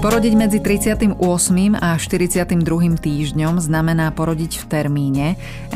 Porodiť 0.00 0.32
medzi 0.32 0.64
38. 0.64 1.20
a 1.76 1.92
42. 1.92 2.56
týždňom 3.04 3.60
znamená 3.60 4.08
porodiť 4.16 4.56
v 4.56 4.64
termíne. 4.64 5.26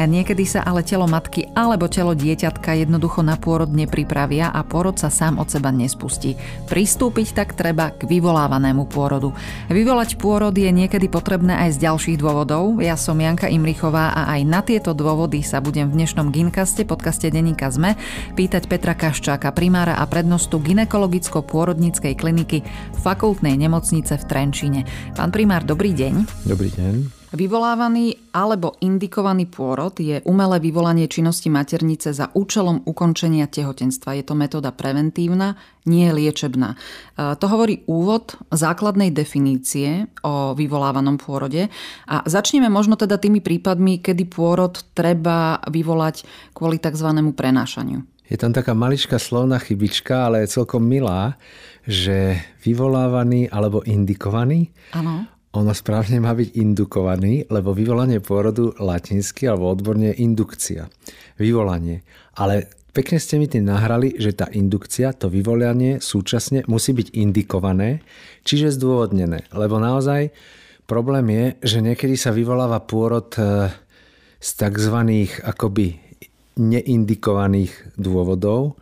Niekedy 0.00 0.48
sa 0.48 0.64
ale 0.64 0.80
telo 0.80 1.04
matky 1.04 1.52
alebo 1.52 1.92
telo 1.92 2.16
dieťatka 2.16 2.72
jednoducho 2.72 3.20
na 3.20 3.36
pôrod 3.36 3.68
nepripravia 3.68 4.48
a 4.48 4.64
pôrod 4.64 4.96
sa 4.96 5.12
sám 5.12 5.36
od 5.36 5.52
seba 5.52 5.68
nespustí. 5.68 6.40
Pristúpiť 6.72 7.36
tak 7.36 7.52
treba 7.52 7.92
k 7.92 8.08
vyvolávanému 8.08 8.88
pôrodu. 8.88 9.36
Vyvolať 9.68 10.16
pôrod 10.16 10.56
je 10.56 10.72
niekedy 10.72 11.04
potrebné 11.12 11.60
aj 11.68 11.76
z 11.76 11.84
ďalších 11.84 12.16
dôvodov. 12.16 12.80
Ja 12.80 12.96
som 12.96 13.20
Janka 13.20 13.52
Imrichová 13.52 14.16
a 14.16 14.32
aj 14.32 14.40
na 14.48 14.64
tieto 14.64 14.96
dôvody 14.96 15.44
sa 15.44 15.60
budem 15.60 15.92
v 15.92 16.00
dnešnom 16.00 16.32
Ginkaste, 16.32 16.88
podcaste 16.88 17.28
Deníka 17.28 17.68
ZME, 17.68 18.00
pýtať 18.40 18.72
Petra 18.72 18.96
Kaščáka, 18.96 19.52
primára 19.52 20.00
a 20.00 20.08
prednostu 20.08 20.64
ginekologicko-pôrodníckej 20.64 22.16
kliniky 22.16 22.64
fakultnej 23.04 23.60
nemocnice 23.60 24.13
v 24.18 24.24
Trenčine. 24.28 24.80
Pán 25.12 25.30
primár, 25.34 25.62
dobrý 25.66 25.94
deň. 25.94 26.46
Dobrý 26.48 26.70
deň. 26.72 27.24
Vyvolávaný 27.34 28.30
alebo 28.30 28.78
indikovaný 28.78 29.50
pôrod 29.50 29.90
je 29.98 30.22
umelé 30.22 30.62
vyvolanie 30.62 31.10
činnosti 31.10 31.50
maternice 31.50 32.14
za 32.14 32.30
účelom 32.30 32.86
ukončenia 32.86 33.50
tehotenstva. 33.50 34.14
Je 34.14 34.22
to 34.22 34.38
metóda 34.38 34.70
preventívna, 34.70 35.58
nie 35.82 36.14
liečebná. 36.14 36.78
E, 36.78 37.34
to 37.34 37.50
hovorí 37.50 37.82
úvod 37.90 38.38
základnej 38.54 39.10
definície 39.10 40.06
o 40.22 40.54
vyvolávanom 40.54 41.18
pôrode. 41.18 41.74
A 42.06 42.22
začneme 42.22 42.70
možno 42.70 42.94
teda 42.94 43.18
tými 43.18 43.42
prípadmi, 43.42 43.98
kedy 43.98 44.30
pôrod 44.30 44.86
treba 44.94 45.58
vyvolať 45.66 46.22
kvôli 46.54 46.78
tzv. 46.78 47.18
prenášaniu. 47.34 48.06
Je 48.24 48.40
tam 48.40 48.54
taká 48.54 48.72
maličká 48.72 49.20
slovná 49.20 49.60
chybička, 49.60 50.30
ale 50.30 50.46
je 50.46 50.54
celkom 50.54 50.80
milá, 50.80 51.36
že 51.84 52.40
vyvolávaný 52.64 53.52
alebo 53.52 53.84
indikovaný. 53.84 54.72
Áno. 54.96 55.28
Ono 55.54 55.70
správne 55.70 56.18
má 56.18 56.34
byť 56.34 56.58
indukovaný, 56.58 57.46
lebo 57.46 57.70
vyvolanie 57.70 58.18
pôrodu 58.18 58.74
latinsky 58.82 59.46
alebo 59.46 59.70
odborne 59.70 60.10
je 60.10 60.26
indukcia. 60.26 60.90
Vyvolanie. 61.38 62.02
Ale 62.34 62.66
pekne 62.90 63.22
ste 63.22 63.38
mi 63.38 63.46
tým 63.46 63.70
nahrali, 63.70 64.18
že 64.18 64.34
tá 64.34 64.50
indukcia, 64.50 65.14
to 65.14 65.30
vyvolanie 65.30 66.02
súčasne 66.02 66.66
musí 66.66 66.90
byť 66.90 67.14
indikované, 67.14 68.02
čiže 68.42 68.74
zdôvodnené. 68.74 69.46
Lebo 69.54 69.78
naozaj 69.78 70.34
problém 70.90 71.30
je, 71.30 71.44
že 71.62 71.78
niekedy 71.86 72.18
sa 72.18 72.34
vyvoláva 72.34 72.82
pôrod 72.82 73.30
e, 73.38 73.70
z 74.42 74.50
tzv. 74.58 74.96
akoby 75.46 76.02
neindikovaných 76.58 77.94
dôvodov, 77.94 78.78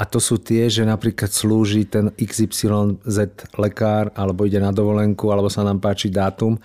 a 0.00 0.08
to 0.08 0.16
sú 0.16 0.40
tie, 0.40 0.72
že 0.72 0.88
napríklad 0.88 1.28
slúži 1.28 1.84
ten 1.84 2.08
XYZ 2.16 3.52
lekár, 3.60 4.08
alebo 4.16 4.48
ide 4.48 4.56
na 4.56 4.72
dovolenku, 4.72 5.28
alebo 5.28 5.52
sa 5.52 5.60
nám 5.60 5.76
páči 5.76 6.08
dátum. 6.08 6.56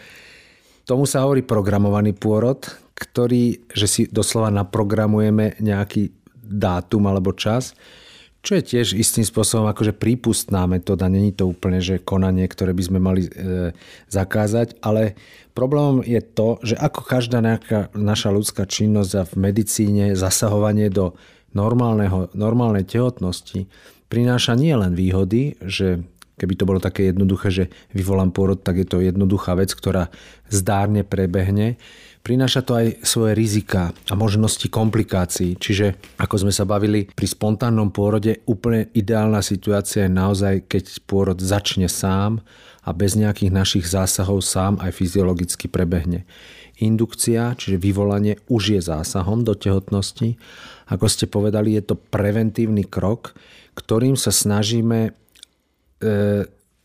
Tomu 0.88 1.04
sa 1.04 1.28
hovorí 1.28 1.44
programovaný 1.44 2.16
pôrod, 2.16 2.64
ktorý, 2.96 3.68
že 3.76 3.88
si 3.92 4.02
doslova 4.08 4.48
naprogramujeme 4.56 5.60
nejaký 5.60 6.16
dátum 6.48 7.12
alebo 7.12 7.36
čas, 7.36 7.76
čo 8.46 8.56
je 8.56 8.64
tiež 8.64 8.94
istým 8.94 9.26
spôsobom 9.26 9.66
akože 9.68 9.98
prípustná 9.98 10.64
metóda. 10.70 11.10
Není 11.10 11.34
to 11.34 11.50
úplne, 11.50 11.82
že 11.82 12.00
konanie, 12.00 12.46
ktoré 12.46 12.72
by 12.78 12.84
sme 12.86 13.00
mali 13.02 13.26
e, 13.26 13.74
zakázať, 14.08 14.80
ale 14.86 15.18
problémom 15.58 16.06
je 16.06 16.22
to, 16.22 16.62
že 16.62 16.78
ako 16.78 17.02
každá 17.04 17.42
nejaká 17.42 17.90
naša 17.98 18.30
ľudská 18.30 18.70
činnosť 18.70 19.12
a 19.18 19.28
v 19.28 19.34
medicíne 19.50 20.14
zasahovanie 20.14 20.94
do 20.94 21.18
normálnej 21.56 22.86
tehotnosti 22.86 23.66
prináša 24.12 24.54
nie 24.54 24.76
len 24.76 24.94
výhody, 24.94 25.58
že 25.64 26.04
keby 26.36 26.54
to 26.60 26.68
bolo 26.68 26.80
také 26.84 27.10
jednoduché, 27.10 27.48
že 27.52 27.66
vyvolám 27.96 28.36
pôrod, 28.36 28.60
tak 28.60 28.84
je 28.84 28.88
to 28.88 29.00
jednoduchá 29.00 29.56
vec, 29.56 29.72
ktorá 29.72 30.12
zdárne 30.52 31.08
prebehne. 31.08 31.80
Prináša 32.26 32.66
to 32.66 32.74
aj 32.74 33.06
svoje 33.06 33.38
rizika 33.38 33.94
a 34.10 34.14
možnosti 34.18 34.66
komplikácií. 34.66 35.62
Čiže, 35.62 36.18
ako 36.18 36.48
sme 36.48 36.54
sa 36.54 36.66
bavili, 36.66 37.06
pri 37.06 37.28
spontánnom 37.30 37.94
pôrode 37.94 38.42
úplne 38.50 38.90
ideálna 38.98 39.46
situácia 39.46 40.10
je 40.10 40.12
naozaj, 40.12 40.66
keď 40.66 41.06
pôrod 41.06 41.38
začne 41.38 41.86
sám 41.86 42.42
a 42.82 42.90
bez 42.98 43.14
nejakých 43.14 43.54
našich 43.54 43.86
zásahov 43.86 44.42
sám 44.42 44.82
aj 44.82 44.98
fyziologicky 44.98 45.70
prebehne. 45.70 46.26
Indukcia, 46.82 47.56
čiže 47.56 47.80
vyvolanie, 47.80 48.42
už 48.50 48.76
je 48.76 48.82
zásahom 48.82 49.46
do 49.46 49.54
tehotnosti. 49.56 50.36
Ako 50.86 51.10
ste 51.10 51.26
povedali, 51.26 51.74
je 51.74 51.94
to 51.94 51.96
preventívny 51.98 52.86
krok, 52.86 53.34
ktorým 53.74 54.14
sa 54.14 54.30
snažíme 54.30 55.10
e, 55.10 55.12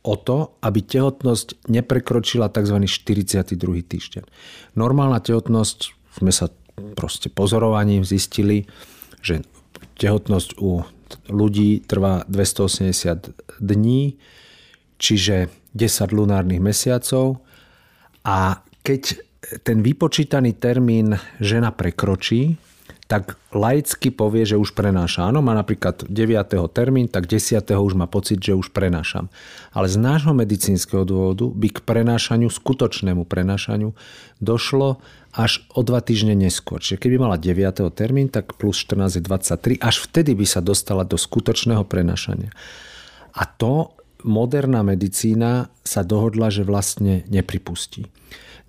o 0.01 0.15
to, 0.17 0.57
aby 0.65 0.81
tehotnosť 0.81 1.69
neprekročila 1.69 2.49
tzv. 2.49 2.77
42. 2.89 3.55
týždeň. 3.85 4.25
Normálna 4.77 5.21
tehotnosť, 5.21 5.79
sme 6.17 6.33
sa 6.33 6.49
proste 6.97 7.29
pozorovaním 7.29 8.03
zistili, 8.03 8.65
že 9.21 9.45
tehotnosť 10.01 10.57
u 10.65 10.81
ľudí 11.29 11.85
trvá 11.85 12.25
280 12.25 13.61
dní, 13.61 14.17
čiže 14.97 15.53
10 15.77 16.17
lunárnych 16.17 16.63
mesiacov 16.63 17.45
a 18.25 18.65
keď 18.81 19.21
ten 19.65 19.85
vypočítaný 19.85 20.57
termín 20.57 21.17
žena 21.43 21.75
prekročí, 21.75 22.57
tak 23.11 23.35
laicky 23.51 24.15
povie, 24.15 24.47
že 24.47 24.55
už 24.55 24.71
prenáša. 24.71 25.27
Áno, 25.27 25.43
má 25.43 25.51
napríklad 25.51 26.07
9. 26.07 26.15
termín, 26.71 27.11
tak 27.11 27.27
10. 27.27 27.59
už 27.59 27.99
má 27.99 28.07
pocit, 28.07 28.39
že 28.39 28.55
už 28.55 28.71
prenášam. 28.71 29.27
Ale 29.75 29.91
z 29.91 29.99
nášho 29.99 30.31
medicínskeho 30.31 31.03
dôvodu 31.03 31.51
by 31.51 31.69
k 31.75 31.79
prenášaniu, 31.83 32.47
skutočnému 32.47 33.27
prenášaniu, 33.27 33.99
došlo 34.39 35.03
až 35.35 35.67
o 35.75 35.83
dva 35.83 35.99
týždne 35.99 36.39
neskôr. 36.39 36.79
Čiže 36.79 37.03
keby 37.03 37.19
mala 37.19 37.35
9. 37.35 37.83
termín, 37.91 38.31
tak 38.31 38.55
plus 38.55 38.79
14 38.79 39.19
je 39.19 39.23
23, 39.27 39.83
až 39.83 40.07
vtedy 40.07 40.39
by 40.39 40.47
sa 40.47 40.63
dostala 40.63 41.03
do 41.03 41.19
skutočného 41.19 41.83
prenášania. 41.83 42.55
A 43.35 43.43
to 43.43 43.91
moderná 44.23 44.87
medicína 44.87 45.67
sa 45.83 46.07
dohodla, 46.07 46.55
že 46.55 46.63
vlastne 46.63 47.27
nepripustí 47.27 48.07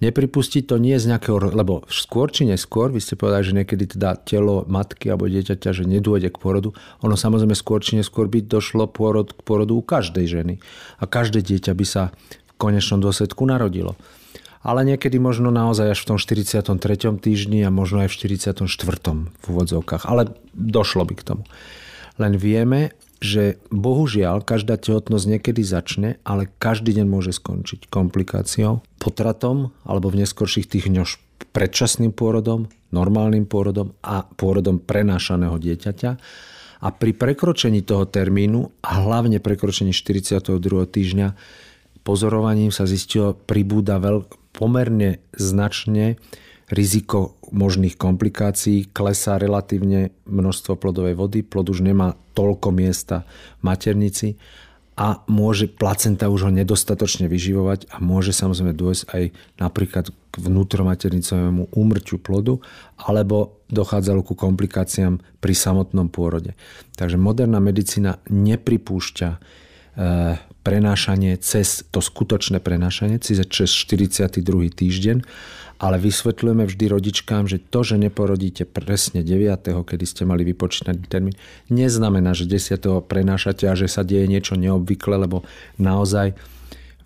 nepripustiť 0.01 0.65
to 0.65 0.81
nie 0.81 0.97
z 0.97 1.13
nejakého, 1.13 1.37
lebo 1.53 1.85
skôr 1.87 2.33
či 2.33 2.49
neskôr, 2.49 2.89
vy 2.89 2.99
ste 2.99 3.13
povedali, 3.15 3.45
že 3.45 3.57
niekedy 3.57 3.95
teda 3.95 4.17
telo 4.17 4.65
matky 4.65 5.13
alebo 5.13 5.29
dieťaťa, 5.29 5.69
že 5.71 5.85
nedôjde 5.85 6.33
k 6.33 6.41
porodu, 6.41 6.73
ono 7.05 7.13
samozrejme 7.13 7.53
skôr 7.53 7.79
či 7.85 8.01
neskôr 8.01 8.25
by 8.25 8.41
došlo 8.41 8.89
pôrod, 8.89 9.31
k 9.31 9.39
porodu 9.45 9.77
u 9.77 9.85
každej 9.85 10.25
ženy. 10.25 10.53
A 10.97 11.05
každé 11.05 11.45
dieťa 11.45 11.71
by 11.77 11.85
sa 11.85 12.03
v 12.49 12.51
konečnom 12.57 12.99
dôsledku 12.99 13.45
narodilo. 13.45 13.93
Ale 14.61 14.85
niekedy 14.85 15.17
možno 15.17 15.49
naozaj 15.49 15.97
až 15.97 15.99
v 16.05 16.07
tom 16.13 16.17
43. 16.21 16.61
týždni 17.17 17.65
a 17.65 17.73
možno 17.73 18.05
aj 18.05 18.13
v 18.13 18.37
44. 18.37 18.61
v 19.41 19.45
úvodzovkách. 19.49 20.05
Ale 20.05 20.37
došlo 20.53 21.01
by 21.01 21.13
k 21.17 21.25
tomu. 21.33 21.43
Len 22.21 22.37
vieme, 22.37 22.93
že 23.21 23.61
bohužiaľ 23.69 24.41
každá 24.41 24.81
tehotnosť 24.81 25.25
niekedy 25.29 25.61
začne, 25.61 26.17
ale 26.25 26.49
každý 26.57 26.97
deň 26.97 27.05
môže 27.05 27.37
skončiť 27.37 27.85
komplikáciou, 27.87 28.81
potratom 28.97 29.69
alebo 29.85 30.09
v 30.09 30.25
neskorších 30.25 30.65
tých 30.65 30.89
dňoch 30.89 31.09
predčasným 31.53 32.11
pôrodom, 32.17 32.65
normálnym 32.89 33.45
pôrodom 33.45 33.93
a 34.01 34.25
pôrodom 34.25 34.81
prenášaného 34.81 35.61
dieťaťa. 35.61 36.11
A 36.81 36.87
pri 36.89 37.13
prekročení 37.13 37.85
toho 37.85 38.09
termínu 38.09 38.73
a 38.81 39.05
hlavne 39.05 39.37
prekročení 39.37 39.93
42. 39.93 40.57
týždňa 40.89 41.37
pozorovaním 42.01 42.73
sa 42.73 42.89
zistilo, 42.89 43.37
pribúda 43.37 44.01
veľ, 44.01 44.25
pomerne 44.51 45.21
značne 45.37 46.17
riziko 46.71 47.35
možných 47.51 47.99
komplikácií, 47.99 48.89
klesá 48.95 49.35
relatívne 49.35 50.15
množstvo 50.23 50.79
plodovej 50.79 51.19
vody, 51.19 51.43
plod 51.43 51.67
už 51.67 51.83
nemá 51.83 52.15
toľko 52.31 52.71
miesta 52.71 53.27
v 53.59 53.61
maternici 53.67 54.39
a 54.95 55.23
môže 55.27 55.67
placenta 55.67 56.31
už 56.31 56.47
ho 56.47 56.51
nedostatočne 56.51 57.27
vyživovať 57.27 57.91
a 57.91 57.99
môže 57.99 58.31
samozrejme 58.31 58.75
dôjsť 58.75 59.03
aj 59.11 59.23
napríklad 59.59 60.05
k 60.11 60.35
vnútromaternicovému 60.39 61.75
úmrťu 61.75 62.15
plodu 62.23 62.59
alebo 62.95 63.59
dochádzalo 63.67 64.23
ku 64.23 64.35
komplikáciám 64.35 65.19
pri 65.43 65.53
samotnom 65.55 66.07
pôrode. 66.07 66.55
Takže 66.95 67.19
moderná 67.19 67.59
medicína 67.59 68.19
nepripúšťa 68.31 69.29
prenášanie 70.61 71.35
cez 71.41 71.83
to 71.91 71.99
skutočné 71.99 72.63
prenášanie, 72.63 73.19
cez 73.19 73.43
42. 73.43 74.39
týždeň 74.71 75.17
ale 75.81 75.97
vysvetľujeme 75.97 76.69
vždy 76.69 76.85
rodičkám, 76.93 77.49
že 77.49 77.57
to, 77.57 77.81
že 77.81 77.97
neporodíte 77.97 78.69
presne 78.69 79.25
9., 79.25 79.65
kedy 79.65 80.05
ste 80.05 80.29
mali 80.29 80.45
vypočítaný 80.45 81.09
termín, 81.09 81.33
neznamená, 81.73 82.37
že 82.37 82.45
10. 82.45 82.77
prenášate 83.09 83.65
a 83.65 83.73
že 83.73 83.89
sa 83.89 84.05
deje 84.05 84.29
niečo 84.29 84.53
neobvykle, 84.53 85.25
lebo 85.25 85.41
naozaj 85.81 86.37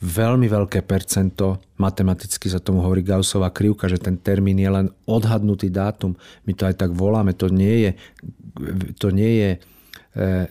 veľmi 0.03 0.51
veľké 0.51 0.83
percento, 0.83 1.63
matematicky 1.79 2.51
sa 2.51 2.59
tomu 2.59 2.83
hovorí 2.83 2.99
Gaussová 2.99 3.47
krivka, 3.47 3.87
že 3.87 3.95
ten 3.95 4.19
termín 4.19 4.59
je 4.59 4.67
len 4.67 4.87
odhadnutý 5.07 5.71
dátum. 5.71 6.19
My 6.43 6.51
to 6.51 6.67
aj 6.67 6.75
tak 6.75 6.91
voláme, 6.91 7.31
to 7.31 7.47
nie 7.47 7.87
je, 7.87 7.91
to 8.99 9.07
nie 9.15 9.39
je 9.39 9.49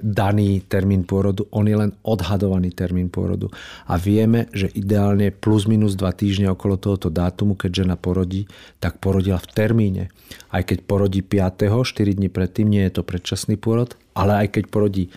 daný 0.05 0.61
termín 0.69 1.09
pôrodu, 1.09 1.49
on 1.49 1.65
je 1.65 1.73
len 1.73 1.97
odhadovaný 2.05 2.77
termín 2.77 3.09
pôrodu. 3.09 3.49
A 3.89 3.97
vieme, 3.97 4.53
že 4.53 4.69
ideálne 4.77 5.33
plus 5.33 5.65
minus 5.65 5.97
2 5.97 6.05
týždne 6.13 6.53
okolo 6.53 6.77
tohoto 6.77 7.09
dátumu, 7.09 7.57
keď 7.57 7.85
žena 7.85 7.97
porodí, 7.97 8.45
tak 8.77 9.01
porodila 9.01 9.41
v 9.41 9.49
termíne. 9.57 10.05
Aj 10.53 10.61
keď 10.61 10.85
porodí 10.85 11.25
5. 11.25 11.65
4 11.81 12.19
dní 12.21 12.29
predtým, 12.29 12.69
nie 12.69 12.85
je 12.85 13.01
to 13.01 13.03
predčasný 13.09 13.57
pôrod, 13.57 13.97
ale 14.13 14.45
aj 14.45 14.61
keď 14.61 14.65
porodí 14.69 15.09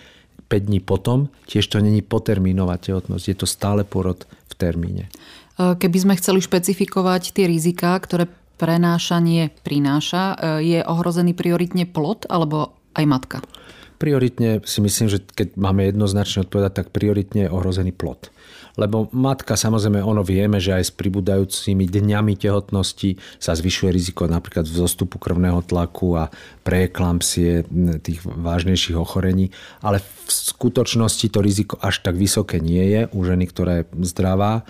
5 0.47 0.67
dní 0.71 0.79
potom, 0.79 1.27
tiež 1.45 1.67
to 1.67 1.83
není 1.83 1.99
potermínová 1.99 2.79
tehotnosť, 2.79 3.25
je 3.27 3.37
to 3.37 3.47
stále 3.47 3.83
porod 3.83 4.23
v 4.47 4.53
termíne. 4.55 5.11
E, 5.59 5.75
keby 5.75 5.97
sme 5.99 6.13
chceli 6.15 6.39
špecifikovať 6.39 7.35
tie 7.35 7.45
riziká, 7.51 7.99
ktoré 7.99 8.31
prenášanie 8.55 9.51
prináša, 9.61 10.33
e, 10.33 10.35
je 10.63 10.79
ohrozený 10.87 11.35
prioritne 11.35 11.83
plod 11.83 12.25
alebo 12.31 12.73
aj 12.95 13.05
matka? 13.05 13.37
Prioritne 13.97 14.61
si 14.61 14.79
myslím, 14.81 15.09
že 15.09 15.19
keď 15.21 15.57
máme 15.57 15.89
jednoznačne 15.89 16.45
odpovedať, 16.45 16.71
tak 16.73 16.87
prioritne 16.93 17.49
je 17.49 17.53
ohrozený 17.53 17.91
plod. 17.93 18.29
Lebo 18.77 19.09
matka, 19.09 19.57
samozrejme, 19.57 20.05
ono 20.05 20.21
vieme, 20.21 20.61
že 20.61 20.77
aj 20.77 20.83
s 20.85 20.93
pribúdajúcimi 20.93 21.89
dňami 21.89 22.37
tehotnosti 22.37 23.17
sa 23.41 23.57
zvyšuje 23.57 23.89
riziko 23.89 24.29
napríklad 24.29 24.69
vzostupu 24.69 25.17
krvného 25.17 25.65
tlaku 25.65 26.13
a 26.13 26.29
preeklampsie 26.61 27.65
tých 28.05 28.21
vážnejších 28.21 28.93
ochorení, 28.93 29.49
ale 29.81 29.97
v 29.97 30.29
skutočnosti 30.29 31.25
to 31.33 31.41
riziko 31.41 31.81
až 31.81 32.05
tak 32.05 32.21
vysoké 32.21 32.61
nie 32.61 32.85
je 32.93 33.01
u 33.09 33.19
ženy, 33.25 33.49
ktorá 33.49 33.81
je 33.81 33.89
zdravá 34.05 34.61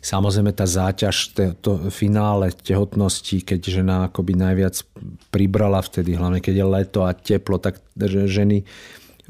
Samozrejme 0.00 0.56
tá 0.56 0.64
záťaž, 0.64 1.36
to, 1.36 1.42
to 1.60 1.72
finále 1.92 2.48
tehotnosti, 2.56 3.44
keď 3.44 3.60
žena 3.60 3.96
akoby 4.08 4.32
najviac 4.32 4.80
pribrala 5.28 5.84
vtedy, 5.84 6.16
hlavne 6.16 6.40
keď 6.40 6.54
je 6.56 6.66
leto 6.66 7.00
a 7.04 7.12
teplo, 7.12 7.60
tak 7.60 7.84
ženy 8.00 8.64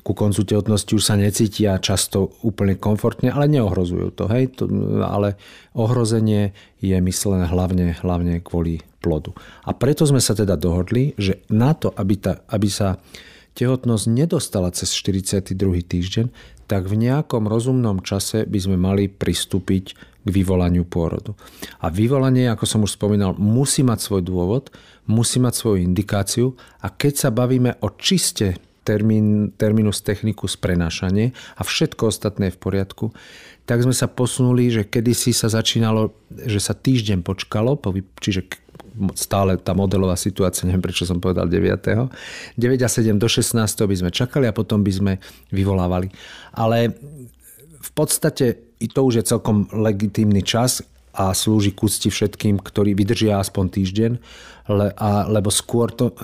ku 0.01 0.17
koncu 0.17 0.47
tehotnosti 0.47 0.97
už 0.97 1.05
sa 1.05 1.19
necítia 1.19 1.77
často 1.77 2.33
úplne 2.41 2.77
komfortne, 2.77 3.29
ale 3.29 3.53
neohrozujú 3.53 4.17
to. 4.17 4.25
Hej? 4.33 4.57
to 4.57 4.65
ale 5.05 5.37
ohrozenie 5.77 6.57
je 6.81 6.97
myslené 6.97 7.45
hlavne, 7.51 7.93
hlavne 8.01 8.41
kvôli 8.41 8.81
plodu. 9.05 9.37
A 9.65 9.77
preto 9.77 10.05
sme 10.09 10.21
sa 10.21 10.33
teda 10.33 10.57
dohodli, 10.57 11.13
že 11.21 11.45
na 11.53 11.77
to, 11.77 11.93
aby, 11.93 12.17
ta, 12.17 12.41
aby 12.49 12.69
sa 12.69 13.01
tehotnosť 13.57 14.05
nedostala 14.09 14.73
cez 14.73 14.93
42. 14.97 15.53
týždeň, 15.85 16.27
tak 16.71 16.87
v 16.87 16.95
nejakom 16.97 17.51
rozumnom 17.51 18.01
čase 18.01 18.47
by 18.47 18.59
sme 18.63 18.77
mali 18.79 19.11
pristúpiť 19.11 19.99
k 20.21 20.29
vyvolaniu 20.29 20.85
pôrodu. 20.85 21.33
A 21.81 21.89
vyvolanie, 21.89 22.49
ako 22.53 22.65
som 22.69 22.81
už 22.85 22.97
spomínal, 23.01 23.33
musí 23.41 23.81
mať 23.81 23.99
svoj 24.05 24.23
dôvod, 24.25 24.69
musí 25.09 25.41
mať 25.41 25.55
svoju 25.57 25.79
indikáciu 25.81 26.55
a 26.85 26.93
keď 26.93 27.13
sa 27.17 27.31
bavíme 27.33 27.81
o 27.81 27.89
čiste 27.97 28.61
termín, 28.85 29.53
terminus 29.57 30.01
technicus 30.01 30.57
prenášanie 30.57 31.33
a 31.57 31.63
všetko 31.65 32.09
ostatné 32.09 32.49
je 32.49 32.57
v 32.57 32.63
poriadku, 32.63 33.07
tak 33.69 33.85
sme 33.85 33.95
sa 33.95 34.11
posunuli, 34.11 34.73
že 34.73 34.83
kedysi 34.89 35.31
sa 35.31 35.47
začínalo, 35.47 36.17
že 36.33 36.59
sa 36.59 36.75
týždeň 36.75 37.23
počkalo, 37.23 37.79
čiže 38.19 38.51
stále 39.15 39.57
tá 39.57 39.73
modelová 39.73 40.19
situácia, 40.19 40.67
neviem 40.67 40.83
prečo 40.83 41.07
som 41.07 41.23
povedal 41.23 41.47
9. 41.47 42.11
9 42.59 42.59
a 42.59 42.89
7 42.91 43.17
do 43.17 43.29
16 43.31 43.55
by 43.87 43.97
sme 43.97 44.11
čakali 44.11 44.51
a 44.51 44.57
potom 44.57 44.83
by 44.83 44.93
sme 44.93 45.13
vyvolávali. 45.55 46.11
Ale 46.57 46.93
v 47.81 47.91
podstate 47.95 48.70
i 48.81 48.87
to 48.89 49.01
už 49.05 49.15
je 49.21 49.29
celkom 49.37 49.69
legitímny 49.71 50.41
čas 50.41 50.81
a 51.11 51.35
slúži 51.35 51.75
k 51.75 51.85
úcti 51.85 52.09
všetkým, 52.09 52.63
ktorí 52.63 52.95
vydržia 52.95 53.43
aspoň 53.43 53.65
týždeň, 53.67 54.13
le, 54.71 54.89
a, 54.95 55.27
lebo 55.27 55.51
skôr 55.51 55.91
to, 55.91 56.15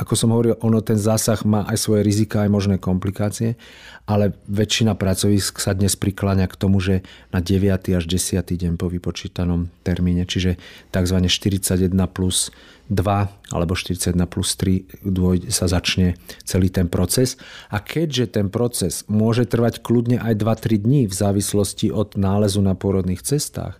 ako 0.00 0.14
som 0.16 0.32
hovoril, 0.32 0.56
ono 0.64 0.80
ten 0.80 0.96
zásah 0.96 1.44
má 1.44 1.68
aj 1.68 1.76
svoje 1.76 2.00
rizika, 2.00 2.42
aj 2.42 2.50
možné 2.50 2.76
komplikácie, 2.80 3.60
ale 4.08 4.32
väčšina 4.48 4.96
pracovisk 4.96 5.60
sa 5.60 5.76
dnes 5.76 5.92
prikláňa 5.92 6.48
k 6.48 6.56
tomu, 6.56 6.80
že 6.80 7.04
na 7.30 7.44
9. 7.44 7.92
až 7.92 8.04
10. 8.08 8.40
deň 8.40 8.80
po 8.80 8.88
vypočítanom 8.88 9.68
termíne, 9.84 10.24
čiže 10.24 10.56
tzv. 10.88 11.16
41 11.28 11.92
plus 12.08 12.48
2 12.90 13.54
alebo 13.54 13.72
41 13.78 14.18
plus 14.26 14.58
3 14.58 15.06
dôjde, 15.06 15.54
sa 15.54 15.70
začne 15.70 16.18
celý 16.42 16.68
ten 16.74 16.90
proces. 16.90 17.38
A 17.70 17.78
keďže 17.78 18.34
ten 18.34 18.50
proces 18.50 19.06
môže 19.06 19.46
trvať 19.46 19.78
kľudne 19.80 20.18
aj 20.18 20.34
2-3 20.34 20.82
dní 20.82 21.00
v 21.06 21.14
závislosti 21.14 21.94
od 21.94 22.18
nálezu 22.18 22.58
na 22.60 22.74
pôrodných 22.74 23.22
cestách, 23.22 23.78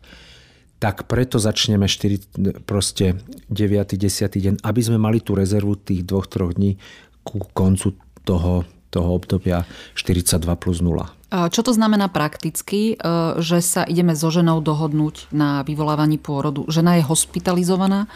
tak 0.80 1.04
preto 1.10 1.36
začneme 1.36 1.84
4, 1.84 2.64
proste 2.64 3.20
9. 3.52 3.98
10. 3.98 4.00
deň, 4.30 4.54
aby 4.64 4.80
sme 4.80 4.96
mali 4.96 5.20
tú 5.20 5.36
rezervu 5.36 5.76
tých 5.76 6.06
2-3 6.06 6.56
dní 6.56 6.72
ku 7.20 7.42
koncu 7.52 7.98
toho, 8.24 8.64
toho 8.88 9.10
obdobia 9.12 9.68
42 9.98 10.40
plus 10.56 10.80
0. 10.80 11.20
Čo 11.30 11.62
to 11.62 11.70
znamená 11.70 12.10
prakticky, 12.10 12.98
e, 12.98 13.06
že 13.38 13.62
sa 13.62 13.86
ideme 13.86 14.18
so 14.18 14.34
ženou 14.34 14.58
dohodnúť 14.58 15.30
na 15.30 15.62
vyvolávaní 15.62 16.18
pôrodu? 16.18 16.66
Žena 16.66 16.98
je 16.98 17.06
hospitalizovaná, 17.06 18.10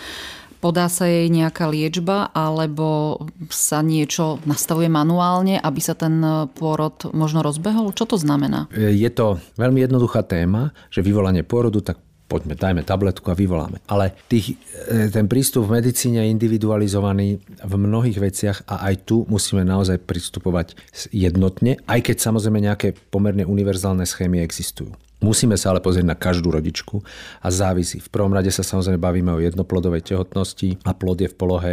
podá 0.64 0.88
sa 0.88 1.05
jej 1.05 1.28
nejaká 1.28 1.69
liečba 1.69 2.32
alebo 2.32 3.20
sa 3.52 3.84
niečo 3.84 4.40
nastavuje 4.49 4.88
manuálne, 4.88 5.61
aby 5.61 5.81
sa 5.84 5.93
ten 5.93 6.25
pôrod 6.56 7.12
možno 7.12 7.44
rozbehol? 7.44 7.93
Čo 7.93 8.08
to 8.08 8.16
znamená? 8.16 8.72
Je 8.72 9.12
to 9.12 9.37
veľmi 9.61 9.84
jednoduchá 9.84 10.25
téma, 10.25 10.72
že 10.88 11.05
vyvolanie 11.05 11.44
pôrodu, 11.44 11.84
tak 11.84 12.00
poďme, 12.25 12.56
dajme 12.56 12.81
tabletku 12.81 13.28
a 13.28 13.37
vyvoláme. 13.37 13.84
Ale 13.84 14.16
tých, 14.32 14.56
e, 14.88 15.12
ten 15.12 15.28
prístup 15.28 15.69
v 15.69 15.84
medicíne 15.84 16.25
je 16.25 16.32
individualizovaný 16.32 17.44
v 17.44 17.75
mnohých 17.76 18.19
veciach 18.19 18.58
a 18.64 18.88
aj 18.88 19.05
tu 19.05 19.28
musíme 19.28 19.60
naozaj 19.62 20.00
pristupovať 20.08 20.75
jednotne, 21.12 21.76
aj 21.84 22.00
keď 22.00 22.17
samozrejme 22.25 22.64
nejaké 22.64 22.96
pomerne 23.12 23.44
univerzálne 23.44 24.08
schémy 24.08 24.40
existujú. 24.40 24.96
Musíme 25.25 25.56
sa 25.56 25.73
ale 25.73 25.81
pozrieť 25.81 26.05
na 26.05 26.12
každú 26.12 26.53
rodičku 26.53 27.00
a 27.41 27.49
závisí. 27.49 27.97
V 27.97 28.12
prvom 28.12 28.37
rade 28.37 28.53
sa 28.53 28.61
samozrejme 28.61 29.00
bavíme 29.00 29.32
o 29.32 29.41
jednoplodovej 29.41 30.05
tehotnosti 30.05 30.76
a 30.85 30.93
plod 30.93 31.25
je 31.25 31.32
v 31.32 31.37
polohe 31.41 31.73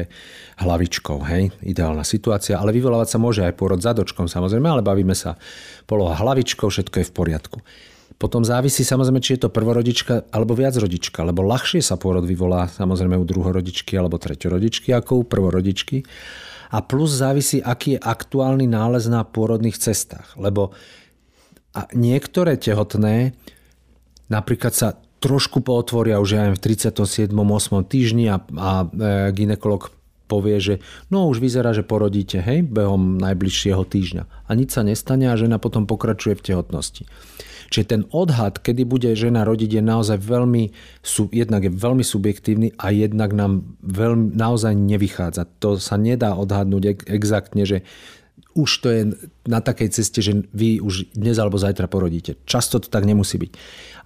hlavičkou. 0.64 1.20
Hej? 1.28 1.52
Ideálna 1.60 2.08
situácia, 2.08 2.56
ale 2.56 2.72
vyvolávať 2.72 3.12
sa 3.12 3.20
môže 3.20 3.44
aj 3.44 3.60
pôrod 3.60 3.84
zadočkom 3.84 4.32
samozrejme, 4.32 4.72
ale 4.72 4.80
bavíme 4.80 5.12
sa 5.12 5.36
poloha 5.84 6.16
hlavičkou, 6.16 6.72
všetko 6.72 7.04
je 7.04 7.10
v 7.12 7.14
poriadku. 7.14 7.60
Potom 8.16 8.46
závisí 8.46 8.86
samozrejme, 8.88 9.20
či 9.20 9.36
je 9.36 9.44
to 9.44 9.50
prvorodička 9.50 10.30
alebo 10.30 10.54
viacrodička, 10.54 11.26
lebo 11.26 11.42
ľahšie 11.42 11.82
sa 11.82 11.98
pôrod 11.98 12.22
vyvolá 12.22 12.70
samozrejme 12.70 13.18
u 13.18 13.26
druhorodičky 13.26 13.98
alebo 13.98 14.22
treťorodičky 14.22 14.94
ako 14.96 15.12
u 15.20 15.24
prvorodičky. 15.26 16.06
A 16.72 16.80
plus 16.86 17.18
závisí, 17.20 17.60
aký 17.60 17.98
je 17.98 18.00
aktuálny 18.00 18.64
nález 18.64 19.10
na 19.12 19.28
pôrodných 19.28 19.76
cestách. 19.76 20.40
Lebo 20.40 20.72
a 21.72 21.88
niektoré 21.96 22.60
tehotné 22.60 23.36
napríklad 24.28 24.74
sa 24.76 24.90
trošku 25.22 25.62
pootvoria 25.62 26.18
už 26.18 26.30
aj 26.36 26.50
v 26.58 26.60
37. 26.60 27.30
8. 27.32 27.86
týždni 27.86 28.26
a, 28.34 28.42
a 28.42 28.72
e, 28.84 28.86
ginekolog 29.32 29.94
povie, 30.32 30.58
že 30.64 30.76
no 31.12 31.28
už 31.28 31.44
vyzerá, 31.44 31.76
že 31.76 31.84
porodíte, 31.84 32.40
hej, 32.40 32.64
behom 32.64 33.20
najbližšieho 33.20 33.84
týždňa. 33.84 34.24
A 34.48 34.52
nič 34.56 34.72
sa 34.72 34.88
nestane 34.88 35.28
a 35.28 35.36
žena 35.36 35.60
potom 35.60 35.84
pokračuje 35.84 36.40
v 36.40 36.46
tehotnosti. 36.56 37.04
Čiže 37.72 37.88
ten 37.88 38.02
odhad, 38.12 38.60
kedy 38.60 38.84
bude 38.84 39.12
žena 39.16 39.48
rodiť, 39.48 39.80
je 39.80 39.84
naozaj 39.84 40.20
veľmi, 40.20 40.76
jednak 41.32 41.62
je 41.64 41.72
veľmi 41.72 42.04
subjektívny 42.04 42.76
a 42.76 42.92
jednak 42.92 43.32
nám 43.32 43.64
veľmi, 43.80 44.36
naozaj 44.36 44.76
nevychádza. 44.76 45.48
To 45.64 45.80
sa 45.80 45.96
nedá 45.96 46.36
odhadnúť 46.36 47.08
exaktne, 47.08 47.64
že 47.64 47.88
už 48.52 48.70
to 48.84 48.88
je 48.92 49.02
na 49.48 49.64
takej 49.64 49.96
ceste, 49.96 50.20
že 50.20 50.44
vy 50.52 50.84
už 50.84 51.16
dnes 51.16 51.40
alebo 51.40 51.56
zajtra 51.56 51.88
porodíte. 51.88 52.36
Často 52.44 52.84
to 52.84 52.92
tak 52.92 53.08
nemusí 53.08 53.40
byť. 53.40 53.52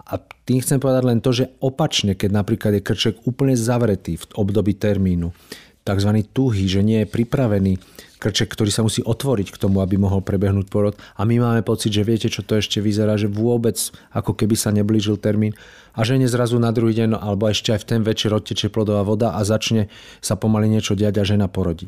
A 0.06 0.22
tým 0.22 0.62
chcem 0.62 0.78
povedať 0.78 1.04
len 1.10 1.18
to, 1.18 1.34
že 1.34 1.50
opačne, 1.66 2.14
keď 2.14 2.30
napríklad 2.30 2.78
je 2.78 2.86
krček 2.86 3.16
úplne 3.26 3.58
zavretý 3.58 4.22
v 4.22 4.26
období 4.38 4.78
termínu, 4.78 5.34
tzv. 5.82 6.12
tuhý, 6.30 6.66
že 6.70 6.82
nie 6.86 7.06
je 7.06 7.08
pripravený 7.10 7.82
krček, 8.18 8.54
ktorý 8.54 8.74
sa 8.74 8.82
musí 8.82 9.06
otvoriť 9.06 9.54
k 9.54 9.62
tomu, 9.62 9.86
aby 9.86 10.02
mohol 10.02 10.26
prebehnúť 10.26 10.70
porod. 10.70 10.98
A 11.18 11.26
my 11.30 11.38
máme 11.38 11.62
pocit, 11.62 11.94
že 11.94 12.02
viete, 12.02 12.26
čo 12.26 12.42
to 12.42 12.58
ešte 12.58 12.82
vyzerá, 12.82 13.18
že 13.22 13.30
vôbec 13.30 13.78
ako 14.14 14.34
keby 14.34 14.58
sa 14.58 14.74
neblížil 14.74 15.22
termín 15.22 15.54
a 15.94 16.02
že 16.02 16.18
zrazu 16.26 16.58
na 16.58 16.74
druhý 16.74 16.98
deň 16.98 17.22
alebo 17.22 17.46
ešte 17.46 17.70
aj 17.70 17.86
v 17.86 17.90
ten 17.90 18.02
večer 18.02 18.34
odteče 18.34 18.74
plodová 18.74 19.06
voda 19.06 19.38
a 19.38 19.46
začne 19.46 19.94
sa 20.26 20.34
pomaly 20.34 20.74
niečo 20.74 20.98
diať 20.98 21.22
a 21.22 21.24
žena 21.24 21.46
porodí. 21.46 21.86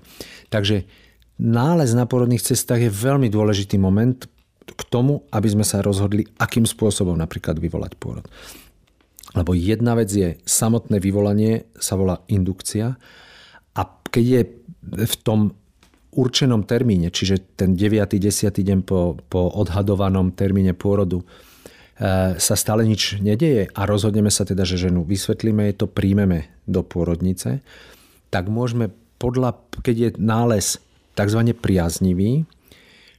Takže 0.53 0.85
nález 1.37 1.93
na 1.93 2.09
porodných 2.09 2.41
cestách 2.41 2.89
je 2.89 2.91
veľmi 2.91 3.29
dôležitý 3.29 3.77
moment 3.77 4.17
k 4.67 4.81
tomu, 4.91 5.23
aby 5.31 5.47
sme 5.47 5.63
sa 5.63 5.79
rozhodli, 5.79 6.27
akým 6.37 6.67
spôsobom 6.67 7.15
napríklad 7.15 7.55
vyvolať 7.61 7.95
pôrod. 7.95 8.25
Lebo 9.37 9.53
jedna 9.53 9.95
vec 9.95 10.09
je 10.11 10.35
samotné 10.43 10.97
vyvolanie, 10.97 11.69
sa 11.77 11.95
volá 11.95 12.25
indukcia 12.27 12.97
a 13.77 13.81
keď 14.09 14.25
je 14.25 14.41
v 15.07 15.15
tom 15.21 15.39
určenom 16.17 16.65
termíne, 16.65 17.13
čiže 17.13 17.53
ten 17.53 17.77
9. 17.77 18.17
10. 18.17 18.49
deň 18.49 18.79
po, 18.81 19.21
po 19.29 19.53
odhadovanom 19.53 20.33
termíne 20.33 20.73
pôrodu, 20.73 21.21
e, 21.21 21.25
sa 22.41 22.55
stále 22.57 22.89
nič 22.89 23.21
nedeje 23.21 23.69
a 23.77 23.85
rozhodneme 23.85 24.33
sa 24.33 24.41
teda, 24.41 24.65
že 24.65 24.89
ženu 24.89 25.05
vysvetlíme, 25.05 25.69
je 25.69 25.75
to 25.77 25.87
príjmeme 25.87 26.49
do 26.65 26.81
pôrodnice, 26.81 27.61
tak 28.33 28.49
môžeme 28.49 28.89
podľa, 29.21 29.61
keď 29.85 29.95
je 29.95 30.09
nález 30.17 30.81
tzv. 31.17 31.41
priaznivý, 31.57 32.45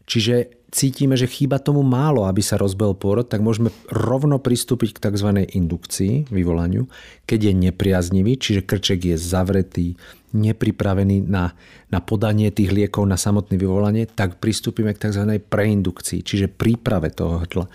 Čiže 0.09 0.65
cítime, 0.73 1.21
že 1.21 1.29
chýba 1.29 1.61
tomu 1.61 1.85
málo, 1.85 2.25
aby 2.25 2.41
sa 2.41 2.57
rozbehol 2.57 2.97
pôrod, 2.97 3.29
tak 3.29 3.45
môžeme 3.45 3.69
rovno 3.93 4.41
pristúpiť 4.41 4.97
k 4.97 5.03
tzv. 5.05 5.45
indukcii, 5.53 6.33
vyvolaniu, 6.33 6.89
keď 7.29 7.53
je 7.53 7.69
nepriaznivý, 7.69 8.41
čiže 8.41 8.65
krček 8.65 9.13
je 9.13 9.17
zavretý, 9.21 10.01
nepripravený 10.33 11.29
na, 11.29 11.53
na 11.93 12.01
podanie 12.01 12.49
tých 12.49 12.73
liekov 12.73 13.05
na 13.05 13.21
samotné 13.21 13.61
vyvolanie, 13.61 14.09
tak 14.09 14.41
pristúpime 14.41 14.97
k 14.97 15.09
tzv. 15.13 15.45
preindukcii, 15.45 16.25
čiže 16.25 16.49
príprave 16.49 17.13
toho 17.13 17.45
hrdla. 17.45 17.69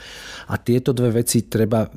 A 0.49 0.57
tieto 0.57 0.89
dve 0.89 1.21
veci 1.21 1.45
treba 1.45 1.85
e, 1.85 1.89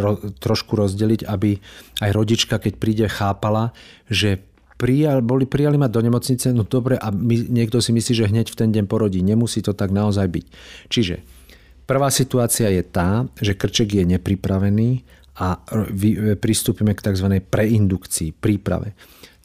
ro, 0.00 0.16
trošku 0.16 0.80
rozdeliť, 0.80 1.28
aby 1.28 1.60
aj 2.00 2.10
rodička, 2.12 2.56
keď 2.56 2.72
príde, 2.80 3.06
chápala, 3.12 3.76
že 4.08 4.40
prijal, 4.76 5.22
boli 5.22 5.46
prijali 5.46 5.78
ma 5.78 5.86
do 5.86 6.02
nemocnice, 6.02 6.50
no 6.52 6.66
dobre, 6.66 6.98
a 6.98 7.10
my, 7.14 7.48
niekto 7.48 7.78
si 7.78 7.94
myslí, 7.94 8.12
že 8.14 8.30
hneď 8.30 8.50
v 8.50 8.58
ten 8.58 8.70
deň 8.74 8.84
porodí. 8.90 9.22
Nemusí 9.22 9.62
to 9.62 9.72
tak 9.72 9.94
naozaj 9.94 10.26
byť. 10.26 10.46
Čiže 10.90 11.22
prvá 11.86 12.10
situácia 12.10 12.68
je 12.70 12.82
tá, 12.82 13.28
že 13.38 13.54
krček 13.54 14.02
je 14.02 14.04
nepripravený 14.18 15.06
a 15.38 15.58
pristúpime 16.38 16.94
k 16.94 17.10
tzv. 17.10 17.42
preindukcii, 17.42 18.38
príprave. 18.38 18.94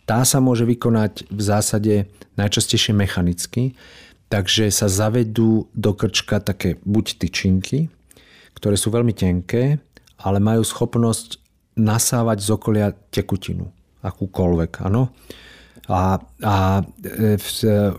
Tá 0.05 0.25
sa 0.25 0.41
môže 0.41 0.65
vykonať 0.65 1.29
v 1.29 1.41
zásade 1.41 1.93
najčastejšie 2.33 2.98
mechanicky, 2.98 3.77
takže 4.29 4.69
sa 4.74 4.89
zavedú 4.89 5.69
do 5.74 5.91
krčka 5.93 6.41
také 6.41 6.81
buď 6.81 7.05
tyčinky, 7.21 7.89
ktoré 8.57 8.77
sú 8.77 8.89
veľmi 8.89 9.13
tenké, 9.13 9.77
ale 10.21 10.41
majú 10.41 10.65
schopnosť 10.65 11.38
nasávať 11.77 12.38
z 12.41 12.50
okolia 12.50 12.88
tekutinu 13.13 13.69
akúkoľvek, 14.03 14.72
áno. 14.88 15.12
A, 15.89 16.22
a 16.22 16.56
e, 17.01 17.34
v 17.34 17.48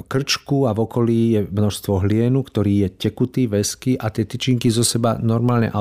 krčku 0.07 0.71
a 0.71 0.73
v 0.73 0.79
okolí 0.87 1.21
je 1.35 1.41
množstvo 1.51 2.07
hlienu, 2.07 2.47
ktorý 2.47 2.87
je 2.87 2.89
tekutý, 3.11 3.51
vesky 3.51 3.99
a 3.99 4.15
tie 4.15 4.23
tyčinky 4.23 4.71
zo 4.71 4.87
seba 4.87 5.19
normálne 5.19 5.75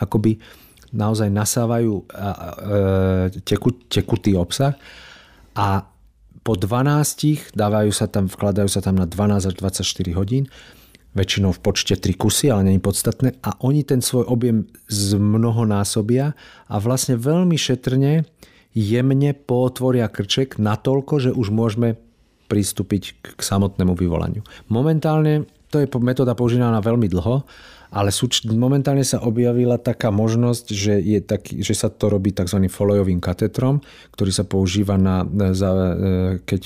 akoby 0.00 0.40
naozaj 0.96 1.28
nasávajú 1.28 1.92
e, 2.00 2.04
tekutý 3.92 4.40
obsah 4.40 4.72
a 5.52 5.84
po 6.40 6.56
12 6.56 7.52
dávajú 7.52 7.92
sa 7.92 8.08
tam, 8.08 8.24
vkladajú 8.24 8.68
sa 8.72 8.80
tam 8.80 8.96
na 8.96 9.04
12 9.04 9.52
až 9.52 9.54
24 9.60 10.16
hodín 10.16 10.48
väčšinou 11.12 11.50
v 11.50 11.60
počte 11.60 11.98
3 11.98 12.14
kusy, 12.14 12.54
ale 12.54 12.70
je 12.70 12.82
podstatné. 12.82 13.28
A 13.42 13.58
oni 13.66 13.82
ten 13.82 13.98
svoj 13.98 14.30
objem 14.30 14.70
zmnohonásobia 14.86 16.38
a 16.70 16.74
vlastne 16.78 17.18
veľmi 17.18 17.58
šetrne 17.58 18.22
jemne 18.74 19.34
pootvoria 19.34 20.06
krček 20.06 20.58
natoľko, 20.58 21.14
že 21.18 21.30
už 21.34 21.50
môžeme 21.50 21.98
pristúpiť 22.50 23.02
k 23.22 23.40
samotnému 23.40 23.94
vyvolaniu. 23.94 24.42
Momentálne 24.66 25.46
to 25.70 25.78
je 25.78 25.86
metóda 26.02 26.34
používaná 26.34 26.82
veľmi 26.82 27.06
dlho, 27.06 27.46
ale 27.94 28.10
súč- 28.10 28.42
momentálne 28.46 29.06
sa 29.06 29.22
objavila 29.22 29.78
taká 29.78 30.10
možnosť, 30.10 30.66
že, 30.74 30.94
je 30.98 31.18
taký, 31.22 31.62
že 31.62 31.74
sa 31.78 31.86
to 31.86 32.10
robí 32.10 32.34
tzv. 32.34 32.58
folojovým 32.66 33.22
katetrom, 33.22 33.78
ktorý 34.10 34.30
sa 34.34 34.42
používa 34.42 34.98
na, 34.98 35.22
za, 35.54 35.70
e, 35.70 35.94
keď 36.42 36.62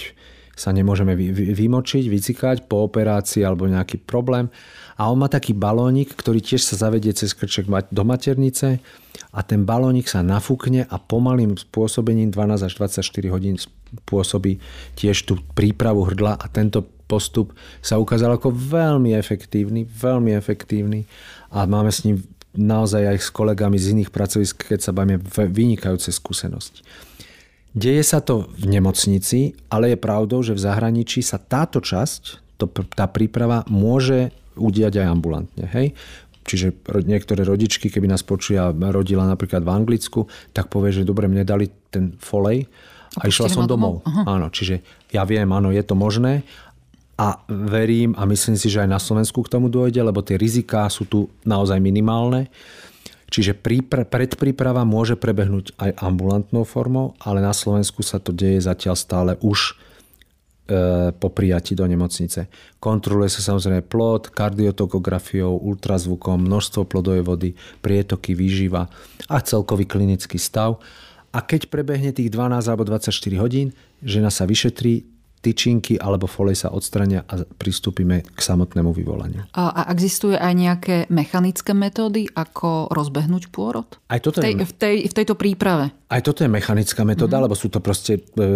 sa 0.56 0.70
nemôžeme 0.70 1.12
vymočiť, 1.52 2.04
vycikať 2.06 2.56
po 2.70 2.86
operácii 2.86 3.42
alebo 3.42 3.66
nejaký 3.66 4.00
problém. 4.06 4.48
A 4.94 5.10
on 5.10 5.18
má 5.18 5.26
taký 5.26 5.50
balónik, 5.50 6.14
ktorý 6.14 6.38
tiež 6.38 6.62
sa 6.62 6.78
zavedie 6.78 7.10
cez 7.10 7.34
krček 7.34 7.66
do 7.90 8.02
maternice 8.06 8.78
a 9.34 9.42
ten 9.42 9.66
balónik 9.66 10.06
sa 10.06 10.22
nafúkne 10.22 10.86
a 10.86 10.96
pomalým 10.96 11.58
spôsobením 11.58 12.30
12 12.30 12.70
až 12.70 12.72
24 12.78 13.34
hodín 13.34 13.58
spôsobí 13.58 14.62
tiež 14.94 15.26
tú 15.26 15.42
prípravu 15.58 16.06
hrdla 16.06 16.38
a 16.38 16.46
tento 16.46 16.86
postup 17.10 17.52
sa 17.82 17.98
ukázal 18.00 18.38
ako 18.38 18.54
veľmi 18.54 19.12
efektívny, 19.12 19.84
veľmi 19.84 20.32
efektívny 20.38 21.04
a 21.50 21.66
máme 21.66 21.90
s 21.90 22.06
ním 22.06 22.22
naozaj 22.54 23.02
aj 23.10 23.18
s 23.18 23.28
kolegami 23.34 23.76
z 23.76 23.98
iných 23.98 24.14
pracovisk, 24.14 24.70
keď 24.70 24.80
sa 24.80 24.94
bavíme, 24.94 25.18
vynikajúce 25.50 26.14
skúsenosti. 26.14 26.86
Deje 27.74 28.06
sa 28.06 28.22
to 28.22 28.46
v 28.54 28.70
nemocnici, 28.70 29.58
ale 29.66 29.92
je 29.92 29.98
pravdou, 29.98 30.46
že 30.46 30.54
v 30.54 30.62
zahraničí 30.62 31.26
sa 31.26 31.42
táto 31.42 31.82
časť, 31.82 32.54
to, 32.54 32.70
tá 32.94 33.10
príprava 33.10 33.66
môže 33.66 34.30
udiať 34.54 35.02
aj 35.02 35.06
ambulantne. 35.10 35.66
Hej? 35.74 35.98
Čiže 36.44 36.76
niektoré 37.08 37.42
rodičky, 37.42 37.88
keby 37.88 38.04
nás 38.04 38.20
počuja, 38.20 38.68
rodila 38.70 39.24
napríklad 39.24 39.64
v 39.64 39.70
Anglicku, 39.72 40.28
tak 40.52 40.68
povie, 40.68 40.92
že 40.92 41.08
dobre, 41.08 41.24
mne 41.24 41.44
dali 41.44 41.72
ten 41.88 42.12
folej 42.20 42.68
a, 43.16 43.24
a 43.24 43.32
išla 43.32 43.48
som 43.48 43.64
domov. 43.64 44.04
domov. 44.04 44.28
Áno, 44.28 44.52
čiže 44.52 44.84
ja 45.08 45.24
viem, 45.24 45.48
áno, 45.48 45.72
je 45.72 45.80
to 45.80 45.96
možné 45.96 46.44
a 47.14 47.38
verím 47.46 48.12
a 48.18 48.26
myslím 48.26 48.58
si, 48.58 48.66
že 48.66 48.82
aj 48.82 48.90
na 48.90 48.98
Slovensku 48.98 49.40
k 49.46 49.52
tomu 49.56 49.70
dôjde, 49.70 50.02
lebo 50.02 50.20
tie 50.20 50.34
riziká 50.34 50.90
sú 50.90 51.06
tu 51.06 51.30
naozaj 51.46 51.78
minimálne. 51.78 52.50
Čiže 53.30 53.58
predpríprava 54.06 54.86
môže 54.86 55.18
prebehnúť 55.18 55.74
aj 55.78 55.90
ambulantnou 56.02 56.62
formou, 56.62 57.18
ale 57.22 57.42
na 57.42 57.50
Slovensku 57.50 58.02
sa 58.06 58.22
to 58.22 58.30
deje 58.30 58.62
zatiaľ 58.62 58.94
stále 58.94 59.32
už 59.42 59.78
po 61.20 61.28
prijati 61.28 61.76
do 61.76 61.84
nemocnice. 61.84 62.48
Kontroluje 62.80 63.28
sa 63.28 63.52
samozrejme 63.52 63.84
plod, 63.84 64.32
kardiotokografiou, 64.32 65.60
ultrazvukom, 65.60 66.40
množstvo 66.40 66.88
plodovej 66.88 67.24
vody, 67.24 67.50
prietoky, 67.84 68.32
výživa 68.32 68.88
a 69.28 69.36
celkový 69.44 69.84
klinický 69.84 70.40
stav. 70.40 70.80
A 71.34 71.44
keď 71.44 71.68
prebehne 71.68 72.16
tých 72.16 72.32
12 72.32 72.64
alebo 72.64 72.88
24 72.88 73.12
hodín, 73.36 73.76
žena 74.00 74.32
sa 74.32 74.48
vyšetrí, 74.48 75.13
tyčinky 75.44 76.00
alebo 76.00 76.24
folej 76.24 76.64
sa 76.64 76.72
odstrania 76.72 77.28
a 77.28 77.44
pristúpime 77.44 78.24
k 78.24 78.40
samotnému 78.40 78.96
vyvolaniu. 78.96 79.44
A 79.52 79.92
existuje 79.92 80.40
aj 80.40 80.52
nejaké 80.56 80.96
mechanické 81.12 81.76
metódy, 81.76 82.24
ako 82.32 82.88
rozbehnúť 82.88 83.52
pôrod? 83.52 84.00
Aj 84.08 84.16
toto 84.24 84.40
v, 84.40 84.48
tej, 84.48 84.52
je... 84.56 84.64
v, 84.64 84.72
tej, 84.72 84.96
v 85.04 85.14
tejto 85.14 85.34
príprave? 85.36 85.92
Aj 86.08 86.20
toto 86.24 86.40
je 86.40 86.48
mechanická 86.48 87.04
metóda, 87.04 87.36
mm-hmm. 87.36 87.44
lebo 87.52 87.54
sú 87.54 87.68
to 87.68 87.84
proste, 87.84 88.24
e, 88.24 88.48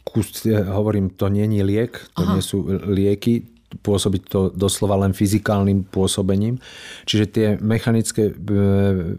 kus, 0.00 0.48
e, 0.48 0.56
hovorím, 0.56 1.12
to 1.12 1.28
nie 1.28 1.44
je 1.44 1.64
liek, 1.64 1.92
to 2.16 2.24
Aha. 2.24 2.32
nie 2.32 2.40
sú 2.40 2.64
lieky, 2.88 3.54
pôsobiť 3.82 4.22
to 4.30 4.40
doslova 4.54 4.94
len 5.02 5.10
fyzikálnym 5.10 5.90
pôsobením. 5.90 6.62
Čiže 7.08 7.24
tie 7.26 7.46
mechanické 7.58 8.30
e, 8.30 8.34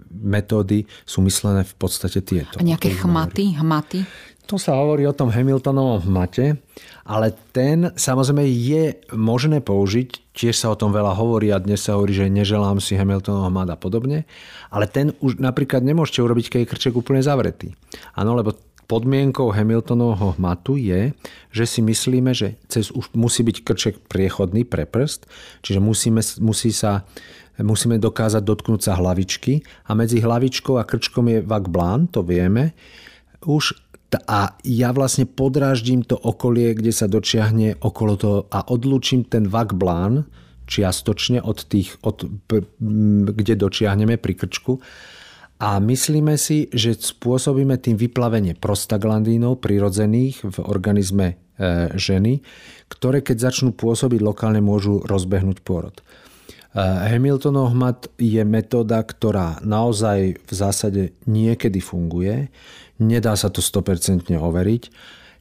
metódy 0.10 0.88
sú 1.04 1.20
myslené 1.26 1.68
v 1.68 1.76
podstate 1.76 2.24
tieto. 2.24 2.56
A 2.56 2.64
nejaké 2.64 2.96
chmaty, 2.96 3.60
hmaty? 3.60 4.08
To 4.46 4.62
sa 4.62 4.78
hovorí 4.78 5.10
o 5.10 5.18
tom 5.18 5.34
Hamiltonovom 5.34 6.06
hmate, 6.06 6.62
ale 7.02 7.34
ten 7.50 7.90
samozrejme 7.98 8.46
je 8.46 8.94
možné 9.18 9.58
použiť, 9.58 10.38
tiež 10.38 10.54
sa 10.54 10.70
o 10.70 10.78
tom 10.78 10.94
veľa 10.94 11.18
hovorí 11.18 11.50
a 11.50 11.58
dnes 11.58 11.82
sa 11.82 11.98
hovorí, 11.98 12.14
že 12.14 12.30
neželám 12.30 12.78
si 12.78 12.94
Hamiltonov 12.94 13.50
hmat 13.50 13.74
a 13.74 13.78
podobne, 13.78 14.30
ale 14.70 14.86
ten 14.86 15.18
už 15.18 15.42
napríklad 15.42 15.82
nemôžete 15.82 16.22
urobiť, 16.22 16.46
keď 16.54 16.60
je 16.62 16.72
krček 16.78 16.94
úplne 16.94 17.26
zavretý. 17.26 17.74
Áno, 18.14 18.38
lebo 18.38 18.54
podmienkou 18.86 19.50
Hamiltonovho 19.50 20.38
hmatu 20.38 20.78
je, 20.78 21.10
že 21.50 21.66
si 21.66 21.82
myslíme, 21.82 22.30
že 22.38 22.54
cez 22.70 22.94
už 22.94 23.18
musí 23.18 23.42
byť 23.42 23.58
krček 23.66 23.96
priechodný 24.06 24.62
pre 24.62 24.86
prst, 24.86 25.26
čiže 25.66 25.82
musíme, 25.82 26.22
musí 26.38 26.70
sa 26.70 27.02
musíme 27.56 27.96
dokázať 27.96 28.44
dotknúť 28.44 28.82
sa 28.84 29.00
hlavičky 29.00 29.64
a 29.88 29.96
medzi 29.96 30.20
hlavičkou 30.20 30.76
a 30.76 30.84
krčkom 30.84 31.32
je 31.32 31.40
vakblán, 31.40 32.12
to 32.12 32.20
vieme. 32.20 32.76
Už 33.48 33.78
a 34.16 34.56
ja 34.64 34.90
vlastne 34.96 35.28
podráždím 35.28 36.06
to 36.06 36.16
okolie, 36.16 36.78
kde 36.78 36.94
sa 36.94 37.10
dočiahne 37.10 37.76
okolo 37.82 38.14
toho 38.16 38.40
a 38.54 38.64
odlúčim 38.70 39.26
ten 39.28 39.50
vakblán 39.50 40.24
čiastočne 40.66 41.42
od 41.42 41.62
tých, 41.66 41.98
od, 42.02 42.26
kde 43.36 43.54
dočiahneme 43.54 44.18
pri 44.18 44.34
krčku 44.34 44.82
a 45.56 45.80
myslíme 45.80 46.36
si, 46.36 46.68
že 46.74 47.00
spôsobíme 47.00 47.80
tým 47.80 47.96
vyplavenie 47.96 48.60
prostaglandínov 48.60 49.64
prirodzených 49.64 50.44
v 50.44 50.58
organizme 50.68 51.28
e, 51.32 51.36
ženy, 51.96 52.44
ktoré 52.92 53.24
keď 53.24 53.52
začnú 53.52 53.72
pôsobiť 53.72 54.20
lokálne, 54.20 54.60
môžu 54.60 55.00
rozbehnúť 55.08 55.64
pôrod. 55.64 55.96
E, 55.96 56.04
Hamiltonov 56.84 57.72
hmat 57.72 58.12
je 58.20 58.44
metóda, 58.44 59.00
ktorá 59.00 59.64
naozaj 59.64 60.44
v 60.44 60.52
zásade 60.52 61.16
niekedy 61.24 61.80
funguje. 61.80 62.52
Nedá 63.02 63.36
sa 63.36 63.52
to 63.52 63.60
100% 63.60 64.32
overiť. 64.36 64.84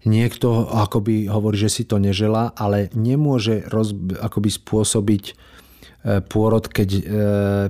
Niekto 0.05 0.69
akoby 0.69 1.33
hovorí, 1.33 1.57
že 1.57 1.73
si 1.73 1.83
to 1.89 1.97
neželá, 1.97 2.53
ale 2.53 2.93
nemôže 2.93 3.65
roz, 3.73 3.97
akoby 4.21 4.53
spôsobiť 4.53 5.25
e, 5.33 5.35
pôrod, 6.29 6.69
keď 6.69 6.89
e, 6.93 7.01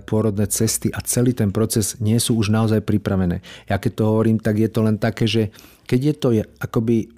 pôrodné 0.02 0.50
cesty 0.50 0.90
a 0.90 0.98
celý 1.06 1.30
ten 1.30 1.54
proces 1.54 1.94
nie 2.02 2.18
sú 2.18 2.34
už 2.34 2.50
naozaj 2.50 2.82
pripravené. 2.82 3.38
Ja 3.70 3.78
keď 3.78 3.92
to 4.02 4.04
hovorím, 4.10 4.42
tak 4.42 4.58
je 4.58 4.66
to 4.66 4.82
len 4.82 4.98
také, 4.98 5.30
že 5.30 5.54
keď 5.86 6.00
je 6.02 6.14
to 6.18 6.28
je, 6.34 6.42
akoby 6.58 7.14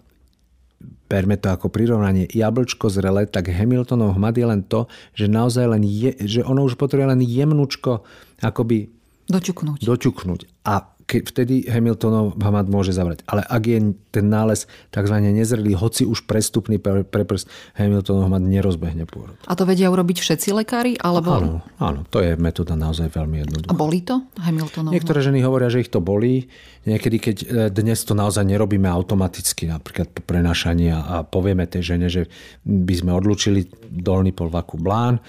berme 1.06 1.38
to 1.38 1.49
ako 1.49 1.70
prirovnanie, 1.70 2.26
jablčko 2.28 2.90
zrele, 2.90 3.30
tak 3.30 3.49
Hamiltonov 3.49 4.18
hmat 4.18 4.37
je 4.37 4.46
len 4.46 4.62
to, 4.66 4.90
že 5.14 5.30
naozaj 5.30 5.64
len 5.70 5.82
je, 5.87 6.12
že 6.18 6.40
ono 6.42 6.66
už 6.66 6.75
potrebuje 6.75 7.14
len 7.14 7.23
jemnúčko 7.23 8.02
akoby 8.42 8.90
dočuknúť. 9.30 9.87
dočuknúť. 9.87 10.40
A 10.66 10.96
ke, 11.06 11.22
vtedy 11.22 11.70
Hamiltonov 11.70 12.34
hamad 12.42 12.66
môže 12.66 12.90
zavrať. 12.90 13.22
Ale 13.30 13.46
ak 13.46 13.62
je 13.62 13.78
ten 14.10 14.26
nález 14.26 14.66
tzv. 14.90 15.14
nezrelý, 15.22 15.78
hoci 15.78 16.02
už 16.02 16.26
prestupný 16.26 16.82
pre, 16.82 17.06
pre 17.06 17.22
prst, 17.22 17.46
Hamiltonov 17.78 18.26
hamad 18.26 18.42
nerozbehne 18.42 19.06
pôrod. 19.06 19.38
A 19.46 19.54
to 19.54 19.62
vedia 19.62 19.88
urobiť 19.88 20.18
všetci 20.18 20.50
lekári? 20.52 20.98
Alebo... 20.98 21.30
Áno, 21.30 21.54
áno, 21.78 22.02
to 22.10 22.18
je 22.18 22.34
metóda 22.34 22.75
naozaj 22.75 23.14
veľmi 23.14 23.46
jednoduchá. 23.46 23.70
A 23.70 23.78
boli 23.78 24.02
to 24.02 24.26
Hamiltonov 24.42 24.90
Niektoré 24.90 25.22
ženy 25.22 25.46
hovoria, 25.46 25.70
že 25.70 25.86
ich 25.86 25.90
to 25.94 26.02
bolí. 26.02 26.50
Niekedy, 26.84 27.16
keď 27.22 27.36
e, 27.42 27.46
dnes 27.70 28.02
to 28.02 28.18
naozaj 28.18 28.42
nerobíme 28.42 28.90
automaticky, 28.90 29.70
napríklad 29.70 30.10
po 30.10 30.20
prenašaní 30.26 30.90
a 30.90 31.22
povieme 31.22 31.70
tej 31.70 31.94
žene, 31.94 32.10
že 32.10 32.26
by 32.66 32.94
sme 32.98 33.10
odlučili 33.14 33.70
dolný 33.86 34.34
polvaku 34.34 34.78
blán, 34.78 35.22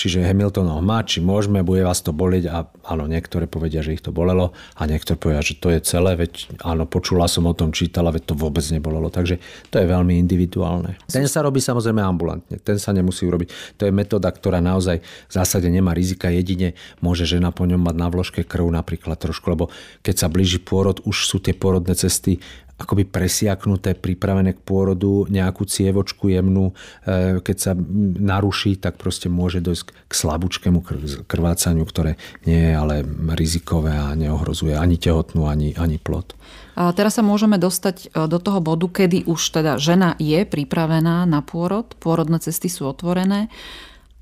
čiže 0.00 0.24
Hamiltonov 0.24 0.80
má, 0.80 1.04
či 1.04 1.20
môžeme, 1.20 1.60
bude 1.60 1.84
vás 1.84 2.00
to 2.00 2.16
bolieť 2.16 2.48
a 2.48 2.64
áno, 2.88 3.04
niektoré 3.04 3.44
povedia, 3.44 3.84
že 3.84 3.92
ich 3.92 4.00
to 4.00 4.08
bolelo 4.08 4.56
a 4.80 4.88
niektoré 4.88 5.20
povedia, 5.20 5.44
že 5.44 5.60
to 5.60 5.68
je 5.68 5.84
celé, 5.84 6.16
veď 6.16 6.56
áno, 6.64 6.88
počula 6.88 7.28
som 7.28 7.44
o 7.44 7.52
tom, 7.52 7.76
čítala, 7.76 8.08
veď 8.08 8.32
to 8.32 8.34
vôbec 8.34 8.64
nebolelo. 8.72 9.12
Takže 9.12 9.36
to 9.68 9.76
je 9.76 9.84
veľmi 9.84 10.16
individuálne. 10.16 10.96
Ten 11.04 11.28
sa 11.28 11.44
robí 11.44 11.60
samozrejme 11.60 12.00
ambulantne, 12.00 12.56
ten 12.64 12.80
sa 12.80 12.96
nemusí 12.96 13.28
urobiť. 13.28 13.76
To 13.76 13.84
je 13.84 13.92
metóda, 13.92 14.32
ktorá 14.32 14.64
naozaj 14.64 15.04
v 15.04 15.32
zásade 15.32 15.68
nemá 15.68 15.92
rizika, 15.92 16.32
jedine 16.32 16.72
môže 17.04 17.28
žena 17.28 17.52
po 17.52 17.68
ňom 17.68 17.84
mať 17.84 17.96
na 18.00 18.08
vložke 18.08 18.40
krv 18.40 18.72
napríklad 18.72 19.20
trošku, 19.20 19.52
lebo 19.52 19.68
keď 20.00 20.24
sa 20.24 20.32
blíži 20.32 20.56
pôrod, 20.64 21.04
už 21.04 21.28
sú 21.28 21.36
tie 21.36 21.52
pôrodné 21.52 21.92
cesty 21.92 22.40
akoby 22.80 23.04
presiaknuté, 23.04 23.92
pripravené 23.92 24.56
k 24.56 24.64
pôrodu, 24.64 25.28
nejakú 25.28 25.68
cievočku 25.68 26.32
jemnú, 26.32 26.72
e, 27.04 27.44
keď 27.44 27.56
sa 27.60 27.72
naruší, 28.16 28.80
tak 28.80 28.96
proste 28.96 29.28
môže 29.28 29.60
dojsť 29.60 29.84
k 30.08 30.12
slabúčkému 30.12 30.80
krvácaniu, 31.28 31.84
ktoré 31.84 32.16
nie 32.48 32.56
je 32.56 32.72
ale 32.72 33.04
rizikové 33.36 33.92
a 33.92 34.16
neohrozuje 34.16 34.72
ani 34.72 34.96
tehotnú, 34.96 35.44
ani, 35.44 35.76
ani 35.76 36.00
plod. 36.00 36.32
A 36.80 36.96
teraz 36.96 37.20
sa 37.20 37.22
môžeme 37.22 37.60
dostať 37.60 37.96
e, 38.08 38.24
do 38.24 38.40
toho 38.40 38.64
bodu, 38.64 38.88
kedy 38.88 39.28
už 39.28 39.60
teda 39.60 39.76
žena 39.76 40.16
je 40.16 40.48
pripravená 40.48 41.28
na 41.28 41.44
pôrod, 41.44 41.92
pôrodné 42.00 42.40
cesty 42.40 42.72
sú 42.72 42.88
otvorené 42.88 43.52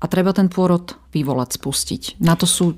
a 0.03 0.05
treba 0.11 0.35
ten 0.35 0.51
pôrod 0.51 0.99
vyvolať, 1.15 1.55
spustiť. 1.55 2.03
Na 2.19 2.35
to 2.35 2.43
sú 2.43 2.75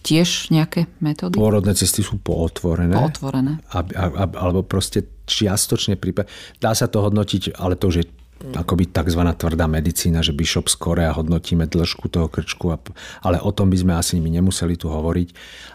tiež 0.00 0.50
nejaké 0.50 0.88
metódy? 0.98 1.36
Pôrodné 1.36 1.76
cesty 1.76 2.00
sú 2.00 2.18
pootvorené. 2.20 2.96
Pootvorené. 2.96 3.60
A, 3.72 3.84
a, 3.84 4.04
a, 4.08 4.24
alebo 4.40 4.64
proste 4.64 5.06
čiastočne 5.28 6.00
prípad. 6.00 6.26
Dá 6.58 6.74
sa 6.74 6.90
to 6.90 7.04
hodnotiť, 7.04 7.56
ale 7.60 7.76
to 7.78 7.92
už 7.92 7.96
je 8.02 8.06
akoby 8.40 8.88
tzv. 8.88 9.20
tvrdá 9.36 9.68
medicína, 9.68 10.24
že 10.24 10.32
Bishop 10.32 10.72
skore 10.72 11.04
a 11.04 11.12
hodnotíme 11.12 11.68
dĺžku 11.68 12.08
toho 12.08 12.32
krčku, 12.32 12.72
a, 12.72 12.80
ale 13.20 13.36
o 13.36 13.52
tom 13.52 13.68
by 13.68 13.76
sme 13.76 13.92
asi 13.92 14.16
my 14.16 14.32
nemuseli 14.32 14.80
tu 14.80 14.88
hovoriť. 14.88 15.28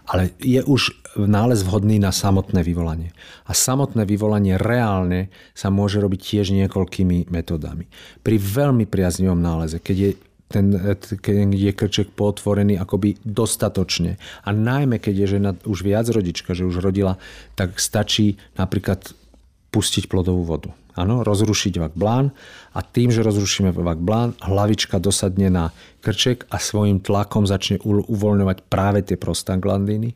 Ale 0.09 0.33
je 0.41 0.65
už 0.65 1.05
nález 1.29 1.61
vhodný 1.61 2.01
na 2.01 2.09
samotné 2.09 2.65
vyvolanie. 2.65 3.13
A 3.45 3.53
samotné 3.53 4.03
vyvolanie 4.09 4.57
reálne 4.57 5.29
sa 5.53 5.69
môže 5.69 6.01
robiť 6.01 6.19
tiež 6.19 6.57
niekoľkými 6.57 7.29
metodami. 7.29 7.85
Pri 8.25 8.41
veľmi 8.41 8.89
priaznivom 8.89 9.37
náleze, 9.37 9.77
keď 9.77 9.95
je 9.95 10.11
ten, 10.45 10.77
keď 11.01 11.51
je 11.51 11.71
krček 11.73 12.13
potvorený 12.13 12.77
akoby 12.77 13.17
dostatočne. 13.25 14.21
A 14.45 14.53
najmä, 14.53 15.01
keď 15.01 15.15
je 15.25 15.27
žena 15.37 15.51
už 15.65 15.81
viac 15.81 16.05
rodička, 16.07 16.53
že 16.53 16.69
už 16.69 16.85
rodila, 16.85 17.17
tak 17.57 17.81
stačí 17.81 18.37
napríklad 18.55 19.01
pustiť 19.73 20.07
plodovú 20.07 20.45
vodu. 20.45 20.69
Áno, 20.95 21.27
rozrušiť 21.27 21.75
vak 21.75 21.93
blán 21.99 22.31
a 22.71 22.79
tým, 22.79 23.11
že 23.11 23.19
rozrušíme 23.19 23.75
vak 23.75 23.99
blán, 23.99 24.31
hlavička 24.39 24.95
dosadne 24.95 25.51
na 25.51 25.75
krček 25.99 26.47
a 26.47 26.55
svojim 26.55 27.03
tlakom 27.03 27.43
začne 27.43 27.83
uvoľňovať 27.83 28.57
práve 28.71 29.03
tie 29.03 29.19
prostaglandiny. 29.19 30.15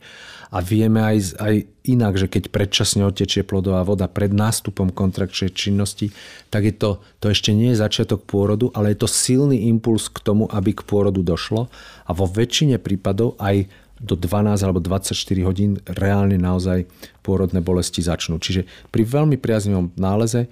A 0.50 0.66
vieme 0.66 0.98
aj, 0.98 1.38
aj 1.38 1.56
inak, 1.86 2.18
že 2.18 2.26
keď 2.26 2.50
predčasne 2.50 3.06
otečie 3.06 3.46
plodová 3.46 3.86
voda 3.86 4.10
pred 4.10 4.34
nástupom 4.34 4.90
kontrakčnej 4.90 5.54
činnosti, 5.54 6.10
tak 6.50 6.66
je 6.66 6.74
to, 6.74 6.92
to 7.22 7.30
ešte 7.30 7.54
nie 7.54 7.74
je 7.74 7.82
začiatok 7.82 8.26
pôrodu, 8.26 8.74
ale 8.74 8.98
je 8.98 9.06
to 9.06 9.10
silný 9.10 9.70
impuls 9.70 10.10
k 10.10 10.18
tomu, 10.26 10.50
aby 10.50 10.74
k 10.74 10.82
pôrodu 10.90 11.22
došlo. 11.22 11.70
A 12.10 12.12
vo 12.18 12.26
väčšine 12.26 12.82
prípadov 12.82 13.38
aj 13.38 13.70
do 14.00 14.16
12 14.16 14.64
alebo 14.64 14.80
24 14.82 15.14
hodín 15.46 15.78
reálne 15.86 16.40
naozaj 16.40 16.88
pôrodné 17.22 17.60
bolesti 17.60 18.02
začnú. 18.02 18.40
Čiže 18.40 18.66
pri 18.90 19.04
veľmi 19.06 19.36
priaznivom 19.36 19.94
náleze 20.00 20.48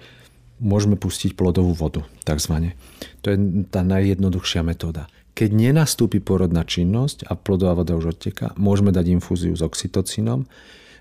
môžeme 0.60 0.94
pustiť 0.94 1.34
plodovú 1.34 1.72
vodu, 1.72 2.04
takzvané. 2.22 2.78
To 3.24 3.32
je 3.32 3.66
tá 3.72 3.82
najjednoduchšia 3.82 4.62
metóda. 4.62 5.08
Keď 5.38 5.54
nenastúpi 5.54 6.18
pôrodná 6.18 6.66
činnosť 6.66 7.30
a 7.30 7.38
plodová 7.38 7.78
voda 7.78 7.94
už 7.94 8.18
odteká, 8.18 8.58
môžeme 8.58 8.90
dať 8.90 9.06
infúziu 9.06 9.54
s 9.54 9.62
oxytocinom 9.62 10.50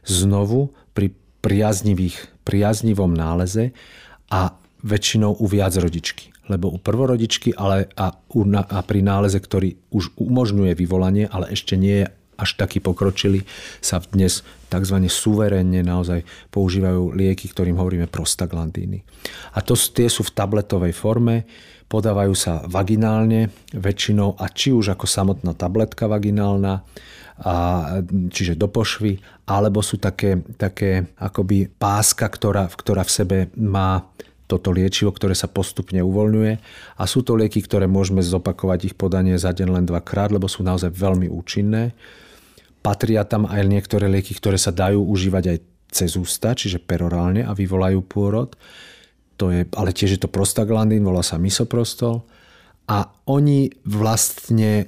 znovu 0.06 0.78
pri 0.93 1.17
priaznivých, 1.41 2.45
priaznivom 2.45 3.17
náleze 3.17 3.73
a 4.30 4.54
väčšinou 4.86 5.41
u 5.41 5.45
viac 5.50 5.73
rodičky. 5.73 6.30
Lebo 6.54 6.69
u 6.69 6.78
prvorodičky 6.78 7.58
ale 7.58 7.89
a, 7.97 8.13
u, 8.30 8.45
a 8.54 8.80
pri 8.86 9.00
náleze, 9.02 9.41
ktorý 9.41 9.73
už 9.89 10.13
umožňuje 10.21 10.78
vyvolanie, 10.78 11.26
ale 11.26 11.50
ešte 11.58 11.73
nie 11.73 12.06
je 12.06 12.08
až 12.38 12.56
taký 12.56 12.80
pokročili, 12.80 13.43
sa 13.82 14.00
dnes 14.00 14.45
tzv. 14.69 14.97
suverénne 15.10 15.82
naozaj 15.82 16.23
používajú 16.54 17.17
lieky, 17.17 17.50
ktorým 17.50 17.82
hovoríme 17.82 18.08
prostaglandíny. 18.08 19.02
A 19.58 19.65
to, 19.65 19.73
tie 19.73 20.08
sú 20.08 20.23
v 20.23 20.36
tabletovej 20.38 20.93
forme, 20.93 21.50
podávajú 21.88 22.34
sa 22.36 22.63
vaginálne 22.67 23.50
väčšinou 23.71 24.36
a 24.38 24.45
či 24.52 24.76
už 24.76 24.93
ako 24.93 25.08
samotná 25.08 25.56
tabletka 25.56 26.06
vaginálna, 26.06 26.84
a, 27.38 27.54
čiže 28.34 28.58
do 28.58 28.67
pošvy, 28.67 29.21
alebo 29.47 29.80
sú 29.86 30.02
také, 30.02 30.41
také 30.58 31.06
akoby 31.21 31.69
páska, 31.69 32.28
ktorá, 32.28 32.67
ktorá 32.67 33.06
v 33.06 33.13
sebe 33.13 33.38
má 33.56 34.04
toto 34.47 34.71
liečivo, 34.71 35.12
ktoré 35.12 35.36
sa 35.36 35.52
postupne 35.52 36.00
uvoľňuje 36.00 36.54
a 36.97 37.04
sú 37.04 37.19
to 37.21 37.36
lieky, 37.36 37.60
ktoré 37.60 37.86
môžeme 37.86 38.23
zopakovať 38.23 38.91
ich 38.91 38.95
podanie 38.95 39.36
za 39.36 39.52
deň 39.52 39.67
len 39.69 39.86
dvakrát, 39.86 40.32
lebo 40.32 40.47
sú 40.47 40.63
naozaj 40.63 40.95
veľmi 40.95 41.28
účinné. 41.28 41.91
Patria 42.88 43.28
tam 43.28 43.43
aj 43.43 43.67
niektoré 43.67 44.08
lieky, 44.08 44.32
ktoré 44.32 44.56
sa 44.56 44.71
dajú 44.71 45.04
užívať 45.04 45.43
aj 45.52 45.58
cez 45.91 46.15
ústa, 46.15 46.56
čiže 46.56 46.80
perorálne 46.80 47.43
a 47.43 47.52
vyvolajú 47.52 48.00
pôrod. 48.08 48.56
To 49.36 49.52
je, 49.52 49.67
ale 49.76 49.91
tiež 49.91 50.15
je 50.15 50.21
to 50.23 50.32
prostaglandín, 50.32 51.04
volá 51.04 51.19
sa 51.19 51.36
misoprostol. 51.36 52.23
A 52.88 53.12
oni 53.28 53.67
vlastne 53.84 54.88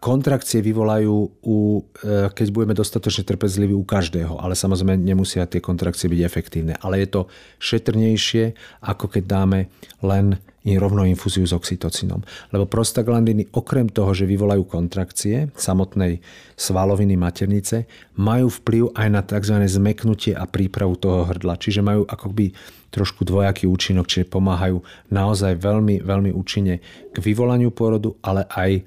kontrakcie 0.00 0.64
vyvolajú, 0.64 1.16
u, 1.44 1.84
e, 2.00 2.32
keď 2.32 2.46
budeme 2.48 2.72
dostatočne 2.72 3.28
trpezliví 3.28 3.76
u 3.76 3.84
každého, 3.84 4.40
ale 4.40 4.56
samozrejme 4.56 4.96
nemusia 4.96 5.44
tie 5.44 5.60
kontrakcie 5.60 6.08
byť 6.08 6.20
efektívne. 6.24 6.80
Ale 6.80 7.04
je 7.04 7.12
to 7.12 7.20
šetrnejšie, 7.60 8.56
ako 8.88 9.12
keď 9.12 9.22
dáme 9.28 9.60
len 10.00 10.40
rovno 10.78 11.02
infúziu 11.02 11.42
s 11.42 11.50
oxytocinom. 11.50 12.22
Lebo 12.54 12.70
prostaglandiny 12.70 13.50
okrem 13.50 13.90
toho, 13.90 14.14
že 14.14 14.30
vyvolajú 14.30 14.62
kontrakcie 14.66 15.50
samotnej 15.58 16.22
svaloviny 16.54 17.18
maternice, 17.18 17.90
majú 18.14 18.46
vplyv 18.62 18.94
aj 18.94 19.08
na 19.10 19.22
tzv. 19.26 19.58
zmeknutie 19.66 20.32
a 20.38 20.46
prípravu 20.46 20.94
toho 20.94 21.26
hrdla. 21.26 21.58
Čiže 21.58 21.82
majú 21.82 22.06
akoby 22.06 22.54
trošku 22.94 23.26
dvojaký 23.26 23.66
účinok, 23.66 24.06
čiže 24.06 24.30
pomáhajú 24.30 24.78
naozaj 25.10 25.58
veľmi, 25.58 26.04
veľmi 26.06 26.30
účinne 26.30 26.78
k 27.10 27.16
vyvolaniu 27.18 27.74
pôrodu, 27.74 28.14
ale 28.22 28.46
aj 28.52 28.86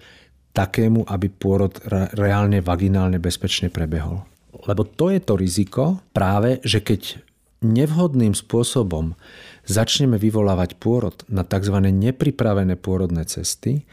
takému, 0.55 1.03
aby 1.11 1.27
pôrod 1.27 1.75
reálne 2.15 2.63
vaginálne 2.63 3.19
bezpečne 3.19 3.67
prebehol. 3.67 4.23
Lebo 4.65 4.88
to 4.88 5.11
je 5.11 5.19
to 5.19 5.35
riziko 5.35 5.99
práve, 6.15 6.63
že 6.63 6.79
keď 6.79 7.19
nevhodným 7.65 8.38
spôsobom 8.38 9.17
začneme 9.65 10.21
vyvolávať 10.21 10.78
pôrod 10.78 11.17
na 11.30 11.41
tzv. 11.41 11.78
nepripravené 11.82 12.78
pôrodné 12.78 13.25
cesty 13.25 13.86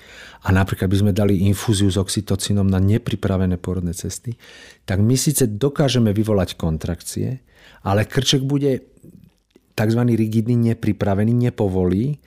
a 0.45 0.53
napríklad 0.53 0.89
by 0.93 0.97
sme 1.01 1.13
dali 1.13 1.49
infúziu 1.49 1.89
s 1.89 1.97
oxytocinom 1.97 2.69
na 2.69 2.79
nepripravené 2.79 3.57
pôrodné 3.57 3.97
cesty, 3.97 4.37
tak 4.85 5.01
my 5.01 5.17
síce 5.17 5.49
dokážeme 5.49 6.13
vyvolať 6.13 6.61
kontrakcie, 6.61 7.41
ale 7.83 8.05
krček 8.05 8.45
bude 8.45 8.85
tzv. 9.73 10.01
rigidný, 10.05 10.77
nepripravený, 10.77 11.33
nepovolí 11.33 12.21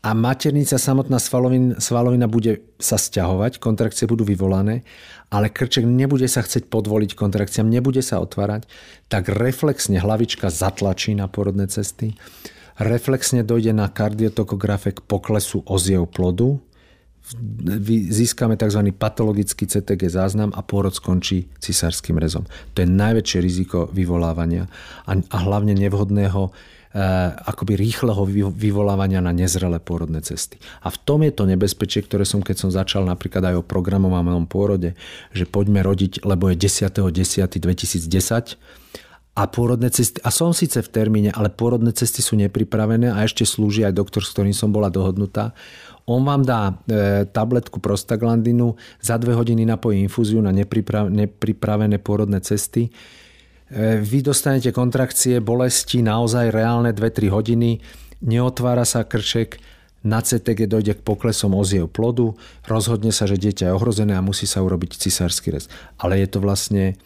a 0.00 0.16
maternica 0.16 0.80
samotná 0.80 1.20
svalovina, 1.20 1.76
svalovina 1.76 2.24
bude 2.24 2.64
sa 2.80 2.96
stiahovať, 2.96 3.60
kontrakcie 3.60 4.08
budú 4.08 4.24
vyvolané, 4.24 4.80
ale 5.28 5.52
krček 5.52 5.84
nebude 5.84 6.24
sa 6.24 6.40
chcieť 6.40 6.72
podvoliť 6.72 7.12
kontrakciám, 7.12 7.68
nebude 7.68 8.00
sa 8.00 8.18
otvárať, 8.24 8.64
tak 9.12 9.28
reflexne 9.28 10.00
hlavička 10.00 10.48
zatlačí 10.48 11.12
na 11.12 11.28
porodné 11.28 11.68
cesty, 11.68 12.16
reflexne 12.80 13.44
dojde 13.44 13.76
na 13.76 13.92
kardiotokografe 13.92 14.96
k 14.96 15.04
poklesu 15.04 15.60
oziev 15.68 16.08
plodu, 16.08 16.56
získame 18.10 18.56
tzv. 18.56 18.80
patologický 18.96 19.68
CTG 19.68 20.08
záznam 20.08 20.50
a 20.56 20.64
pôrod 20.64 20.90
skončí 20.90 21.52
cisárským 21.60 22.16
rezom. 22.16 22.48
To 22.74 22.82
je 22.82 22.88
najväčšie 22.88 23.38
riziko 23.38 23.86
vyvolávania 23.92 24.66
a, 25.06 25.14
hlavne 25.38 25.76
nevhodného 25.76 26.50
akoby 27.46 27.78
rýchleho 27.78 28.26
vyvolávania 28.50 29.22
na 29.22 29.30
nezrelé 29.30 29.78
pôrodné 29.78 30.26
cesty. 30.26 30.58
A 30.82 30.90
v 30.90 30.98
tom 31.06 31.22
je 31.22 31.30
to 31.30 31.46
nebezpečie, 31.46 32.02
ktoré 32.02 32.26
som, 32.26 32.42
keď 32.42 32.66
som 32.66 32.74
začal 32.74 33.06
napríklad 33.06 33.46
aj 33.46 33.62
o 33.62 33.64
programovanom 33.66 34.50
pôrode, 34.50 34.98
že 35.30 35.46
poďme 35.46 35.86
rodiť, 35.86 36.26
lebo 36.26 36.50
je 36.50 36.58
10.10.2010 36.58 38.58
a 39.34 39.46
pôrodné 39.46 39.88
cesty, 39.94 40.18
a 40.26 40.30
som 40.34 40.50
síce 40.50 40.82
v 40.82 40.90
termíne, 40.90 41.30
ale 41.30 41.48
pôrodné 41.48 41.94
cesty 41.94 42.20
sú 42.20 42.34
nepripravené 42.36 43.14
a 43.14 43.22
ešte 43.24 43.46
slúži 43.46 43.86
aj 43.86 43.94
doktor, 43.94 44.26
s 44.26 44.34
ktorým 44.34 44.52
som 44.52 44.74
bola 44.74 44.90
dohodnutá. 44.90 45.54
On 46.10 46.20
vám 46.26 46.42
dá 46.42 46.74
e, 46.90 47.24
tabletku 47.30 47.78
prostaglandinu, 47.78 48.74
za 48.98 49.14
dve 49.16 49.38
hodiny 49.38 49.62
napojí 49.62 50.02
infúziu 50.02 50.42
na 50.42 50.50
nepripravené 50.50 52.02
pôrodné 52.02 52.42
cesty 52.42 52.90
E, 53.70 54.02
vy 54.02 54.18
dostanete 54.26 54.74
kontrakcie, 54.74 55.38
bolesti 55.38 56.02
naozaj 56.02 56.50
reálne 56.50 56.90
2-3 56.90 57.30
hodiny, 57.30 57.78
neotvára 58.18 58.82
sa 58.82 59.06
krček, 59.06 59.62
na 60.00 60.24
CTG 60.24 60.64
dojde 60.64 60.96
k 60.96 61.04
poklesom 61.04 61.52
oziev 61.52 61.92
plodu, 61.92 62.32
rozhodne 62.64 63.12
sa, 63.12 63.28
že 63.28 63.36
dieťa 63.36 63.68
je 63.68 63.76
ohrozené 63.76 64.16
a 64.16 64.24
musí 64.24 64.48
sa 64.48 64.64
urobiť 64.64 64.96
cisársky 64.96 65.52
rez. 65.52 65.68
Ale 66.00 66.16
je 66.24 66.28
to 66.32 66.40
vlastne 66.40 66.96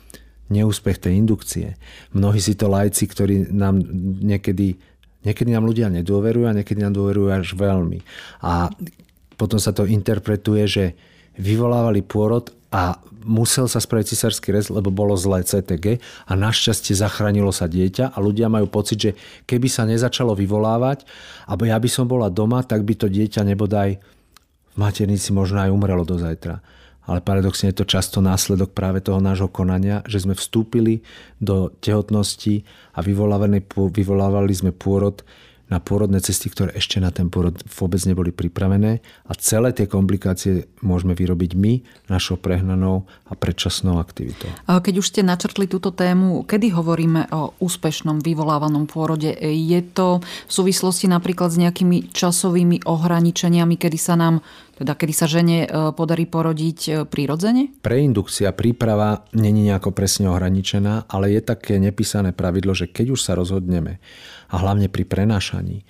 neúspech 0.52 1.00
tej 1.00 1.20
indukcie. 1.24 1.76
Mnohí 2.12 2.40
si 2.40 2.52
to 2.56 2.68
lajci, 2.68 3.08
ktorí 3.08 3.48
nám 3.48 3.80
niekedy, 4.20 4.76
niekedy 5.24 5.50
nám 5.52 5.64
ľudia 5.64 5.88
nedôverujú 5.88 6.44
a 6.48 6.56
niekedy 6.56 6.84
nám 6.84 6.96
dôverujú 6.96 7.28
až 7.32 7.56
veľmi. 7.56 8.04
A 8.44 8.68
potom 9.40 9.56
sa 9.56 9.72
to 9.72 9.88
interpretuje, 9.88 10.64
že 10.68 10.84
vyvolávali 11.34 12.04
pôrod 12.04 12.52
a 12.70 12.98
musel 13.24 13.64
sa 13.66 13.80
spraviť 13.80 14.12
cisársky 14.12 14.52
rez, 14.52 14.68
lebo 14.68 14.92
bolo 14.92 15.16
zlé 15.16 15.42
CTG 15.42 15.98
a 16.28 16.32
našťastie 16.36 16.92
zachránilo 16.92 17.50
sa 17.50 17.64
dieťa 17.64 18.12
a 18.12 18.18
ľudia 18.20 18.52
majú 18.52 18.68
pocit, 18.68 18.98
že 19.00 19.10
keby 19.48 19.66
sa 19.72 19.88
nezačalo 19.88 20.36
vyvolávať, 20.36 21.08
alebo 21.48 21.64
ja 21.64 21.80
by 21.80 21.88
som 21.88 22.04
bola 22.04 22.28
doma, 22.28 22.60
tak 22.62 22.84
by 22.84 22.94
to 22.94 23.08
dieťa 23.08 23.42
nebodaj 23.48 23.96
v 24.74 24.76
maternici 24.76 25.32
možno 25.32 25.64
aj 25.64 25.72
umrelo 25.72 26.04
do 26.04 26.20
zajtra. 26.20 26.60
Ale 27.04 27.20
paradoxne 27.20 27.68
je 27.70 27.84
to 27.84 27.86
často 27.88 28.24
následok 28.24 28.72
práve 28.72 29.04
toho 29.04 29.20
nášho 29.20 29.52
konania, 29.52 30.00
že 30.08 30.24
sme 30.24 30.32
vstúpili 30.32 31.04
do 31.36 31.68
tehotnosti 31.84 32.64
a 32.96 33.04
vyvolávali 33.04 34.54
sme 34.56 34.72
pôrod 34.72 35.20
na 35.74 35.82
pôrodné 35.82 36.22
cesty, 36.22 36.46
ktoré 36.54 36.70
ešte 36.78 37.02
na 37.02 37.10
ten 37.10 37.26
pôrod 37.26 37.58
vôbec 37.66 37.98
neboli 38.06 38.30
pripravené 38.30 39.02
a 39.26 39.32
celé 39.34 39.74
tie 39.74 39.90
komplikácie 39.90 40.70
môžeme 40.86 41.18
vyrobiť 41.18 41.58
my 41.58 41.82
našou 42.06 42.38
prehnanou 42.38 43.10
a 43.26 43.34
predčasnou 43.34 43.98
aktivitou. 43.98 44.46
Keď 44.70 44.94
už 44.94 45.10
ste 45.10 45.26
načrtli 45.26 45.66
túto 45.66 45.90
tému, 45.90 46.46
kedy 46.46 46.70
hovoríme 46.70 47.26
o 47.34 47.58
úspešnom 47.58 48.22
vyvolávanom 48.22 48.86
pôrode? 48.86 49.34
Je 49.42 49.80
to 49.90 50.22
v 50.22 50.52
súvislosti 50.52 51.10
napríklad 51.10 51.50
s 51.50 51.58
nejakými 51.58 52.14
časovými 52.14 52.86
ohraničeniami, 52.86 53.74
kedy 53.74 53.98
sa 53.98 54.14
nám 54.14 54.46
teda 54.74 54.98
kedy 54.98 55.14
sa 55.14 55.30
žene 55.30 55.58
e, 55.64 55.68
podarí 55.94 56.26
porodiť 56.26 56.78
e, 56.82 56.92
prirodzene? 57.06 57.78
Preindukcia, 57.78 58.50
príprava 58.50 59.22
není 59.30 59.70
nejako 59.70 59.94
presne 59.94 60.26
ohraničená, 60.26 61.06
ale 61.06 61.30
je 61.30 61.40
také 61.46 61.78
nepísané 61.78 62.34
pravidlo, 62.34 62.74
že 62.74 62.90
keď 62.90 63.14
už 63.14 63.20
sa 63.22 63.38
rozhodneme 63.38 64.02
a 64.54 64.62
hlavne 64.62 64.86
pri 64.86 65.02
prenášaní, 65.02 65.82
e, 65.82 65.84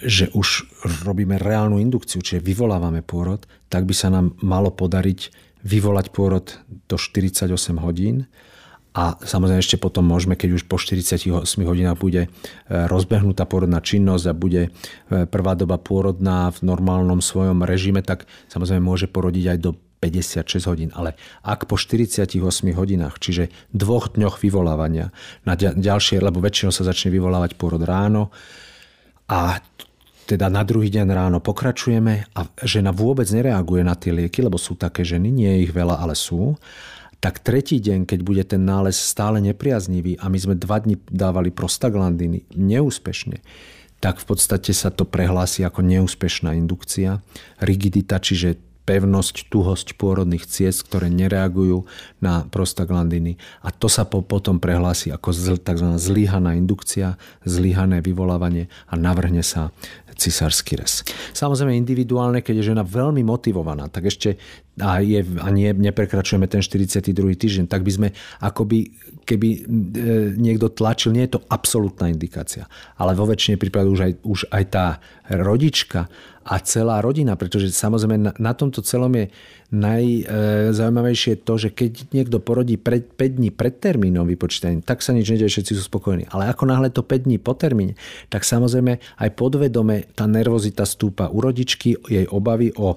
že 0.00 0.32
už 0.32 0.64
robíme 1.04 1.36
reálnu 1.36 1.76
indukciu, 1.76 2.24
čiže 2.24 2.40
vyvolávame 2.40 3.04
pôrod, 3.04 3.44
tak 3.68 3.84
by 3.84 3.92
sa 3.92 4.08
nám 4.08 4.32
malo 4.40 4.72
podariť 4.72 5.44
vyvolať 5.60 6.06
pôrod 6.16 6.56
do 6.88 6.96
48 6.96 7.52
hodín. 7.84 8.24
A 8.96 9.12
samozrejme 9.20 9.60
ešte 9.60 9.76
potom 9.76 10.08
môžeme, 10.08 10.40
keď 10.40 10.56
už 10.56 10.62
po 10.72 10.80
48 10.80 11.28
hodinách 11.68 12.00
bude 12.00 12.22
e, 12.24 12.28
rozbehnutá 12.88 13.44
pôrodná 13.44 13.84
činnosť 13.84 14.24
a 14.24 14.32
bude 14.32 14.62
e, 14.72 15.28
prvá 15.28 15.52
doba 15.52 15.76
pôrodná 15.76 16.48
v 16.48 16.64
normálnom 16.64 17.20
svojom 17.20 17.60
režime, 17.68 18.00
tak 18.00 18.24
samozrejme 18.48 18.80
môže 18.80 19.04
porodiť 19.04 19.44
aj 19.52 19.58
do 19.60 19.70
56 20.06 20.70
hodín. 20.70 20.90
Ale 20.94 21.18
ak 21.42 21.66
po 21.66 21.74
48 21.74 22.38
hodinách, 22.78 23.18
čiže 23.18 23.50
dvoch 23.74 24.14
dňoch 24.14 24.38
vyvolávania 24.38 25.10
na 25.42 25.58
ďalšie, 25.58 26.22
lebo 26.22 26.38
väčšinou 26.38 26.70
sa 26.70 26.86
začne 26.86 27.10
vyvolávať 27.10 27.58
pôrod 27.58 27.82
ráno 27.82 28.30
a 29.26 29.58
teda 30.26 30.50
na 30.50 30.66
druhý 30.66 30.90
deň 30.90 31.06
ráno 31.14 31.38
pokračujeme 31.38 32.34
a 32.34 32.40
žena 32.66 32.90
vôbec 32.90 33.30
nereaguje 33.30 33.82
na 33.86 33.94
tie 33.94 34.10
lieky, 34.10 34.42
lebo 34.42 34.58
sú 34.58 34.74
také 34.74 35.06
ženy, 35.06 35.30
nie 35.30 35.50
je 35.54 35.70
ich 35.70 35.72
veľa, 35.74 36.02
ale 36.02 36.18
sú, 36.18 36.58
tak 37.22 37.40
tretí 37.40 37.78
deň, 37.78 38.10
keď 38.10 38.20
bude 38.26 38.42
ten 38.42 38.66
nález 38.66 38.98
stále 38.98 39.38
nepriaznivý 39.38 40.18
a 40.18 40.26
my 40.26 40.38
sme 40.38 40.54
dva 40.58 40.82
dni 40.82 40.98
dávali 41.06 41.54
prostaglandiny 41.54 42.42
neúspešne, 42.58 43.38
tak 44.02 44.20
v 44.20 44.24
podstate 44.28 44.76
sa 44.76 44.92
to 44.92 45.08
prehlási 45.08 45.64
ako 45.64 45.80
neúspešná 45.80 46.52
indukcia. 46.58 47.24
Rigidita, 47.62 48.20
čiže 48.20 48.60
pevnosť, 48.86 49.50
tuhosť 49.50 49.98
pôrodných 49.98 50.46
ciest, 50.46 50.86
ktoré 50.86 51.10
nereagujú 51.10 51.84
na 52.22 52.46
prostaglandiny. 52.46 53.34
A 53.66 53.74
to 53.74 53.90
sa 53.90 54.06
po, 54.06 54.22
potom 54.22 54.62
prehlási 54.62 55.10
ako 55.10 55.34
tzv. 55.58 55.88
zlyhaná 55.98 56.54
indukcia, 56.54 57.18
zlyhané 57.42 57.98
vyvolávanie 57.98 58.70
a 58.86 58.94
navrhne 58.94 59.42
sa 59.42 59.74
cisársky 60.16 60.80
rez. 60.80 61.04
Samozrejme 61.36 61.76
individuálne, 61.76 62.40
keď 62.40 62.64
je 62.64 62.68
žena 62.72 62.82
veľmi 62.82 63.20
motivovaná, 63.20 63.92
tak 63.92 64.08
ešte 64.08 64.40
a, 64.80 65.00
je, 65.04 65.20
a 65.20 65.48
nie, 65.52 65.72
neprekračujeme 65.72 66.48
ten 66.48 66.64
42. 66.64 67.12
týždeň, 67.36 67.64
tak 67.68 67.84
by 67.84 67.92
sme 67.92 68.08
akoby, 68.40 68.92
keby 69.26 69.48
e, 69.52 69.58
niekto 70.38 70.70
tlačil, 70.70 71.10
nie 71.10 71.26
je 71.26 71.36
to 71.36 71.44
absolútna 71.50 72.06
indikácia, 72.06 72.70
ale 72.94 73.18
vo 73.18 73.26
väčšine 73.26 73.58
prípadov 73.58 73.98
už 73.98 74.02
aj, 74.06 74.12
už 74.22 74.40
aj 74.54 74.64
tá 74.70 74.86
rodička 75.26 76.06
a 76.46 76.62
celá 76.62 77.02
rodina, 77.02 77.34
pretože 77.34 77.74
samozrejme 77.74 78.22
na, 78.22 78.32
na 78.38 78.54
tomto 78.54 78.78
celom 78.86 79.10
je 79.18 79.26
najzaujímavejšie 79.74 81.42
to, 81.42 81.58
že 81.58 81.74
keď 81.74 82.14
niekto 82.14 82.38
porodí 82.38 82.78
pred, 82.78 83.02
5 83.02 83.38
dní 83.42 83.50
pred 83.50 83.74
termínom 83.82 84.22
vypočítaním, 84.22 84.78
tak 84.78 85.02
sa 85.02 85.10
nič 85.10 85.26
nedieje, 85.26 85.50
všetci 85.50 85.74
sú 85.74 85.90
spokojní. 85.90 86.30
Ale 86.30 86.46
ako 86.46 86.70
náhle 86.70 86.94
to 86.94 87.02
5 87.02 87.26
dní 87.26 87.42
po 87.42 87.58
termíne, 87.58 87.98
tak 88.30 88.46
samozrejme 88.46 89.02
aj 89.18 89.30
podvedome 89.34 90.06
tá 90.14 90.30
nervozita 90.30 90.86
stúpa 90.86 91.26
u 91.34 91.42
rodičky, 91.42 91.98
jej 92.06 92.30
obavy 92.30 92.70
o 92.78 92.94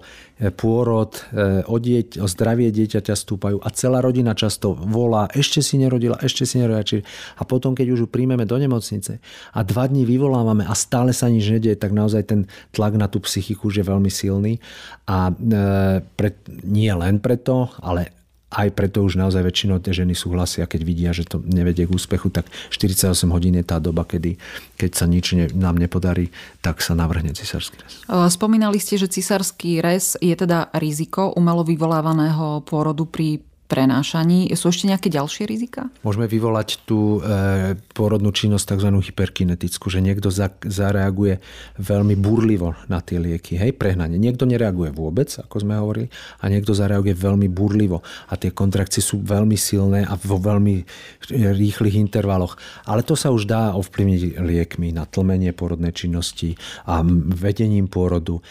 pôrod, 0.56 1.12
e, 1.36 1.67
o, 1.67 1.75
dieť, 1.75 2.23
o 2.23 2.28
zdravie 2.32 2.71
dieťaťa 2.71 3.12
stúpajú 3.12 3.60
a 3.60 3.67
celá 3.75 3.99
rodina 3.99 4.32
často 4.32 4.71
volá, 4.71 5.28
ešte 5.36 5.60
si 5.60 5.75
nerodila, 5.75 6.15
ešte 6.23 6.47
si 6.47 6.63
nerodila. 6.63 7.04
A 7.36 7.43
potom, 7.43 7.75
keď 7.75 7.88
už 7.91 7.99
ju 8.04 8.08
príjmeme 8.08 8.47
do 8.47 8.56
nemocnice 8.56 9.19
a 9.52 9.60
dva 9.67 9.84
dní 9.91 10.08
vyvolávame 10.08 10.63
a 10.63 10.71
stále 10.71 11.12
sa 11.12 11.28
nič 11.28 11.52
nedieje, 11.52 11.75
tak 11.75 11.91
naozaj 11.91 12.23
ten 12.23 12.47
tlak 12.71 12.95
na 12.95 13.12
tú 13.12 13.19
psychiku 13.19 13.67
už 13.67 13.84
je 13.84 13.86
veľmi 13.86 14.08
silný 14.08 14.63
a 15.12 15.28
e, 15.28 15.34
pre, 16.15 16.30
nie 16.63 16.91
len 16.95 17.19
preto, 17.19 17.67
ale 17.84 18.18
aj 18.49 18.73
preto 18.73 19.05
už 19.05 19.17
naozaj 19.17 19.45
väčšinou 19.45 19.77
tie 19.77 19.93
ženy 19.93 20.17
súhlasia, 20.17 20.65
keď 20.65 20.81
vidia, 20.81 21.12
že 21.13 21.25
to 21.29 21.38
nevedie 21.45 21.85
k 21.85 21.93
úspechu, 21.93 22.33
tak 22.33 22.49
48 22.73 23.13
hodín 23.29 23.57
je 23.57 23.65
tá 23.65 23.77
doba, 23.77 24.05
kedy 24.05 24.41
keď 24.77 24.91
sa 24.95 25.05
nič 25.05 25.38
ne, 25.38 25.45
nám 25.53 25.77
nepodarí, 25.77 26.33
tak 26.65 26.81
sa 26.81 26.97
navrhne 26.97 27.35
cisársky 27.38 27.77
rez. 27.77 28.01
Spomínali 28.33 28.81
ste, 28.81 28.97
že 28.97 29.12
cisársky 29.12 29.83
rez 29.83 30.17
je 30.17 30.33
teda 30.33 30.73
riziko 30.77 31.29
umelo 31.38 31.62
vyvolávaného 31.62 32.65
pôrodu 32.65 33.05
pri 33.05 33.43
prenášaní. 33.69 34.49
Sú 34.58 34.73
ešte 34.73 34.89
nejaké 34.89 35.13
ďalšie 35.13 35.45
rizika? 35.45 35.93
Môžeme 36.01 36.25
vyvolať 36.25 36.82
tú 36.89 37.21
e, 37.21 37.77
pôrodnú 37.93 38.34
činnosť 38.34 38.75
tzv. 38.75 38.89
hyperkinetickú, 38.89 39.93
že 39.93 40.01
niekto 40.01 40.34
za, 40.34 40.49
zareaguje 40.65 41.38
veľmi 41.77 42.17
burlivo 42.17 42.73
na 42.89 42.97
tie 43.05 43.21
lieky. 43.21 43.62
Hej, 43.62 43.77
prehnanie. 43.77 44.17
Niekto 44.17 44.49
nereaguje 44.49 44.89
vôbec, 44.89 45.29
ako 45.38 45.62
sme 45.62 45.77
hovorili, 45.77 46.10
a 46.41 46.49
niekto 46.49 46.73
zareaguje 46.73 47.13
veľmi 47.13 47.45
burlivo. 47.45 48.01
A 48.34 48.41
tie 48.41 48.49
kontrakcie 48.49 49.05
sú 49.05 49.21
veľmi 49.21 49.53
silné 49.53 50.01
a 50.01 50.17
vo 50.17 50.41
veľmi 50.41 50.82
rýchlych 51.53 51.95
intervaloch. 52.01 52.58
Ale 52.89 53.05
to 53.05 53.13
sa 53.13 53.29
už 53.29 53.45
dá 53.45 53.77
ovplyvniť 53.77 54.41
liekmi 54.41 54.89
na 54.97 55.05
tlmenie 55.05 55.53
pôrodnej 55.53 55.93
činnosti 55.93 56.58
a 56.89 57.05
vedením 57.38 57.86
pôrodu, 57.86 58.41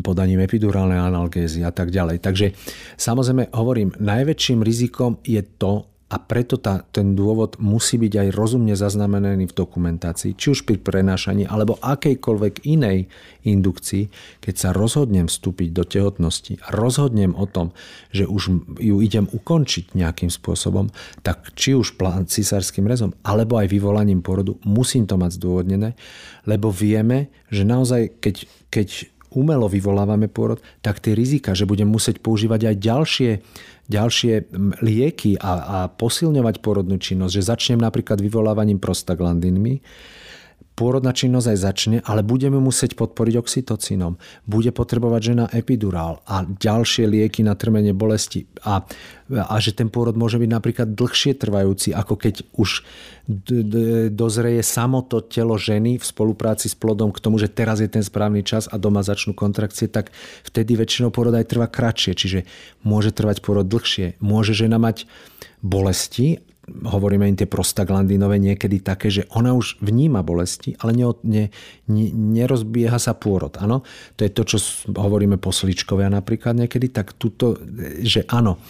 podaním 0.00 0.40
epidurálnej 0.40 0.96
analgézy 0.96 1.60
a 1.60 1.74
tak 1.74 1.92
ďalej. 1.92 2.24
Takže 2.24 2.56
samozrejme 2.96 3.52
hovorím, 3.52 3.92
najväčším 4.00 4.64
rizikom 4.64 5.20
je 5.20 5.44
to, 5.60 5.92
a 6.12 6.20
preto 6.20 6.60
tá, 6.60 6.84
ten 6.92 7.16
dôvod 7.16 7.56
musí 7.56 7.96
byť 7.96 8.12
aj 8.20 8.28
rozumne 8.36 8.76
zaznamenaný 8.76 9.48
v 9.48 9.56
dokumentácii, 9.56 10.36
či 10.36 10.52
už 10.52 10.68
pri 10.68 10.76
prenášaní 10.76 11.48
alebo 11.48 11.80
akejkoľvek 11.80 12.68
inej 12.68 13.08
indukcii, 13.48 14.12
keď 14.44 14.54
sa 14.54 14.68
rozhodnem 14.76 15.24
vstúpiť 15.24 15.72
do 15.72 15.88
tehotnosti 15.88 16.60
a 16.68 16.76
rozhodnem 16.76 17.32
o 17.32 17.48
tom, 17.48 17.72
že 18.12 18.28
už 18.28 18.42
ju 18.76 19.00
idem 19.00 19.24
ukončiť 19.24 19.96
nejakým 19.96 20.28
spôsobom, 20.28 20.92
tak 21.24 21.56
či 21.56 21.72
už 21.72 21.96
plán 21.96 22.28
cisárským 22.28 22.84
rezom 22.84 23.16
alebo 23.24 23.56
aj 23.56 23.72
vyvolaním 23.72 24.20
porodu, 24.20 24.60
musím 24.68 25.08
to 25.08 25.16
mať 25.16 25.40
zdôvodnené, 25.40 25.96
lebo 26.44 26.68
vieme, 26.68 27.32
že 27.48 27.64
naozaj, 27.64 28.20
keď, 28.20 28.44
keď 28.68 28.88
umelo 29.34 29.66
vyvolávame 29.66 30.28
pôrod, 30.28 30.60
tak 30.84 31.00
tie 31.00 31.16
rizika, 31.16 31.52
že 31.56 31.68
budem 31.68 31.88
musieť 31.88 32.20
používať 32.20 32.72
aj 32.72 32.76
ďalšie, 32.78 33.30
ďalšie 33.88 34.32
lieky 34.84 35.40
a, 35.40 35.52
a 35.52 35.78
posilňovať 35.90 36.62
pôrodnú 36.62 36.96
činnosť, 37.00 37.32
že 37.32 37.48
začnem 37.48 37.80
napríklad 37.80 38.20
vyvolávaním 38.20 38.78
prostaglandinmi, 38.78 39.82
pôrodná 40.72 41.12
činnosť 41.12 41.48
aj 41.52 41.58
začne, 41.58 41.98
ale 42.02 42.24
budeme 42.24 42.56
musieť 42.56 42.96
podporiť 42.96 43.34
oxytocínom. 43.38 44.16
Bude 44.48 44.72
potrebovať 44.72 45.20
žena 45.20 45.44
epidurál 45.52 46.24
a 46.24 46.42
ďalšie 46.42 47.06
lieky 47.06 47.44
na 47.44 47.54
trmenie 47.54 47.92
bolesti. 47.92 48.48
A, 48.66 48.82
a 49.30 49.54
že 49.60 49.76
ten 49.76 49.92
pôrod 49.92 50.16
môže 50.16 50.40
byť 50.40 50.50
napríklad 50.50 50.88
dlhšie 50.96 51.36
trvajúci, 51.36 51.92
ako 51.92 52.14
keď 52.16 52.34
už 52.56 52.82
dozreje 54.12 54.62
samo 54.66 55.06
to 55.06 55.22
telo 55.22 55.54
ženy 55.54 55.94
v 56.00 56.04
spolupráci 56.04 56.66
s 56.66 56.74
plodom 56.74 57.14
k 57.14 57.22
tomu, 57.22 57.38
že 57.38 57.46
teraz 57.46 57.78
je 57.78 57.86
ten 57.86 58.02
správny 58.02 58.42
čas 58.42 58.66
a 58.66 58.76
doma 58.82 59.06
začnú 59.06 59.32
kontrakcie, 59.32 59.86
tak 59.86 60.10
vtedy 60.42 60.74
väčšinou 60.74 61.14
pôrod 61.14 61.32
aj 61.36 61.46
trvá 61.46 61.70
kratšie. 61.70 62.18
Čiže 62.18 62.40
môže 62.82 63.14
trvať 63.14 63.38
pôrod 63.44 63.68
dlhšie. 63.68 64.18
Môže 64.18 64.58
žena 64.58 64.82
mať 64.82 65.06
bolesti 65.62 66.42
hovoríme 66.68 67.26
im 67.26 67.34
tie 67.34 67.50
prostaglandinové 67.50 68.38
niekedy 68.38 68.78
také, 68.78 69.10
že 69.10 69.26
ona 69.34 69.50
už 69.50 69.82
vníma 69.82 70.22
bolesti, 70.22 70.78
ale 70.78 70.94
ne, 70.94 71.06
ne, 71.26 71.44
ne, 71.90 72.06
nerozbieha 72.14 73.02
sa 73.02 73.18
pôrod. 73.18 73.58
Áno? 73.58 73.82
To 74.14 74.20
je 74.22 74.30
to, 74.30 74.42
čo 74.46 74.58
hovoríme 74.94 75.42
posličkovia 75.42 76.06
napríklad 76.06 76.54
niekedy, 76.54 76.94
tak 76.94 77.18
tuto, 77.18 77.58
že 78.06 78.22
áno, 78.30 78.62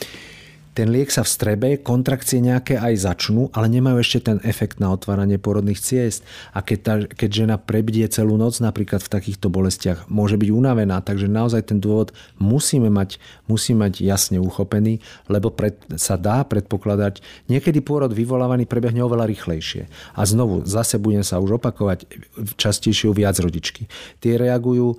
ten 0.72 0.88
liek 0.88 1.12
sa 1.12 1.20
vstrebe, 1.20 1.76
kontrakcie 1.76 2.40
nejaké 2.40 2.80
aj 2.80 3.04
začnú, 3.04 3.52
ale 3.52 3.68
nemajú 3.68 4.00
ešte 4.00 4.32
ten 4.32 4.38
efekt 4.40 4.80
na 4.80 4.88
otváranie 4.88 5.37
porodných 5.37 5.76
ciest. 5.76 6.24
A 6.56 6.64
keď, 6.64 6.78
tá, 6.80 6.94
keď 7.04 7.30
žena 7.44 7.56
prebdie 7.61 8.08
celú 8.08 8.40
noc 8.40 8.56
napríklad 8.56 9.04
v 9.04 9.12
takýchto 9.12 9.52
bolestiach, 9.52 10.08
môže 10.08 10.40
byť 10.40 10.48
unavená, 10.48 11.04
takže 11.04 11.28
naozaj 11.28 11.68
ten 11.68 11.78
dôvod 11.78 12.16
musíme 12.40 12.88
mať, 12.88 13.20
musí 13.44 13.76
mať 13.76 14.00
jasne 14.00 14.40
uchopený, 14.40 15.04
lebo 15.28 15.52
pred, 15.52 15.76
sa 16.00 16.16
dá 16.16 16.40
predpokladať, 16.48 17.20
niekedy 17.52 17.85
pôrod 17.85 18.08
vyvolávaný 18.08 18.64
prebehne 18.64 19.04
oveľa 19.04 19.28
rýchlejšie. 19.28 19.92
A 20.16 20.24
znovu, 20.24 20.64
zase 20.64 20.96
budem 20.96 21.20
sa 21.20 21.37
už 21.37 21.61
opakovať, 21.61 22.08
častejšie 22.56 23.12
viac 23.12 23.37
rodičky. 23.37 23.92
Tie 24.24 24.40
reagujú 24.40 24.96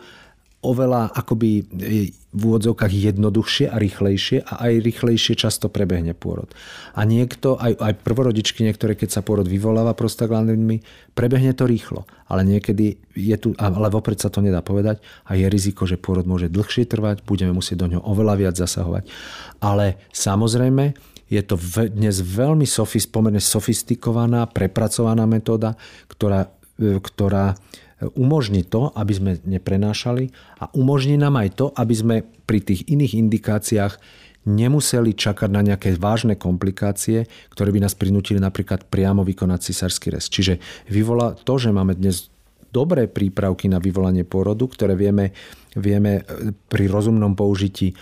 oveľa 0.64 1.12
akoby 1.12 1.68
v 2.34 2.42
úvodzovkách 2.42 2.90
jednoduchšie 2.90 3.70
a 3.70 3.78
rýchlejšie 3.78 4.42
a 4.48 4.66
aj 4.66 4.74
rýchlejšie 4.82 5.38
často 5.38 5.70
prebehne 5.70 6.18
pôrod. 6.18 6.50
A 6.98 7.06
niekto, 7.06 7.62
aj, 7.62 7.78
aj 7.78 7.94
prvorodičky 8.02 8.66
niektoré, 8.66 8.98
keď 8.98 9.20
sa 9.20 9.22
pôrod 9.22 9.46
vyvoláva 9.46 9.94
prostaglandinmi, 9.94 10.82
prebehne 11.14 11.54
to 11.54 11.70
rýchlo. 11.70 12.10
Ale 12.26 12.42
niekedy 12.42 12.98
je 13.14 13.38
tu, 13.38 13.54
ale 13.62 13.94
vopred 13.94 14.18
sa 14.18 14.34
to 14.34 14.42
nedá 14.42 14.66
povedať 14.66 15.04
a 15.30 15.38
je 15.38 15.46
riziko, 15.46 15.86
že 15.86 16.02
pôrod 16.02 16.26
môže 16.26 16.50
dlhšie 16.50 16.90
trvať, 16.90 17.22
budeme 17.22 17.54
musieť 17.54 17.86
do 17.86 17.88
ňoho 17.94 18.04
oveľa 18.10 18.34
viac 18.42 18.56
zasahovať. 18.58 19.06
Ale 19.62 20.02
samozrejme, 20.10 20.98
je 21.30 21.42
to 21.46 21.56
dnes 21.90 22.18
veľmi 22.22 22.66
sofist, 22.66 23.10
pomerne 23.14 23.42
sofistikovaná, 23.42 24.50
prepracovaná 24.50 25.26
metóda, 25.30 25.74
ktorá, 26.10 26.50
e, 26.78 27.02
ktorá 27.02 27.58
umožní 28.16 28.68
to, 28.68 28.92
aby 28.96 29.14
sme 29.16 29.32
neprenášali 29.48 30.30
a 30.60 30.68
umožní 30.76 31.16
nám 31.16 31.40
aj 31.40 31.50
to, 31.56 31.66
aby 31.76 31.96
sme 31.96 32.16
pri 32.44 32.60
tých 32.60 32.88
iných 32.92 33.16
indikáciách 33.16 33.94
nemuseli 34.44 35.16
čakať 35.16 35.50
na 35.52 35.64
nejaké 35.64 35.96
vážne 35.96 36.36
komplikácie, 36.36 37.28
ktoré 37.56 37.72
by 37.72 37.88
nás 37.88 37.96
prinútili 37.96 38.44
napríklad 38.44 38.92
priamo 38.92 39.24
vykonať 39.24 39.60
cisársky 39.72 40.12
rez. 40.12 40.28
Čiže 40.28 40.60
vyvolá 40.92 41.32
to, 41.40 41.56
že 41.56 41.72
máme 41.72 41.96
dnes 41.96 42.28
dobré 42.74 43.08
prípravky 43.08 43.72
na 43.72 43.80
vyvolanie 43.80 44.28
pôrodu, 44.28 44.68
ktoré 44.68 44.98
vieme, 45.00 45.32
vieme 45.78 46.26
e, 46.26 46.52
pri 46.68 46.90
rozumnom 46.90 47.38
použití 47.38 47.94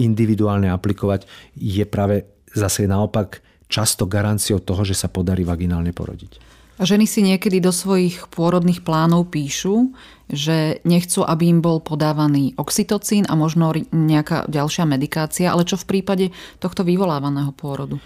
individuálne 0.00 0.72
aplikovať, 0.72 1.28
je 1.54 1.84
práve 1.86 2.24
zase 2.50 2.88
naopak 2.88 3.44
často 3.68 4.08
garanciou 4.08 4.58
toho, 4.58 4.82
že 4.82 4.96
sa 4.96 5.12
podarí 5.12 5.44
vaginálne 5.44 5.92
porodiť. 5.92 6.55
Ženy 6.76 7.06
si 7.08 7.24
niekedy 7.24 7.56
do 7.64 7.72
svojich 7.72 8.28
pôrodných 8.28 8.84
plánov 8.84 9.32
píšu, 9.32 9.96
že 10.28 10.84
nechcú, 10.84 11.24
aby 11.24 11.48
im 11.48 11.64
bol 11.64 11.80
podávaný 11.80 12.52
oxytocín 12.60 13.24
a 13.30 13.38
možno 13.38 13.72
nejaká 13.94 14.44
ďalšia 14.44 14.84
medikácia, 14.84 15.48
ale 15.48 15.64
čo 15.64 15.80
v 15.80 15.88
prípade 15.88 16.24
tohto 16.60 16.84
vyvolávaného 16.84 17.54
pôrodu? 17.56 17.96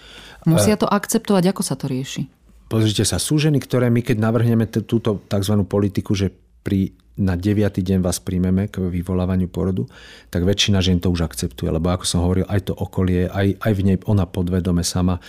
Musia 0.47 0.79
to 0.79 0.87
akceptovať, 0.87 1.51
ako 1.51 1.63
sa 1.67 1.75
to 1.75 1.91
rieši? 1.91 2.31
Pozrite 2.71 3.03
sa, 3.03 3.19
sú 3.19 3.43
ženy, 3.43 3.59
ktoré 3.59 3.91
my 3.91 4.07
keď 4.07 4.17
navrhneme 4.23 4.71
túto 4.71 5.19
tzv. 5.27 5.55
politiku, 5.67 6.15
že 6.15 6.31
pri 6.63 6.95
na 7.21 7.37
9. 7.37 7.69
deň 7.69 8.01
vás 8.01 8.17
príjmeme 8.19 8.67
k 8.73 8.81
vyvolávaniu 8.89 9.53
porodu, 9.53 9.85
tak 10.33 10.49
väčšina 10.49 10.81
žien 10.81 10.99
to 10.99 11.13
už 11.13 11.29
akceptuje, 11.29 11.69
lebo 11.69 11.93
ako 11.93 12.05
som 12.09 12.25
hovoril, 12.25 12.49
aj 12.49 12.73
to 12.73 12.75
okolie, 12.75 13.29
aj, 13.29 13.61
aj 13.61 13.73
v 13.77 13.81
nej 13.85 13.97
ona 14.09 14.25
podvedome 14.25 14.81
sama 14.81 15.21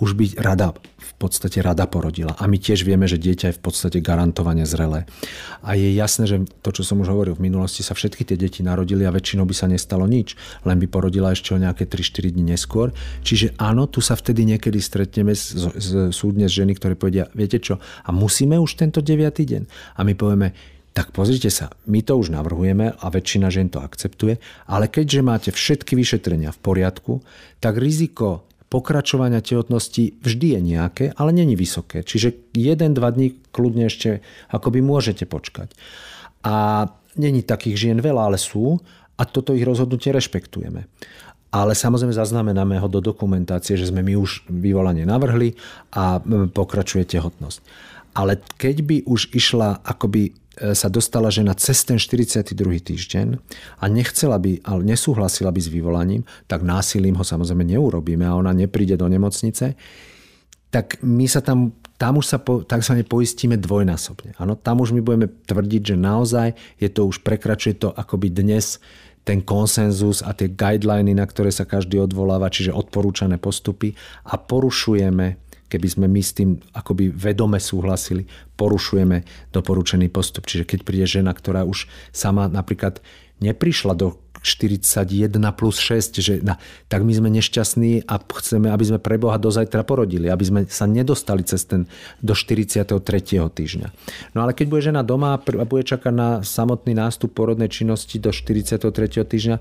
už 0.00 0.16
by 0.16 0.26
rada, 0.40 0.72
v 0.96 1.12
podstate 1.20 1.60
rada 1.60 1.84
porodila. 1.84 2.32
A 2.40 2.48
my 2.48 2.56
tiež 2.56 2.88
vieme, 2.88 3.04
že 3.04 3.20
dieťa 3.20 3.52
je 3.52 3.58
v 3.58 3.62
podstate 3.62 3.98
garantovane 4.00 4.64
zrelé. 4.64 5.04
A 5.60 5.76
je 5.76 5.92
jasné, 5.92 6.24
že 6.24 6.36
to, 6.64 6.72
čo 6.72 6.86
som 6.86 7.04
už 7.04 7.12
hovoril, 7.12 7.36
v 7.36 7.44
minulosti 7.50 7.84
sa 7.84 7.92
všetky 7.92 8.24
tie 8.24 8.40
deti 8.40 8.64
narodili 8.64 9.04
a 9.04 9.12
väčšinou 9.12 9.44
by 9.44 9.52
sa 9.52 9.68
nestalo 9.68 10.08
nič, 10.08 10.40
len 10.64 10.80
by 10.80 10.86
porodila 10.88 11.36
ešte 11.36 11.52
o 11.52 11.60
nejaké 11.60 11.84
3-4 11.84 12.32
dní 12.32 12.56
neskôr. 12.56 12.96
Čiže 13.20 13.60
áno, 13.60 13.84
tu 13.90 14.00
sa 14.00 14.16
vtedy 14.16 14.48
niekedy 14.48 14.80
stretneme 14.80 15.36
s, 15.36 15.52
s, 15.52 16.14
súdne 16.16 16.48
s 16.48 16.56
ženy, 16.56 16.80
ktoré 16.80 16.96
povedia, 16.96 17.28
viete 17.36 17.60
čo, 17.60 17.76
a 17.76 18.08
musíme 18.08 18.56
už 18.56 18.80
tento 18.80 19.04
9. 19.04 19.20
deň. 19.36 19.62
A 19.96 20.00
my 20.00 20.16
povieme, 20.16 20.56
tak 20.90 21.14
pozrite 21.14 21.54
sa, 21.54 21.70
my 21.86 22.02
to 22.02 22.18
už 22.18 22.34
navrhujeme 22.34 22.90
a 22.90 23.06
väčšina 23.06 23.46
žien 23.46 23.70
to 23.70 23.78
akceptuje, 23.78 24.42
ale 24.66 24.90
keďže 24.90 25.20
máte 25.22 25.50
všetky 25.54 25.94
vyšetrenia 25.94 26.50
v 26.50 26.58
poriadku, 26.58 27.12
tak 27.62 27.78
riziko 27.78 28.42
pokračovania 28.70 29.42
tehotnosti 29.42 30.18
vždy 30.22 30.46
je 30.56 30.60
nejaké, 30.62 31.04
ale 31.18 31.34
není 31.34 31.58
vysoké. 31.58 32.06
Čiže 32.06 32.54
1-2 32.54 32.94
dní 32.94 33.28
kľudne 33.50 33.90
ešte 33.90 34.22
akoby 34.50 34.78
môžete 34.78 35.26
počkať. 35.26 35.74
A 36.46 36.86
není 37.18 37.42
takých 37.42 37.76
žien 37.90 37.98
veľa, 37.98 38.30
ale 38.30 38.38
sú 38.38 38.78
a 39.18 39.22
toto 39.26 39.52
ich 39.52 39.66
rozhodnutie 39.66 40.14
rešpektujeme. 40.14 40.86
Ale 41.50 41.74
samozrejme 41.74 42.14
zaznamenáme 42.14 42.78
ho 42.78 42.86
do 42.86 43.02
dokumentácie, 43.02 43.74
že 43.74 43.90
sme 43.90 44.06
my 44.06 44.14
už 44.14 44.46
vyvolanie 44.46 45.02
navrhli 45.02 45.58
a 45.90 46.22
pokračuje 46.54 47.02
tehotnosť. 47.10 47.58
Ale 48.14 48.38
keď 48.54 48.76
by 48.86 48.96
už 49.10 49.34
išla 49.34 49.82
akoby 49.82 50.39
sa 50.60 50.88
dostala 50.92 51.32
žena 51.32 51.56
cez 51.56 51.80
ten 51.88 51.96
42. 51.96 52.52
týždeň 52.84 53.40
a 53.80 53.84
nechcela 53.88 54.36
by, 54.36 54.60
ale 54.64 54.80
nesúhlasila 54.84 55.48
by 55.48 55.60
s 55.60 55.72
vyvolaním, 55.72 56.22
tak 56.44 56.60
násilím 56.60 57.16
ho 57.16 57.24
samozrejme 57.24 57.64
neurobíme 57.64 58.28
a 58.28 58.36
ona 58.36 58.52
nepríde 58.52 59.00
do 59.00 59.08
nemocnice, 59.08 59.72
tak 60.70 61.02
my 61.02 61.26
sa 61.26 61.42
tam, 61.42 61.74
tam 61.98 62.22
už 62.22 62.26
sa 62.30 62.38
po, 62.38 62.62
sa 62.62 62.94
poistíme 63.02 63.58
dvojnásobne. 63.58 64.38
Ano, 64.38 64.54
tam 64.54 64.84
už 64.84 64.94
my 64.94 65.00
budeme 65.02 65.26
tvrdiť, 65.26 65.82
že 65.82 65.96
naozaj 65.98 66.48
je 66.78 66.88
to 66.92 67.10
už 67.10 67.26
prekračuje 67.26 67.80
to 67.80 67.88
akoby 67.90 68.30
dnes 68.30 68.78
ten 69.20 69.44
konsenzus 69.44 70.24
a 70.24 70.32
tie 70.32 70.48
guideliny, 70.48 71.12
na 71.12 71.28
ktoré 71.28 71.52
sa 71.52 71.68
každý 71.68 72.00
odvoláva, 72.00 72.48
čiže 72.48 72.72
odporúčané 72.72 73.36
postupy 73.36 73.92
a 74.24 74.40
porušujeme 74.40 75.49
keby 75.70 75.86
sme 75.86 76.06
my 76.10 76.18
s 76.18 76.34
tým 76.34 76.58
akoby 76.74 77.14
vedome 77.14 77.62
súhlasili, 77.62 78.26
porušujeme 78.58 79.22
doporučený 79.54 80.10
postup. 80.10 80.50
Čiže 80.50 80.66
keď 80.66 80.78
príde 80.82 81.06
žena, 81.06 81.30
ktorá 81.30 81.62
už 81.62 81.86
sama 82.10 82.50
napríklad 82.50 82.98
neprišla 83.38 83.94
do 83.94 84.18
41 84.40 85.36
plus 85.52 85.76
6, 85.76 86.16
že 86.24 86.40
na, 86.40 86.56
tak 86.88 87.04
my 87.04 87.12
sme 87.12 87.28
nešťastní 87.28 88.08
a 88.08 88.16
chceme, 88.16 88.72
aby 88.72 88.84
sme 88.88 88.98
pre 88.98 89.20
Boha 89.20 89.36
do 89.36 89.52
porodili, 89.84 90.32
aby 90.32 90.44
sme 90.44 90.60
sa 90.64 90.88
nedostali 90.88 91.44
cez 91.44 91.68
ten 91.68 91.84
do 92.24 92.32
43. 92.32 92.88
týždňa. 93.36 93.88
No 94.32 94.38
ale 94.48 94.56
keď 94.56 94.66
bude 94.72 94.82
žena 94.82 95.04
doma 95.04 95.36
a 95.36 95.64
bude 95.68 95.84
čakať 95.84 96.12
na 96.12 96.28
samotný 96.40 96.96
nástup 96.96 97.36
porodnej 97.36 97.68
činnosti 97.68 98.16
do 98.16 98.32
43. 98.32 98.88
týždňa, 99.28 99.56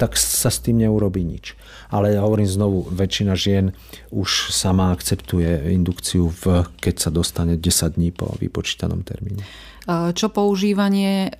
tak 0.00 0.16
sa 0.16 0.48
s 0.48 0.58
tým 0.64 0.80
neurobí 0.80 1.20
nič. 1.20 1.52
Ale 1.92 2.16
ja 2.16 2.24
hovorím 2.24 2.48
znovu, 2.48 2.88
väčšina 2.88 3.36
žien 3.36 3.76
už 4.08 4.48
sama 4.48 4.96
akceptuje 4.96 5.76
indukciu, 5.76 6.32
v, 6.32 6.64
keď 6.80 6.94
sa 6.96 7.10
dostane 7.12 7.60
10 7.60 8.00
dní 8.00 8.16
po 8.16 8.32
vypočítanom 8.40 9.04
termíne. 9.04 9.44
Čo 9.90 10.30
používanie 10.30 11.26
e, 11.26 11.30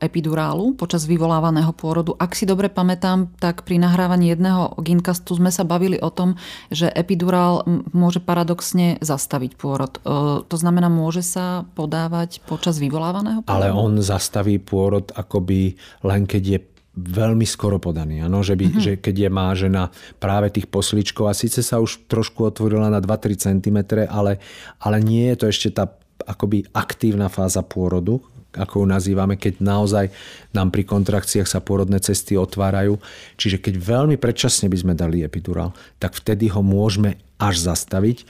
epidurálu 0.00 0.72
počas 0.72 1.04
vyvolávaného 1.04 1.68
pôrodu? 1.76 2.16
Si 2.34 2.44
dobre 2.48 2.72
pamätám, 2.72 3.30
tak 3.38 3.62
pri 3.62 3.78
nahrávaní 3.80 4.32
jedného 4.32 4.74
ginkastu 4.80 5.36
sme 5.36 5.52
sa 5.54 5.62
bavili 5.62 6.00
o 6.00 6.10
tom, 6.10 6.36
že 6.72 6.90
epidurál 6.90 7.62
môže 7.94 8.18
paradoxne 8.22 8.98
zastaviť 9.02 9.56
pôrod. 9.56 9.98
E, 10.00 10.44
to 10.44 10.56
znamená, 10.56 10.90
môže 10.90 11.22
sa 11.22 11.68
podávať 11.74 12.42
počas 12.44 12.78
vyvolávaného 12.82 13.44
pôrodu? 13.44 13.56
Ale 13.56 13.74
on 13.74 13.98
zastaví 14.00 14.58
pôrod 14.58 15.10
akoby 15.14 15.74
len 16.06 16.24
keď 16.26 16.42
je 16.42 16.58
veľmi 17.00 17.46
skoro 17.46 17.78
podaný. 17.78 18.26
Ano? 18.26 18.42
Že, 18.42 18.54
by, 18.58 18.64
uh-huh. 18.66 18.82
že 18.82 18.92
keď 18.98 19.14
je 19.26 19.30
má 19.30 19.48
žena 19.54 19.88
práve 20.18 20.50
tých 20.50 20.66
posličkov 20.66 21.30
a 21.30 21.38
síce 21.38 21.62
sa 21.62 21.78
už 21.78 22.10
trošku 22.10 22.42
otvorila 22.42 22.90
na 22.90 22.98
2-3 22.98 23.38
cm, 23.38 23.78
ale, 24.10 24.42
ale 24.82 24.96
nie 24.98 25.30
je 25.32 25.36
to 25.38 25.46
ešte 25.48 25.68
tá 25.70 25.84
akoby 26.26 26.68
aktívna 26.76 27.32
fáza 27.32 27.64
pôrodu, 27.64 28.20
ako 28.54 28.82
ju 28.82 28.86
nazývame, 28.86 29.38
keď 29.38 29.62
naozaj 29.62 30.10
nám 30.50 30.74
pri 30.74 30.82
kontrakciách 30.82 31.46
sa 31.46 31.62
pôrodné 31.62 32.02
cesty 32.02 32.34
otvárajú. 32.34 32.98
Čiže 33.38 33.62
keď 33.62 33.74
veľmi 33.78 34.16
predčasne 34.18 34.66
by 34.66 34.78
sme 34.78 34.94
dali 34.98 35.22
epidurál, 35.22 35.70
tak 36.02 36.18
vtedy 36.18 36.50
ho 36.50 36.62
môžeme 36.64 37.20
až 37.38 37.62
zastaviť. 37.62 38.26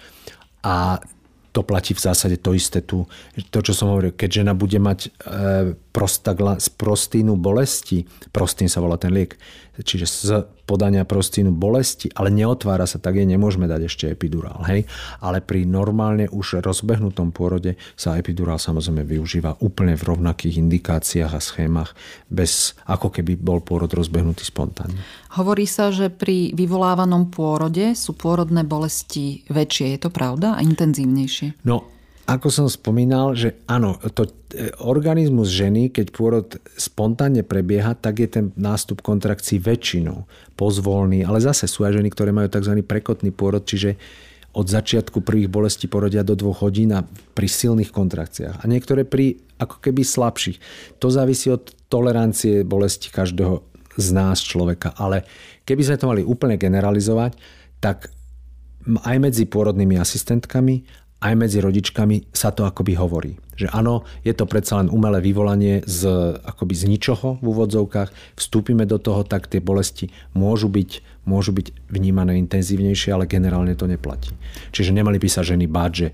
A 0.61 1.00
to 1.50 1.66
platí 1.66 1.98
v 1.98 2.04
zásade 2.04 2.38
to 2.38 2.54
isté 2.54 2.78
tu. 2.78 3.11
To, 3.50 3.59
čo 3.59 3.74
som 3.74 3.90
hovoril, 3.90 4.14
keď 4.14 4.42
žena 4.42 4.52
bude 4.54 4.78
mať 4.78 4.98
e, 5.06 5.11
prostagla, 5.90 6.62
z 6.62 6.70
prostínu 6.70 7.35
bolesti, 7.35 8.07
prostín 8.31 8.70
sa 8.70 8.79
volá 8.79 8.94
ten 8.94 9.11
liek, 9.11 9.35
čiže 9.83 10.07
z 10.07 10.29
podania 10.68 11.03
prostínu 11.03 11.50
bolesti, 11.50 12.12
ale 12.14 12.31
neotvára 12.31 12.87
sa, 12.87 13.03
tak 13.03 13.18
jej 13.18 13.26
nemôžeme 13.26 13.66
dať 13.66 13.90
ešte 13.90 14.05
epidurál. 14.07 14.62
Hej? 14.70 14.87
Ale 15.18 15.42
pri 15.42 15.66
normálne 15.66 16.31
už 16.31 16.62
rozbehnutom 16.62 17.35
pôrode 17.35 17.74
sa 17.98 18.14
epidurál 18.14 18.62
samozrejme 18.62 19.03
využíva 19.03 19.59
úplne 19.59 19.98
v 19.98 20.07
rovnakých 20.14 20.62
indikáciách 20.62 21.33
a 21.35 21.42
schémach, 21.42 21.98
bez 22.31 22.79
ako 22.87 23.11
keby 23.11 23.35
bol 23.35 23.59
pôrod 23.59 23.90
rozbehnutý 23.90 24.46
spontánne. 24.46 25.03
Hovorí 25.35 25.66
sa, 25.66 25.90
že 25.90 26.07
pri 26.11 26.55
vyvolávanom 26.55 27.35
pôrode 27.35 27.98
sú 27.98 28.14
pôrodné 28.14 28.62
bolesti 28.62 29.42
väčšie. 29.50 29.98
Je 29.98 30.00
to 30.07 30.11
pravda? 30.14 30.55
A 30.55 30.62
intenzívnejšie? 30.62 31.66
No, 31.66 31.99
ako 32.31 32.47
som 32.47 32.66
spomínal, 32.71 33.35
že 33.35 33.59
áno, 33.66 33.99
to 34.14 34.31
e, 34.55 34.71
organizmus 34.79 35.51
ženy, 35.51 35.90
keď 35.90 36.07
pôrod 36.14 36.47
spontánne 36.79 37.43
prebieha, 37.43 37.99
tak 37.99 38.23
je 38.23 38.29
ten 38.31 38.47
nástup 38.55 39.03
kontrakcií 39.03 39.59
väčšinou 39.59 40.31
pozvolný, 40.55 41.27
ale 41.27 41.43
zase 41.43 41.66
sú 41.66 41.83
aj 41.83 41.99
ženy, 41.99 42.09
ktoré 42.14 42.31
majú 42.31 42.47
tzv. 42.47 42.87
prekotný 42.87 43.35
pôrod, 43.35 43.66
čiže 43.66 43.99
od 44.55 44.66
začiatku 44.66 45.27
prvých 45.27 45.51
bolestí 45.51 45.90
porodia 45.90 46.23
do 46.23 46.38
dvoch 46.38 46.62
hodín 46.66 46.95
a 46.95 47.03
pri 47.35 47.47
silných 47.51 47.90
kontrakciách. 47.90 48.62
A 48.62 48.64
niektoré 48.66 49.03
pri 49.03 49.38
ako 49.59 49.83
keby 49.83 50.03
slabších. 50.03 50.59
To 51.03 51.11
závisí 51.11 51.51
od 51.51 51.71
tolerancie 51.90 52.62
bolesti 52.66 53.11
každého 53.11 53.62
z 53.95 54.09
nás 54.14 54.43
človeka. 54.43 54.95
Ale 54.99 55.27
keby 55.66 55.83
sme 55.83 55.99
to 55.99 56.11
mali 56.11 56.23
úplne 56.27 56.59
generalizovať, 56.59 57.35
tak 57.79 58.11
aj 58.88 59.16
medzi 59.21 59.45
pôrodnými 59.45 60.01
asistentkami, 60.01 60.99
aj 61.20 61.35
medzi 61.37 61.61
rodičkami 61.61 62.33
sa 62.33 62.48
to 62.50 62.64
akoby 62.64 62.96
hovorí. 62.96 63.37
Že 63.61 63.76
áno, 63.76 64.09
je 64.24 64.33
to 64.33 64.48
predsa 64.48 64.80
len 64.80 64.88
umelé 64.88 65.20
vyvolanie 65.20 65.85
z, 65.85 66.09
akoby 66.40 66.72
z 66.72 66.85
ničoho 66.88 67.37
v 67.44 67.44
úvodzovkách. 67.44 68.40
Vstúpime 68.40 68.88
do 68.88 68.96
toho, 68.96 69.20
tak 69.28 69.44
tie 69.52 69.61
bolesti 69.61 70.09
môžu 70.33 70.72
byť, 70.72 71.04
môžu 71.28 71.52
byť 71.52 71.92
vnímané 71.92 72.40
intenzívnejšie, 72.40 73.12
ale 73.12 73.28
generálne 73.28 73.76
to 73.76 73.85
neplatí. 73.85 74.33
Čiže 74.72 74.96
nemali 74.96 75.20
by 75.20 75.28
sa 75.28 75.44
ženy 75.44 75.68
báť, 75.68 75.92
že 75.92 76.09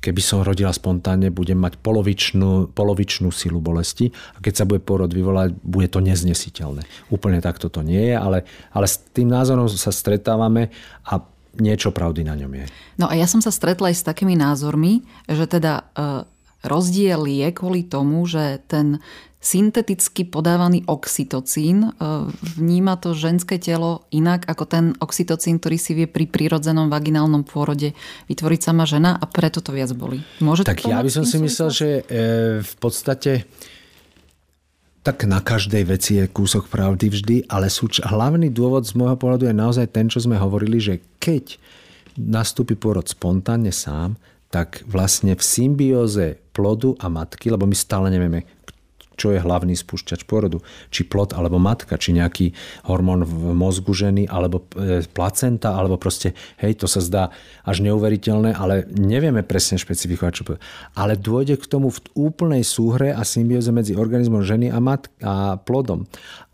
keby 0.00 0.22
som 0.24 0.46
rodila 0.46 0.72
spontánne, 0.72 1.34
budem 1.34 1.58
mať 1.58 1.82
polovičnú, 1.82 2.72
polovičnú 2.72 3.28
silu 3.34 3.58
bolesti 3.58 4.14
a 4.36 4.40
keď 4.40 4.52
sa 4.54 4.64
bude 4.64 4.80
porod 4.80 5.10
vyvolať, 5.10 5.58
bude 5.66 5.90
to 5.90 5.98
neznesiteľné. 5.98 6.86
Úplne 7.10 7.42
takto 7.42 7.66
to 7.66 7.82
nie 7.82 8.14
je, 8.14 8.16
ale, 8.16 8.46
ale 8.70 8.86
s 8.86 9.02
tým 9.12 9.28
názorom 9.28 9.66
sa 9.66 9.90
stretávame 9.90 10.70
a 11.02 11.18
niečo 11.58 11.90
pravdy 11.92 12.22
na 12.26 12.34
ňom 12.34 12.52
je. 12.62 12.66
No 13.00 13.06
a 13.10 13.14
ja 13.14 13.28
som 13.28 13.40
sa 13.44 13.52
stretla 13.52 13.92
aj 13.92 13.96
s 14.00 14.06
takými 14.06 14.34
názormi, 14.34 15.04
že 15.28 15.44
teda 15.48 15.72
e, 15.80 15.84
rozdiel 16.66 17.24
je 17.28 17.48
kvôli 17.52 17.86
tomu, 17.86 18.24
že 18.26 18.60
ten 18.66 19.00
synteticky 19.46 20.26
podávaný 20.26 20.82
oxytocín 20.90 21.86
e, 21.86 21.90
vníma 22.58 22.98
to 22.98 23.14
ženské 23.14 23.62
telo 23.62 24.02
inak 24.10 24.42
ako 24.50 24.64
ten 24.66 24.84
oxytocín, 24.98 25.62
ktorý 25.62 25.78
si 25.78 25.94
vie 25.94 26.10
pri 26.10 26.26
prírodzenom 26.26 26.90
vaginálnom 26.90 27.46
pôrode 27.46 27.94
vytvoriť 28.26 28.60
sama 28.60 28.90
žena 28.90 29.14
a 29.14 29.24
preto 29.30 29.62
to 29.62 29.70
viac 29.70 29.94
boli. 29.94 30.26
Môže 30.42 30.66
tak 30.66 30.82
ja 30.82 30.98
by 30.98 31.10
som 31.14 31.22
si 31.22 31.38
myslel, 31.38 31.68
že 31.70 31.88
e, 31.88 32.02
v 32.58 32.74
podstate 32.82 33.46
tak 35.06 35.22
na 35.22 35.38
každej 35.38 35.86
veci 35.86 36.18
je 36.18 36.26
kúsok 36.26 36.66
pravdy 36.66 37.06
vždy, 37.06 37.36
ale 37.46 37.70
súč- 37.70 38.02
hlavný 38.02 38.50
dôvod 38.50 38.82
z 38.82 38.98
môjho 38.98 39.14
pohľadu 39.14 39.46
je 39.46 39.54
naozaj 39.54 39.86
ten, 39.94 40.10
čo 40.10 40.18
sme 40.18 40.34
hovorili, 40.34 40.82
že 40.82 40.98
keď 41.22 41.62
nastúpi 42.18 42.74
pôrod 42.74 43.06
spontánne 43.06 43.70
sám, 43.70 44.18
tak 44.50 44.82
vlastne 44.82 45.38
v 45.38 45.42
symbióze 45.46 46.42
plodu 46.50 46.98
a 46.98 47.06
matky, 47.06 47.54
lebo 47.54 47.70
my 47.70 47.76
stále 47.78 48.10
nevieme, 48.10 48.50
čo 49.16 49.32
je 49.32 49.40
hlavný 49.40 49.72
spúšťač 49.72 50.28
pôrodu. 50.28 50.60
Či 50.92 51.08
plod 51.08 51.32
alebo 51.32 51.56
matka, 51.56 51.96
či 51.96 52.12
nejaký 52.12 52.52
hormón 52.86 53.24
v 53.24 53.56
mozgu 53.56 53.96
ženy, 53.96 54.28
alebo 54.28 54.68
e, 54.76 55.02
placenta, 55.08 55.74
alebo 55.74 55.96
proste, 55.96 56.36
hej, 56.60 56.76
to 56.78 56.86
sa 56.86 57.00
zdá 57.00 57.24
až 57.64 57.82
neuveriteľné, 57.82 58.54
ale 58.54 58.86
nevieme 58.92 59.42
presne 59.42 59.80
špecifikovať, 59.80 60.32
čo 60.32 60.46
bude. 60.46 60.58
Ale 60.94 61.16
dôjde 61.16 61.56
k 61.56 61.66
tomu 61.66 61.88
v 61.90 61.98
úplnej 62.14 62.62
súhre 62.62 63.10
a 63.16 63.24
symbióze 63.24 63.72
medzi 63.72 63.96
organizmom 63.96 64.44
ženy 64.44 64.70
a, 64.70 64.78
mat- 64.78 65.10
a 65.24 65.56
plodom. 65.56 66.04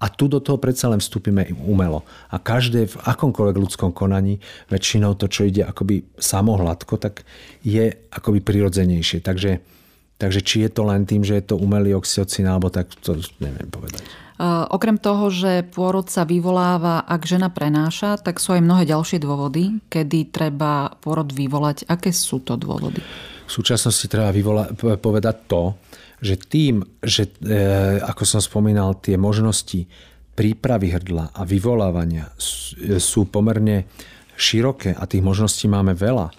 A 0.02 0.10
tu 0.10 0.26
do 0.26 0.38
toho 0.38 0.58
predsa 0.58 0.90
len 0.90 1.02
vstúpime 1.02 1.50
umelo. 1.62 2.06
A 2.30 2.38
každé 2.38 2.90
v 2.90 2.96
akomkoľvek 3.02 3.56
ľudskom 3.58 3.90
konaní, 3.94 4.38
väčšinou 4.70 5.18
to, 5.18 5.26
čo 5.26 5.46
ide 5.46 5.62
akoby 5.66 6.06
samohladko, 6.18 6.98
tak 6.98 7.26
je 7.62 7.90
akoby 8.10 8.42
prirodzenejšie. 8.42 9.22
Takže 9.22 9.62
Takže 10.22 10.38
či 10.38 10.62
je 10.62 10.70
to 10.70 10.86
len 10.86 11.02
tým, 11.02 11.26
že 11.26 11.42
je 11.42 11.50
to 11.50 11.58
umelý 11.58 11.98
oxytocín, 11.98 12.46
alebo 12.46 12.70
tak, 12.70 12.94
to 13.02 13.18
neviem 13.42 13.66
povedať. 13.66 14.06
Okrem 14.70 14.98
toho, 14.98 15.34
že 15.34 15.66
pôrod 15.66 16.06
sa 16.06 16.22
vyvoláva, 16.22 17.02
ak 17.02 17.26
žena 17.26 17.50
prenáša, 17.50 18.22
tak 18.22 18.38
sú 18.38 18.54
aj 18.54 18.62
mnohé 18.62 18.86
ďalšie 18.86 19.18
dôvody, 19.18 19.82
kedy 19.90 20.30
treba 20.30 20.94
pôrod 21.02 21.26
vyvolať. 21.26 21.90
Aké 21.90 22.14
sú 22.14 22.38
to 22.42 22.54
dôvody? 22.54 23.02
V 23.46 23.52
súčasnosti 23.52 24.06
treba 24.06 24.30
vyvola- 24.30 24.70
povedať 24.78 25.36
to, 25.50 25.74
že 26.22 26.38
tým, 26.38 26.86
že 27.02 27.26
e, 27.42 27.98
ako 27.98 28.22
som 28.22 28.38
spomínal, 28.38 29.02
tie 29.02 29.18
možnosti 29.18 29.90
prípravy 30.38 30.94
hrdla 30.94 31.34
a 31.34 31.42
vyvolávania 31.42 32.30
sú 32.98 33.26
pomerne 33.26 33.90
široké 34.38 34.94
a 34.94 35.02
tých 35.04 35.22
možností 35.22 35.66
máme 35.66 35.92
veľa, 35.98 36.30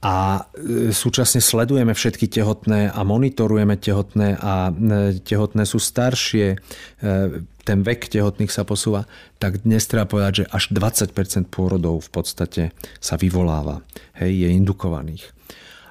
a 0.00 0.48
e, 0.56 0.96
súčasne 0.96 1.44
sledujeme 1.44 1.92
všetky 1.92 2.24
tehotné 2.32 2.88
a 2.88 3.00
monitorujeme 3.04 3.76
tehotné 3.76 4.40
a 4.40 4.72
e, 4.72 5.20
tehotné 5.20 5.68
sú 5.68 5.76
staršie, 5.76 6.56
e, 6.56 6.58
ten 7.60 7.78
vek 7.84 8.08
tehotných 8.08 8.48
sa 8.48 8.64
posúva, 8.64 9.04
tak 9.36 9.60
dnes 9.68 9.84
treba 9.84 10.08
povedať, 10.08 10.44
že 10.44 10.48
až 10.48 10.72
20% 10.72 11.52
pôrodov 11.52 12.00
v 12.00 12.10
podstate 12.10 12.62
sa 12.96 13.20
vyvoláva, 13.20 13.84
hej, 14.16 14.32
je 14.32 14.48
indukovaných 14.56 15.39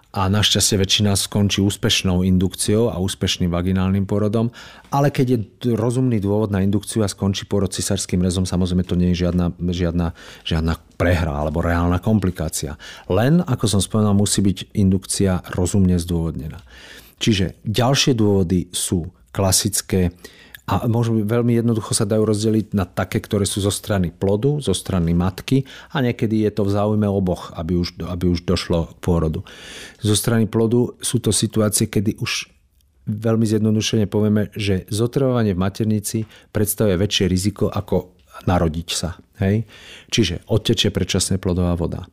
a 0.10 0.26
našťastie 0.26 0.82
väčšina 0.82 1.14
skončí 1.14 1.62
úspešnou 1.62 2.26
indukciou 2.26 2.90
a 2.90 2.98
úspešným 2.98 3.54
vaginálnym 3.54 4.10
porodom, 4.10 4.50
ale 4.90 5.14
keď 5.14 5.28
je 5.30 5.40
rozumný 5.78 6.18
dôvod 6.18 6.50
na 6.50 6.66
indukciu 6.66 7.06
a 7.06 7.12
skončí 7.12 7.46
porod 7.46 7.70
cisárským 7.70 8.18
rezom, 8.18 8.50
samozrejme 8.50 8.82
to 8.90 8.98
nie 8.98 9.14
je 9.14 9.30
žiadna, 9.30 9.54
žiadna, 9.62 10.18
žiadna 10.42 10.74
prehra 10.98 11.38
alebo 11.38 11.62
reálna 11.62 12.02
komplikácia. 12.02 12.74
Len, 13.06 13.46
ako 13.46 13.66
som 13.70 13.82
spomenul, 13.86 14.18
musí 14.18 14.42
byť 14.42 14.74
indukcia 14.74 15.46
rozumne 15.54 16.02
zdôvodnená. 16.02 16.58
Čiže 17.22 17.62
ďalšie 17.62 18.18
dôvody 18.18 18.74
sú 18.74 19.14
klasické 19.30 20.10
a 20.70 20.86
môžu 20.86 21.18
veľmi 21.26 21.58
jednoducho 21.58 21.98
sa 21.98 22.06
dajú 22.06 22.30
rozdeliť 22.30 22.78
na 22.78 22.86
také, 22.86 23.18
ktoré 23.18 23.50
sú 23.50 23.66
zo 23.66 23.74
strany 23.74 24.14
plodu, 24.14 24.62
zo 24.62 24.78
strany 24.78 25.18
matky 25.18 25.66
a 25.90 26.06
niekedy 26.06 26.46
je 26.46 26.52
to 26.54 26.62
v 26.70 26.74
záujme 26.78 27.10
oboch, 27.10 27.50
aby 27.58 27.74
už, 27.74 27.98
aby 28.06 28.30
už 28.30 28.46
došlo 28.46 28.94
k 28.94 29.00
pôrodu. 29.02 29.42
Zo 29.98 30.14
strany 30.14 30.46
plodu 30.46 30.94
sú 31.02 31.18
to 31.18 31.34
situácie, 31.34 31.90
kedy 31.90 32.22
už 32.22 32.54
veľmi 33.10 33.50
zjednodušene 33.50 34.06
povieme, 34.06 34.54
že 34.54 34.86
zotrvávanie 34.94 35.58
v 35.58 35.62
maternici 35.66 36.18
predstavuje 36.54 37.02
väčšie 37.02 37.26
riziko 37.26 37.74
ako 37.74 38.14
narodiť 38.46 38.90
sa. 38.94 39.18
Hej? 39.40 39.64
Čiže 40.12 40.44
odtečie 40.52 40.92
predčasne 40.92 41.40
plodová 41.40 41.74
voda. 41.80 42.06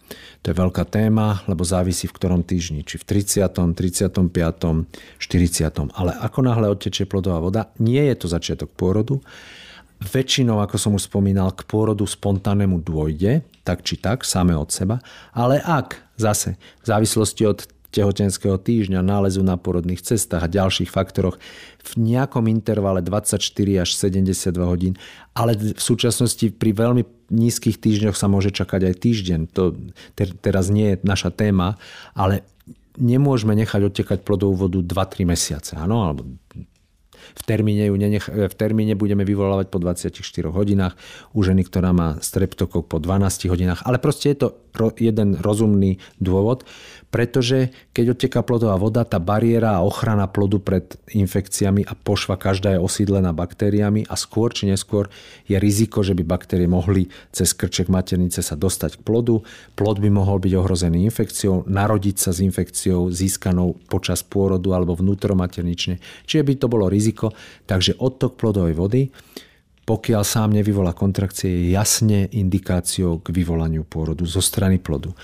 To 0.42 0.46
je 0.50 0.56
veľká 0.56 0.86
téma, 0.86 1.42
lebo 1.50 1.66
závisí 1.66 2.06
v 2.06 2.14
ktorom 2.14 2.46
týždni. 2.46 2.86
Či 2.86 3.02
v 3.02 3.04
30., 3.04 3.50
35., 3.74 4.14
40. 5.18 5.98
Ale 5.98 6.12
ako 6.22 6.38
náhle 6.46 6.70
odtečie 6.70 7.04
plodová 7.04 7.42
voda, 7.42 7.74
nie 7.82 8.00
je 8.00 8.14
to 8.14 8.26
začiatok 8.30 8.70
pôrodu. 8.78 9.18
Väčšinou, 9.96 10.60
ako 10.60 10.76
som 10.76 10.92
už 10.92 11.08
spomínal, 11.08 11.56
k 11.56 11.64
pôrodu 11.64 12.04
spontánnemu 12.04 12.84
dôjde, 12.84 13.40
tak 13.64 13.80
či 13.80 13.96
tak, 13.96 14.28
same 14.28 14.52
od 14.52 14.68
seba. 14.68 15.00
Ale 15.32 15.56
ak 15.64 16.04
zase 16.20 16.60
v 16.84 16.86
závislosti 16.86 17.42
od 17.48 17.64
tehotenského 17.96 18.60
týždňa, 18.60 19.00
nálezu 19.00 19.40
na 19.40 19.56
porodných 19.56 20.04
cestách 20.04 20.44
a 20.44 20.52
ďalších 20.52 20.92
faktoroch. 20.92 21.40
V 21.80 21.92
nejakom 21.96 22.44
intervale 22.52 23.00
24 23.00 23.40
až 23.80 23.90
72 23.96 24.52
hodín, 24.60 25.00
ale 25.32 25.56
v 25.56 25.80
súčasnosti 25.80 26.52
pri 26.52 26.76
veľmi 26.76 27.02
nízkych 27.32 27.80
týždňoch 27.80 28.14
sa 28.14 28.28
môže 28.28 28.52
čakať 28.52 28.92
aj 28.92 28.94
týždeň. 29.00 29.40
To 29.56 29.72
teraz 30.16 30.68
nie 30.68 30.94
je 30.94 30.96
naša 31.02 31.32
téma, 31.32 31.80
ale 32.12 32.44
nemôžeme 33.00 33.56
nechať 33.56 33.80
odtekať 33.92 34.18
plodovú 34.24 34.68
vodu 34.68 34.78
2-3 34.80 35.28
mesiace, 35.28 35.72
áno, 35.76 36.04
alebo 36.04 36.24
v 37.36 37.42
termíne, 37.44 37.90
ju 37.90 37.96
nenech- 37.98 38.30
v 38.30 38.54
termíne 38.54 38.94
budeme 38.94 39.26
vyvolávať 39.26 39.66
po 39.68 39.78
24 39.82 40.54
hodinách, 40.54 40.94
u 41.34 41.42
ženy, 41.42 41.66
ktorá 41.66 41.90
má 41.90 42.16
streptokok 42.22 42.86
po 42.86 42.96
12 43.02 43.50
hodinách, 43.50 43.82
ale 43.84 43.98
proste 43.98 44.32
je 44.32 44.38
to 44.46 44.48
jeden 45.00 45.40
rozumný 45.40 45.98
dôvod, 46.20 46.64
pretože 47.16 47.72
keď 47.96 48.12
odteká 48.12 48.44
plodová 48.44 48.76
voda, 48.76 49.00
tá 49.00 49.16
bariéra 49.16 49.80
a 49.80 49.84
ochrana 49.88 50.28
plodu 50.28 50.60
pred 50.60 50.84
infekciami 51.16 51.80
a 51.88 51.96
pošva 51.96 52.36
každá 52.36 52.76
je 52.76 52.84
osídlená 52.84 53.32
baktériami 53.32 54.04
a 54.04 54.20
skôr 54.20 54.52
či 54.52 54.68
neskôr 54.68 55.08
je 55.48 55.56
riziko, 55.56 56.04
že 56.04 56.12
by 56.12 56.28
baktérie 56.28 56.68
mohli 56.68 57.08
cez 57.32 57.56
krček 57.56 57.88
maternice 57.88 58.44
sa 58.44 58.52
dostať 58.52 59.00
k 59.00 59.04
plodu. 59.08 59.40
Plod 59.72 59.96
by 60.04 60.12
mohol 60.12 60.44
byť 60.44 60.52
ohrozený 60.60 61.08
infekciou, 61.08 61.64
narodiť 61.64 62.16
sa 62.20 62.36
s 62.36 62.44
infekciou 62.44 63.08
získanou 63.08 63.80
počas 63.88 64.20
pôrodu 64.20 64.76
alebo 64.76 64.92
vnútromaternične. 64.92 65.96
Čiže 66.28 66.44
by 66.44 66.54
to 66.60 66.66
bolo 66.68 66.84
riziko. 66.92 67.32
Takže 67.64 67.96
odtok 67.96 68.36
plodovej 68.36 68.76
vody 68.76 69.08
pokiaľ 69.86 70.26
sám 70.26 70.50
nevyvolá 70.50 70.90
kontrakcie, 70.90 71.46
je 71.46 71.70
jasne 71.70 72.26
indikáciou 72.34 73.22
k 73.22 73.30
vyvolaniu 73.30 73.86
pôrodu 73.86 74.26
zo 74.26 74.42
strany 74.42 74.82
plodu 74.82 75.14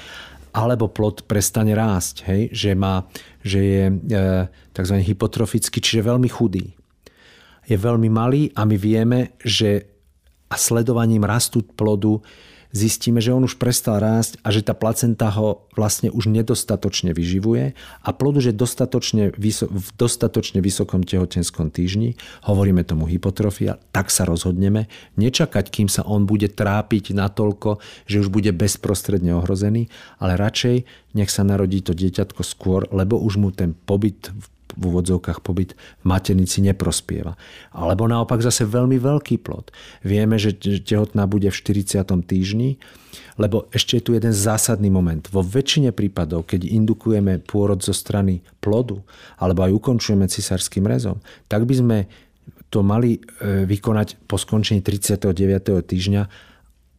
alebo 0.52 0.88
plod 0.92 1.24
prestane 1.24 1.72
rásť, 1.72 2.28
hej? 2.28 2.42
Že, 2.52 2.70
má, 2.76 3.08
že 3.40 3.60
je 3.60 3.84
e, 3.88 3.94
tzv. 4.76 4.96
hypotrofický, 5.00 5.80
čiže 5.80 6.04
veľmi 6.04 6.28
chudý. 6.28 6.76
Je 7.64 7.76
veľmi 7.76 8.12
malý 8.12 8.52
a 8.52 8.68
my 8.68 8.76
vieme, 8.76 9.32
že 9.40 9.88
a 10.52 10.56
sledovaním 10.60 11.24
rastu 11.24 11.64
plodu 11.64 12.20
zistíme, 12.72 13.20
že 13.20 13.36
on 13.36 13.44
už 13.44 13.60
prestal 13.60 14.00
rásť 14.00 14.40
a 14.42 14.48
že 14.48 14.64
tá 14.64 14.72
placenta 14.72 15.28
ho 15.30 15.68
vlastne 15.76 16.08
už 16.08 16.32
nedostatočne 16.32 17.12
vyživuje 17.12 17.76
a 17.76 18.08
plod 18.10 18.40
už 18.40 18.50
je 18.50 18.54
dostatočne, 18.56 19.24
v 19.36 19.88
dostatočne 20.00 20.64
vysokom 20.64 21.04
tehotenskom 21.04 21.68
týždni, 21.68 22.16
hovoríme 22.48 22.82
tomu 22.82 23.04
hypotrofia, 23.06 23.78
tak 23.92 24.08
sa 24.08 24.24
rozhodneme. 24.24 24.88
Nečakať, 25.20 25.68
kým 25.68 25.88
sa 25.92 26.02
on 26.02 26.24
bude 26.24 26.48
trápiť 26.48 27.12
natoľko, 27.12 27.78
že 28.08 28.24
už 28.24 28.32
bude 28.32 28.50
bezprostredne 28.56 29.36
ohrozený, 29.36 29.92
ale 30.18 30.40
radšej 30.40 30.76
nech 31.12 31.28
sa 31.28 31.44
narodí 31.44 31.84
to 31.84 31.92
dieťatko 31.92 32.40
skôr, 32.40 32.88
lebo 32.88 33.20
už 33.20 33.36
mu 33.36 33.52
ten 33.52 33.76
pobyt 33.76 34.32
v 34.32 34.46
v 34.76 34.82
úvodzovkách 34.92 35.44
pobyt 35.44 35.76
v 36.02 36.04
maternici 36.04 36.64
neprospieva. 36.64 37.36
Alebo 37.72 38.08
naopak 38.08 38.40
zase 38.40 38.64
veľmi 38.68 38.96
veľký 38.98 39.40
plod. 39.40 39.70
Vieme, 40.02 40.36
že 40.36 40.56
tehotná 40.58 41.28
bude 41.28 41.48
v 41.48 41.56
40. 41.56 42.02
týždni, 42.26 42.80
lebo 43.40 43.68
ešte 43.72 43.98
je 43.98 44.04
tu 44.04 44.10
jeden 44.12 44.32
zásadný 44.32 44.92
moment. 44.92 45.24
Vo 45.32 45.40
väčšine 45.40 45.92
prípadov, 45.92 46.48
keď 46.48 46.68
indukujeme 46.68 47.40
pôrod 47.40 47.80
zo 47.80 47.96
strany 47.96 48.44
plodu, 48.60 49.00
alebo 49.40 49.64
aj 49.64 49.72
ukončujeme 49.72 50.28
cisárským 50.28 50.84
rezom, 50.84 51.20
tak 51.48 51.64
by 51.64 51.74
sme 51.76 51.98
to 52.72 52.80
mali 52.80 53.20
e, 53.20 53.68
vykonať 53.68 54.24
po 54.24 54.40
skončení 54.40 54.80
39. 54.80 55.84
týždňa 55.84 56.51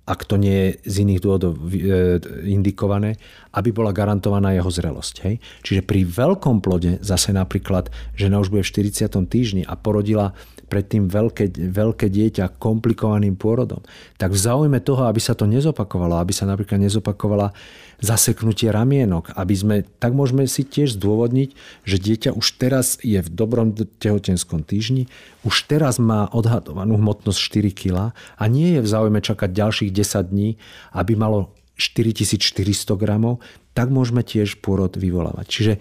ak 0.03 0.27
to 0.27 0.35
nie 0.35 0.51
je 0.51 0.69
z 0.83 0.95
iných 1.07 1.23
dôvodov 1.23 1.55
e, 1.71 2.19
indikované, 2.51 3.15
aby 3.55 3.71
bola 3.71 3.95
garantovaná 3.95 4.51
jeho 4.51 4.67
zrelosť. 4.67 5.15
Hej? 5.23 5.35
Čiže 5.63 5.81
pri 5.87 6.03
veľkom 6.03 6.59
plode, 6.59 6.99
zase 6.99 7.31
napríklad 7.31 7.87
žena 8.19 8.43
už 8.43 8.51
bude 8.51 8.67
v 8.67 8.71
40. 8.83 9.07
týždni 9.31 9.63
a 9.63 9.79
porodila 9.79 10.35
predtým 10.73 11.05
veľké, 11.05 11.53
veľké 11.69 12.09
dieťa 12.09 12.57
komplikovaným 12.57 13.37
pôrodom, 13.37 13.85
tak 14.17 14.33
v 14.33 14.41
záujme 14.41 14.81
toho, 14.81 15.05
aby 15.05 15.21
sa 15.21 15.37
to 15.37 15.45
nezopakovalo, 15.45 16.17
aby 16.17 16.33
sa 16.33 16.49
napríklad 16.49 16.81
nezopakovala 16.81 17.53
zaseknutie 18.01 18.73
ramienok, 18.73 19.29
aby 19.37 19.53
sme, 19.53 19.75
tak 20.01 20.17
môžeme 20.17 20.49
si 20.49 20.65
tiež 20.65 20.97
zdôvodniť, 20.97 21.53
že 21.85 21.97
dieťa 22.01 22.29
už 22.33 22.47
teraz 22.57 22.97
je 23.05 23.21
v 23.21 23.29
dobrom 23.29 23.77
tehotenskom 23.77 24.65
týždni, 24.65 25.05
už 25.45 25.69
teraz 25.69 26.01
má 26.01 26.25
odhadovanú 26.33 26.97
hmotnosť 26.97 27.37
4 27.37 27.69
kg 27.71 27.95
a 28.17 28.43
nie 28.49 28.75
je 28.75 28.81
v 28.81 28.89
záujme 28.89 29.21
čakať 29.21 29.53
ďalších 29.53 29.91
10 29.93 30.33
dní, 30.33 30.57
aby 30.97 31.13
malo 31.13 31.53
4400 31.77 32.97
gramov, 32.97 33.39
tak 33.77 33.89
môžeme 33.93 34.25
tiež 34.25 34.61
pôrod 34.61 34.93
vyvolávať. 34.97 35.45
Čiže 35.49 35.73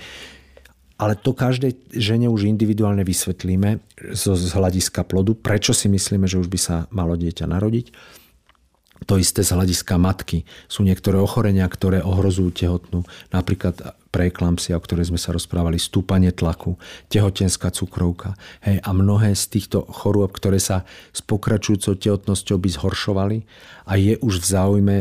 ale 1.02 1.18
to 1.18 1.34
každej 1.34 1.74
žene 1.90 2.30
už 2.30 2.46
individuálne 2.46 3.02
vysvetlíme 3.02 3.82
z, 4.14 4.22
z 4.38 4.50
hľadiska 4.54 5.02
plodu, 5.02 5.34
prečo 5.34 5.74
si 5.74 5.90
myslíme, 5.90 6.30
že 6.30 6.38
už 6.38 6.46
by 6.46 6.58
sa 6.62 6.76
malo 6.94 7.18
dieťa 7.18 7.50
narodiť. 7.50 7.90
To 9.10 9.18
isté 9.18 9.42
z 9.42 9.50
hľadiska 9.50 9.98
matky. 9.98 10.46
Sú 10.70 10.86
niektoré 10.86 11.18
ochorenia, 11.18 11.66
ktoré 11.66 12.06
ohrozujú 12.06 12.54
tehotnú. 12.54 13.02
Napríklad 13.34 13.98
preeklampsia, 14.14 14.78
o 14.78 14.84
ktorej 14.84 15.10
sme 15.10 15.18
sa 15.18 15.34
rozprávali, 15.34 15.80
stúpanie 15.80 16.30
tlaku, 16.30 16.78
tehotenská 17.10 17.74
cukrovka. 17.74 18.38
Hej, 18.62 18.78
a 18.84 18.90
mnohé 18.94 19.34
z 19.34 19.58
týchto 19.58 19.82
chorôb, 19.88 20.30
ktoré 20.30 20.62
sa 20.62 20.86
s 21.10 21.24
pokračujúcou 21.24 21.98
tehotnosťou 21.98 22.62
by 22.62 22.68
zhoršovali 22.78 23.38
a 23.88 23.92
je 23.98 24.14
už 24.22 24.38
v 24.38 24.46
záujme 24.46 24.96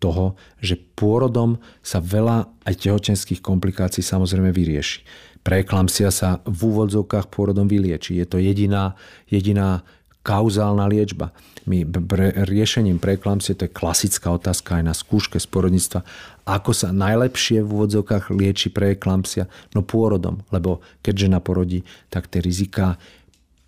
toho, 0.00 0.34
že 0.58 0.80
pôrodom 0.80 1.60
sa 1.84 2.00
veľa 2.00 2.48
aj 2.64 2.74
tehotenských 2.88 3.44
komplikácií 3.44 4.00
samozrejme 4.00 4.50
vyrieši. 4.50 5.04
Preeklamsia 5.44 6.08
sa 6.08 6.40
v 6.48 6.72
úvodzovkách 6.72 7.28
pôrodom 7.28 7.68
vylieči. 7.68 8.16
Je 8.16 8.24
to 8.24 8.40
jediná, 8.40 8.96
jediná 9.28 9.84
kauzálna 10.24 10.88
liečba. 10.88 11.36
My 11.68 11.84
pre, 11.84 12.32
riešením 12.48 12.96
preeklamsie, 12.96 13.52
to 13.52 13.68
je 13.68 13.76
klasická 13.76 14.32
otázka 14.32 14.80
aj 14.80 14.84
na 14.84 14.94
skúške 14.96 15.36
z 15.36 15.48
porodníctva, 15.48 16.00
ako 16.48 16.72
sa 16.72 16.92
najlepšie 16.92 17.60
v 17.60 17.68
úvodzovkách 17.68 18.32
lieči 18.32 18.72
preeklampsia? 18.72 19.48
No 19.76 19.84
pôrodom, 19.84 20.44
lebo 20.52 20.80
keď 21.04 21.28
žena 21.28 21.38
porodí, 21.44 21.84
tak 22.08 22.28
tie 22.28 22.40
rizika 22.40 22.96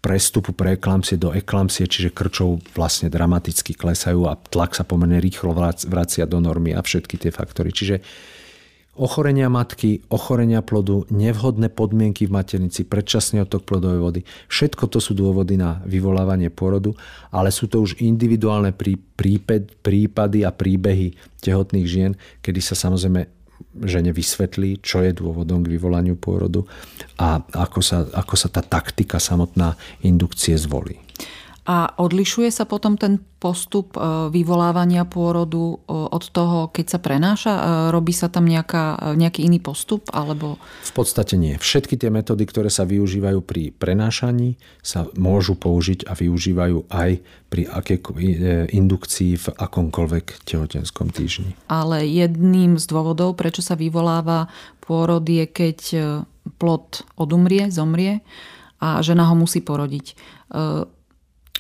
prestupu 0.05 0.53
preeklamsie 0.53 1.17
do 1.17 1.33
eklampsie, 1.33 1.89
čiže 1.89 2.13
krčov 2.13 2.63
vlastne 2.77 3.11
dramaticky 3.11 3.75
klesajú 3.75 4.29
a 4.29 4.39
tlak 4.39 4.77
sa 4.77 4.85
pomerne 4.85 5.19
rýchlo 5.19 5.57
vracia 5.89 6.29
do 6.29 6.39
normy 6.39 6.77
a 6.77 6.81
všetky 6.85 7.17
tie 7.17 7.33
faktory. 7.35 7.73
Čiže 7.73 8.05
ochorenia 8.97 9.53
matky, 9.53 10.01
ochorenia 10.09 10.65
plodu, 10.65 11.05
nevhodné 11.13 11.69
podmienky 11.69 12.25
v 12.27 12.35
maternici, 12.35 12.89
predčasný 12.89 13.45
otok 13.45 13.69
plodovej 13.69 14.01
vody. 14.01 14.21
Všetko 14.49 14.89
to 14.89 14.99
sú 14.99 15.13
dôvody 15.13 15.61
na 15.61 15.85
vyvolávanie 15.85 16.49
porodu, 16.49 16.97
ale 17.31 17.53
sú 17.53 17.69
to 17.69 17.85
už 17.85 18.01
individuálne 18.01 18.73
prípady 18.73 20.39
a 20.43 20.51
príbehy 20.51 21.13
tehotných 21.45 21.87
žien, 21.87 22.13
kedy 22.41 22.61
sa 22.65 22.73
samozrejme 22.73 23.29
žene 23.85 24.13
vysvetlí, 24.13 24.81
čo 24.81 25.05
je 25.05 25.13
dôvodom 25.13 25.61
k 25.65 25.77
vyvolaniu 25.77 26.17
pôrodu 26.17 26.65
a 27.21 27.41
ako 27.41 27.81
sa, 27.85 28.09
ako 28.09 28.35
sa 28.37 28.49
tá 28.49 28.65
taktika 28.65 29.21
samotná 29.21 29.77
indukcie 30.01 30.57
zvolí. 30.57 30.97
A 31.67 31.91
odlišuje 31.99 32.55
sa 32.55 32.63
potom 32.63 32.95
ten 32.95 33.19
postup 33.43 33.99
e, 33.99 34.31
vyvolávania 34.31 35.03
pôrodu 35.03 35.75
e, 35.75 35.77
od 35.91 36.25
toho, 36.31 36.71
keď 36.71 36.87
sa 36.95 36.99
prenáša? 37.03 37.53
E, 37.53 37.63
robí 37.91 38.15
sa 38.15 38.31
tam 38.31 38.47
nejaká, 38.47 39.19
nejaký 39.19 39.51
iný 39.51 39.59
postup? 39.59 40.07
Alebo... 40.15 40.63
V 40.63 40.93
podstate 40.95 41.35
nie. 41.35 41.59
Všetky 41.59 41.99
tie 41.99 42.07
metódy, 42.07 42.47
ktoré 42.47 42.71
sa 42.71 42.87
využívajú 42.87 43.43
pri 43.43 43.75
prenášaní, 43.75 44.55
sa 44.79 45.11
môžu 45.19 45.59
použiť 45.59 46.07
a 46.07 46.15
využívajú 46.15 46.87
aj 46.87 47.11
pri 47.51 47.63
akej 47.67 47.99
indukcii 48.71 49.35
v 49.35 49.47
akomkoľvek 49.59 50.47
tehotenskom 50.47 51.11
týždni. 51.11 51.59
Ale 51.67 52.07
jedným 52.07 52.79
z 52.79 52.87
dôvodov, 52.87 53.35
prečo 53.35 53.59
sa 53.59 53.75
vyvoláva 53.75 54.47
pôrod, 54.79 55.27
je 55.27 55.51
keď 55.51 55.79
plod 56.63 57.03
odumrie, 57.19 57.75
zomrie 57.75 58.23
a 58.79 59.03
žena 59.03 59.27
ho 59.27 59.35
musí 59.35 59.63
porodiť 59.63 60.15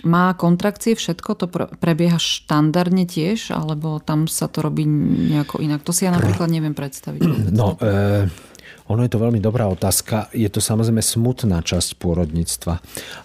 má 0.04 0.36
kontrakcie 0.36 0.92
všetko? 0.92 1.30
To 1.40 1.46
prebieha 1.80 2.20
štandardne 2.20 3.08
tiež? 3.08 3.54
Alebo 3.54 4.02
tam 4.02 4.28
sa 4.28 4.50
to 4.50 4.60
robí 4.60 4.84
nejako 4.84 5.62
inak? 5.64 5.86
To 5.86 5.94
si 5.94 6.04
ja 6.04 6.12
napríklad 6.12 6.52
neviem 6.52 6.76
predstaviť. 6.76 7.20
No, 7.54 7.80
e, 7.80 8.28
ono 8.92 9.00
je 9.02 9.10
to 9.10 9.22
veľmi 9.22 9.40
dobrá 9.40 9.70
otázka. 9.70 10.28
Je 10.36 10.46
to 10.52 10.60
samozrejme 10.60 11.00
smutná 11.00 11.64
časť 11.64 11.96
pôrodníctva. 11.96 12.74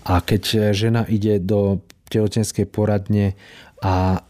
A 0.08 0.14
keď 0.24 0.72
žena 0.72 1.04
ide 1.06 1.38
do 1.42 1.84
tehotenskej 2.12 2.68
poradne 2.68 3.40
a 3.80 4.24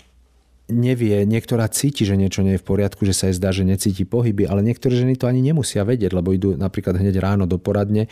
nevie, 0.72 1.28
niektorá 1.28 1.68
cíti, 1.68 2.08
že 2.08 2.16
niečo 2.16 2.42
nie 2.42 2.56
je 2.56 2.64
v 2.64 2.68
poriadku, 2.68 3.04
že 3.04 3.14
sa 3.14 3.28
jej 3.30 3.38
zdá, 3.38 3.52
že 3.52 3.68
necíti 3.68 4.08
pohyby, 4.08 4.48
ale 4.48 4.64
niektoré 4.64 4.96
ženy 4.96 5.20
to 5.20 5.28
ani 5.28 5.44
nemusia 5.44 5.84
vedieť, 5.84 6.16
lebo 6.16 6.32
idú 6.32 6.56
napríklad 6.58 6.98
hneď 6.98 7.20
ráno 7.20 7.46
do 7.46 7.60
poradne, 7.62 8.08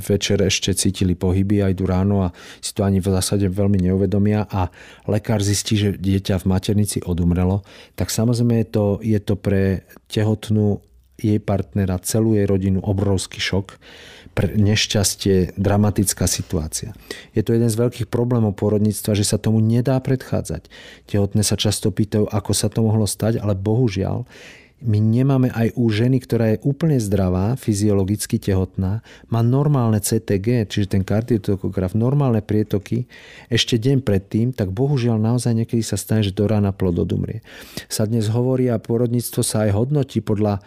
večer 0.00 0.40
ešte 0.42 0.72
cítili 0.72 1.12
pohyby 1.12 1.62
a 1.62 1.70
idú 1.70 1.86
ráno 1.86 2.26
a 2.26 2.32
si 2.58 2.72
to 2.72 2.82
ani 2.82 2.98
v 2.98 3.12
zásade 3.12 3.46
veľmi 3.46 3.78
neuvedomia 3.84 4.48
a 4.48 4.72
lekár 5.06 5.44
zistí, 5.44 5.76
že 5.78 5.94
dieťa 5.94 6.42
v 6.42 6.48
maternici 6.48 6.98
odumrelo, 7.04 7.62
tak 7.94 8.08
samozrejme 8.10 8.64
je 8.64 8.66
to, 8.72 8.84
je 9.04 9.20
to 9.20 9.34
pre 9.36 9.84
tehotnú 10.08 10.80
jej 11.22 11.38
partnera, 11.38 12.02
celú 12.02 12.34
jej 12.34 12.48
rodinu 12.48 12.82
obrovský 12.82 13.38
šok 13.38 13.78
nešťastie, 14.36 15.56
dramatická 15.60 16.24
situácia. 16.24 16.96
Je 17.36 17.44
to 17.44 17.52
jeden 17.52 17.68
z 17.68 17.76
veľkých 17.76 18.08
problémov 18.08 18.56
porodníctva, 18.56 19.12
že 19.12 19.28
sa 19.28 19.36
tomu 19.36 19.60
nedá 19.60 20.00
predchádzať. 20.00 20.72
Tehotné 21.08 21.44
sa 21.44 21.60
často 21.60 21.92
pýtajú, 21.92 22.28
ako 22.32 22.52
sa 22.56 22.72
to 22.72 22.80
mohlo 22.80 23.04
stať, 23.04 23.38
ale 23.38 23.52
bohužiaľ 23.52 24.24
my 24.82 24.98
nemáme 24.98 25.48
aj 25.54 25.78
u 25.78 25.86
ženy, 25.94 26.18
ktorá 26.18 26.54
je 26.54 26.62
úplne 26.66 26.98
zdravá, 26.98 27.54
fyziologicky 27.54 28.42
tehotná, 28.42 29.06
má 29.30 29.40
normálne 29.40 30.02
CTG, 30.02 30.66
čiže 30.66 30.98
ten 30.98 31.06
kardiotokograf, 31.06 31.94
normálne 31.94 32.42
prietoky, 32.42 33.06
ešte 33.46 33.78
deň 33.78 34.02
predtým, 34.02 34.50
tak 34.50 34.74
bohužiaľ 34.74 35.22
naozaj 35.22 35.54
niekedy 35.54 35.86
sa 35.86 35.94
stane, 35.94 36.26
že 36.26 36.34
do 36.34 36.50
rána 36.50 36.74
plod 36.74 36.98
odumrie. 36.98 37.46
Sa 37.86 38.10
dnes 38.10 38.26
hovorí 38.26 38.66
a 38.68 38.82
porodníctvo 38.82 39.40
sa 39.46 39.70
aj 39.70 39.78
hodnotí 39.78 40.18
podľa 40.18 40.58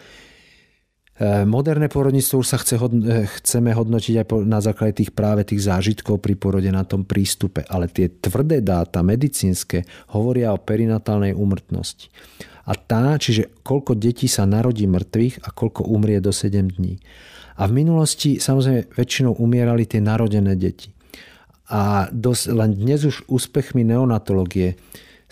moderné 1.48 1.88
porodníctvo 1.88 2.44
už 2.44 2.48
sa 2.48 2.60
chce, 2.60 2.76
eh, 2.76 3.24
chceme 3.40 3.72
hodnotiť 3.72 4.14
aj 4.20 4.26
na 4.44 4.60
základe 4.60 5.00
tých 5.00 5.16
práve 5.16 5.48
tých 5.48 5.64
zážitkov 5.64 6.20
pri 6.20 6.36
porode 6.36 6.68
na 6.68 6.84
tom 6.84 7.08
prístupe, 7.08 7.64
ale 7.72 7.88
tie 7.88 8.12
tvrdé 8.12 8.60
dáta 8.60 9.00
medicínske 9.00 9.88
hovoria 10.12 10.52
o 10.52 10.60
perinatálnej 10.60 11.32
úmrtnosti. 11.32 12.12
A 12.66 12.76
tá, 12.76 13.16
čiže 13.16 13.48
koľko 13.64 13.96
detí 13.96 14.28
sa 14.28 14.44
narodí 14.44 14.84
mŕtvych 14.84 15.46
a 15.46 15.54
koľko 15.54 15.88
umrie 15.88 16.20
do 16.20 16.34
7 16.34 16.76
dní. 16.76 16.98
A 17.56 17.64
v 17.64 17.72
minulosti 17.72 18.36
samozrejme 18.36 18.92
väčšinou 18.92 19.40
umierali 19.40 19.88
tie 19.88 20.04
narodené 20.04 20.52
deti. 20.58 20.92
A 21.72 22.12
dos, 22.12 22.44
len 22.44 22.76
dnes 22.76 23.06
už 23.08 23.24
úspechmi 23.30 23.86
neonatológie 23.88 24.76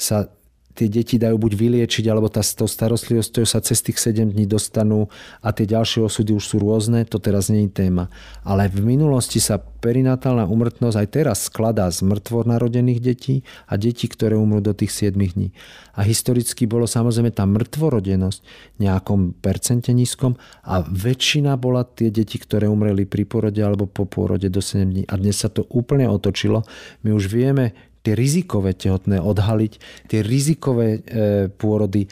sa 0.00 0.32
tie 0.74 0.90
deti 0.90 1.16
dajú 1.16 1.38
buď 1.38 1.52
vyliečiť, 1.54 2.04
alebo 2.10 2.26
tá, 2.26 2.42
to 2.42 2.66
starostlivosťou 2.66 3.46
sa 3.46 3.62
cez 3.62 3.80
tých 3.80 3.96
7 4.02 4.34
dní 4.34 4.44
dostanú 4.50 5.06
a 5.40 5.54
tie 5.54 5.70
ďalšie 5.70 6.02
osudy 6.02 6.34
už 6.34 6.44
sú 6.44 6.56
rôzne, 6.58 7.06
to 7.06 7.22
teraz 7.22 7.48
nie 7.48 7.70
je 7.70 7.86
téma. 7.86 8.10
Ale 8.42 8.66
v 8.66 8.82
minulosti 8.82 9.38
sa 9.38 9.62
perinatálna 9.62 10.50
umrtnosť 10.50 10.96
aj 10.98 11.08
teraz 11.12 11.38
skladá 11.46 11.86
z 11.94 12.02
mŕtvor 12.02 12.50
narodených 12.50 13.00
detí 13.00 13.46
a 13.70 13.78
detí, 13.78 14.10
ktoré 14.10 14.34
umrú 14.34 14.58
do 14.58 14.74
tých 14.74 14.90
7 14.90 15.14
dní. 15.14 15.54
A 15.94 16.02
historicky 16.02 16.66
bolo 16.66 16.90
samozrejme 16.90 17.30
tá 17.30 17.46
mŕtvorodenosť 17.46 18.42
nejakom 18.82 19.38
percente 19.38 19.94
nízkom 19.94 20.34
a 20.66 20.82
väčšina 20.82 21.54
bola 21.54 21.86
tie 21.86 22.10
deti, 22.10 22.42
ktoré 22.42 22.66
umreli 22.66 23.06
pri 23.06 23.22
porode 23.22 23.62
alebo 23.62 23.86
po 23.86 24.10
porode 24.10 24.50
do 24.50 24.58
7 24.58 24.90
dní. 24.90 25.02
A 25.06 25.14
dnes 25.14 25.38
sa 25.38 25.46
to 25.46 25.70
úplne 25.70 26.10
otočilo. 26.10 26.66
My 27.06 27.14
už 27.14 27.30
vieme, 27.30 27.93
tie 28.04 28.12
rizikové 28.12 28.76
tehotné 28.76 29.16
odhaliť, 29.16 29.72
tie 30.12 30.20
rizikové 30.20 31.00
e, 31.00 31.48
pôrody 31.48 32.04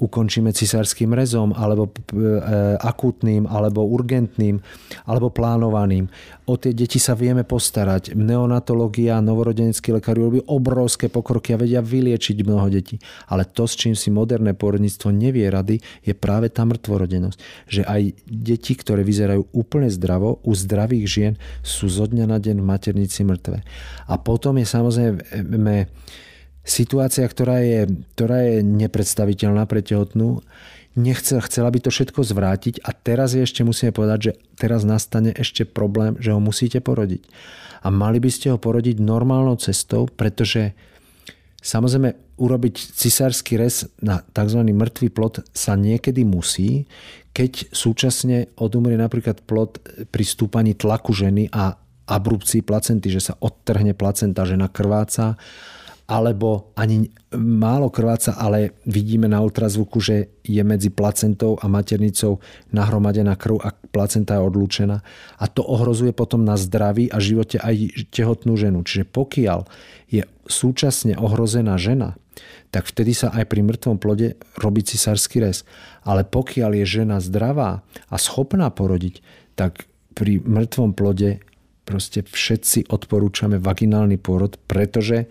ukončíme 0.00 0.48
cisárským 0.50 1.12
rezom, 1.12 1.52
alebo 1.52 1.92
e, 1.92 2.16
akútnym, 2.80 3.44
alebo 3.44 3.84
urgentným, 3.84 4.58
alebo 5.04 5.28
plánovaným. 5.28 6.08
O 6.48 6.56
tie 6.56 6.72
deti 6.72 6.96
sa 6.96 7.12
vieme 7.12 7.44
postarať. 7.44 8.16
Neonatológia, 8.16 9.20
novorodeneckí 9.20 9.92
lekári 9.92 10.18
robí 10.18 10.40
obrovské 10.48 11.12
pokroky 11.12 11.54
a 11.54 11.60
vedia 11.60 11.84
vyliečiť 11.84 12.42
mnoho 12.42 12.66
detí. 12.72 12.96
Ale 13.28 13.46
to, 13.46 13.68
s 13.68 13.76
čím 13.76 13.94
si 13.94 14.08
moderné 14.10 14.56
porodníctvo 14.56 15.12
nevie 15.12 15.46
rady, 15.46 15.78
je 16.02 16.16
práve 16.16 16.48
tá 16.50 16.64
mŕtvorodenosť. 16.64 17.38
Že 17.68 17.82
aj 17.86 18.02
deti, 18.26 18.72
ktoré 18.74 19.04
vyzerajú 19.04 19.52
úplne 19.52 19.92
zdravo, 19.92 20.40
u 20.42 20.52
zdravých 20.56 21.06
žien 21.06 21.32
sú 21.60 21.86
zo 21.86 22.08
dňa 22.08 22.26
na 22.26 22.42
deň 22.42 22.58
v 22.58 22.66
maternici 22.66 23.22
mŕtve. 23.22 23.62
A 24.10 24.18
potom 24.18 24.58
je 24.58 24.66
samozrejme 24.66 25.86
situácia, 26.64 27.24
ktorá 27.26 27.60
je, 27.64 27.88
ktorá 28.16 28.38
je 28.44 28.56
nepredstaviteľná 28.62 29.64
pre 29.64 29.80
tehotnú, 29.80 30.44
nechcel, 30.98 31.40
chcela 31.46 31.70
by 31.70 31.78
to 31.80 31.90
všetko 31.90 32.20
zvrátiť 32.26 32.82
a 32.82 32.90
teraz 32.90 33.32
je 33.32 33.42
ešte 33.42 33.62
musíme 33.62 33.94
povedať, 33.94 34.18
že 34.30 34.32
teraz 34.58 34.82
nastane 34.82 35.30
ešte 35.32 35.62
problém, 35.64 36.18
že 36.18 36.34
ho 36.34 36.40
musíte 36.42 36.82
porodiť. 36.82 37.22
A 37.80 37.88
mali 37.88 38.20
by 38.20 38.28
ste 38.28 38.52
ho 38.52 38.58
porodiť 38.60 39.00
normálnou 39.00 39.56
cestou, 39.56 40.04
pretože 40.04 40.76
samozrejme 41.64 42.36
urobiť 42.40 42.74
cisársky 42.96 43.56
rez 43.56 43.88
na 44.00 44.24
tzv. 44.32 44.60
mŕtvý 44.64 45.08
plod 45.12 45.44
sa 45.52 45.76
niekedy 45.76 46.24
musí, 46.24 46.88
keď 47.36 47.72
súčasne 47.72 48.52
odumrie 48.58 48.96
napríklad 48.96 49.44
plod 49.44 49.80
pri 50.08 50.24
stúpaní 50.24 50.76
tlaku 50.76 51.12
ženy 51.12 51.48
a 51.52 51.76
abrupcii 52.10 52.66
placenty, 52.66 53.12
že 53.12 53.30
sa 53.30 53.38
odtrhne 53.38 53.94
placenta, 53.94 54.48
žena 54.48 54.66
krváca 54.66 55.38
alebo 56.10 56.74
ani 56.74 57.06
málo 57.38 57.86
krváca, 57.86 58.34
ale 58.34 58.74
vidíme 58.82 59.30
na 59.30 59.38
ultrazvuku, 59.38 60.02
že 60.02 60.42
je 60.42 60.58
medzi 60.66 60.90
placentou 60.90 61.54
a 61.54 61.70
maternicou 61.70 62.42
nahromadená 62.74 63.38
krv 63.38 63.62
a 63.62 63.70
placenta 63.94 64.34
je 64.34 64.42
odlúčená. 64.42 65.06
A 65.38 65.44
to 65.46 65.62
ohrozuje 65.62 66.10
potom 66.10 66.42
na 66.42 66.58
zdraví 66.58 67.06
a 67.14 67.22
živote 67.22 67.62
aj 67.62 68.10
tehotnú 68.10 68.58
ženu. 68.58 68.82
Čiže 68.82 69.06
pokiaľ 69.06 69.70
je 70.10 70.26
súčasne 70.50 71.14
ohrozená 71.14 71.78
žena, 71.78 72.18
tak 72.74 72.90
vtedy 72.90 73.14
sa 73.14 73.30
aj 73.30 73.46
pri 73.46 73.62
mŕtvom 73.62 74.02
plode 74.02 74.34
robí 74.58 74.82
cisársky 74.82 75.38
rez. 75.38 75.62
Ale 76.02 76.26
pokiaľ 76.26 76.82
je 76.82 76.86
žena 76.90 77.22
zdravá 77.22 77.86
a 78.10 78.16
schopná 78.18 78.66
porodiť, 78.74 79.22
tak 79.54 79.86
pri 80.18 80.42
mŕtvom 80.42 80.90
plode 80.90 81.38
proste 81.86 82.26
všetci 82.26 82.90
odporúčame 82.90 83.62
vaginálny 83.62 84.18
pôrod, 84.18 84.58
pretože 84.66 85.30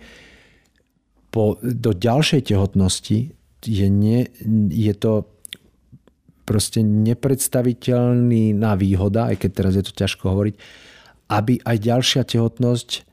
po, 1.30 1.56
do 1.62 1.94
ďalšej 1.94 2.50
tehotnosti 2.50 3.34
je, 3.62 3.88
nie, 3.88 4.26
je 4.70 4.94
to 4.94 5.26
proste 6.42 6.82
nepredstaviteľný 6.82 8.50
na 8.58 8.74
výhoda, 8.74 9.30
aj 9.30 9.46
keď 9.46 9.50
teraz 9.54 9.72
je 9.78 9.84
to 9.86 9.94
ťažko 9.94 10.34
hovoriť, 10.34 10.54
aby 11.30 11.62
aj 11.62 11.76
ďalšia 11.78 12.22
tehotnosť 12.26 13.06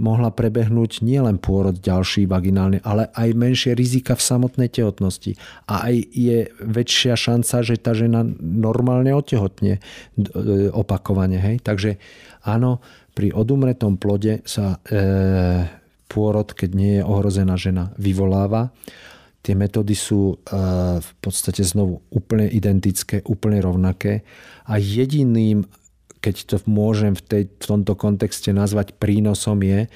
mohla 0.00 0.32
prebehnúť 0.32 1.04
nielen 1.04 1.36
pôrod 1.36 1.76
ďalší 1.76 2.24
vaginálny, 2.24 2.80
ale 2.82 3.12
aj 3.12 3.36
menšie 3.36 3.72
rizika 3.76 4.16
v 4.16 4.24
samotnej 4.24 4.72
tehotnosti. 4.72 5.36
A 5.68 5.92
aj 5.92 5.96
je 6.08 6.48
väčšia 6.64 7.14
šanca, 7.20 7.60
že 7.60 7.76
tá 7.76 7.92
žena 7.92 8.24
normálne 8.40 9.12
otehotne 9.12 9.76
e, 9.76 9.80
opakovane. 10.72 11.36
Hej? 11.36 11.60
Takže 11.60 12.00
áno, 12.48 12.80
pri 13.12 13.36
odumretom 13.36 14.00
plode 14.00 14.40
sa 14.48 14.80
e, 14.88 14.98
pôrod, 16.10 16.50
keď 16.50 16.70
nie 16.74 16.92
je 16.98 17.06
ohrozená 17.06 17.54
žena, 17.54 17.94
vyvoláva. 17.94 18.74
Tie 19.40 19.54
metódy 19.54 19.94
sú 19.94 20.34
e, 20.34 20.58
v 21.00 21.12
podstate 21.22 21.62
znovu 21.62 22.02
úplne 22.10 22.50
identické, 22.50 23.22
úplne 23.24 23.62
rovnaké 23.62 24.26
a 24.66 24.76
jediným, 24.76 25.64
keď 26.20 26.34
to 26.44 26.56
môžem 26.68 27.16
v, 27.16 27.22
tej, 27.24 27.42
v 27.48 27.64
tomto 27.64 27.96
kontexte 27.96 28.52
nazvať 28.52 28.98
prínosom 29.00 29.64
je, 29.64 29.88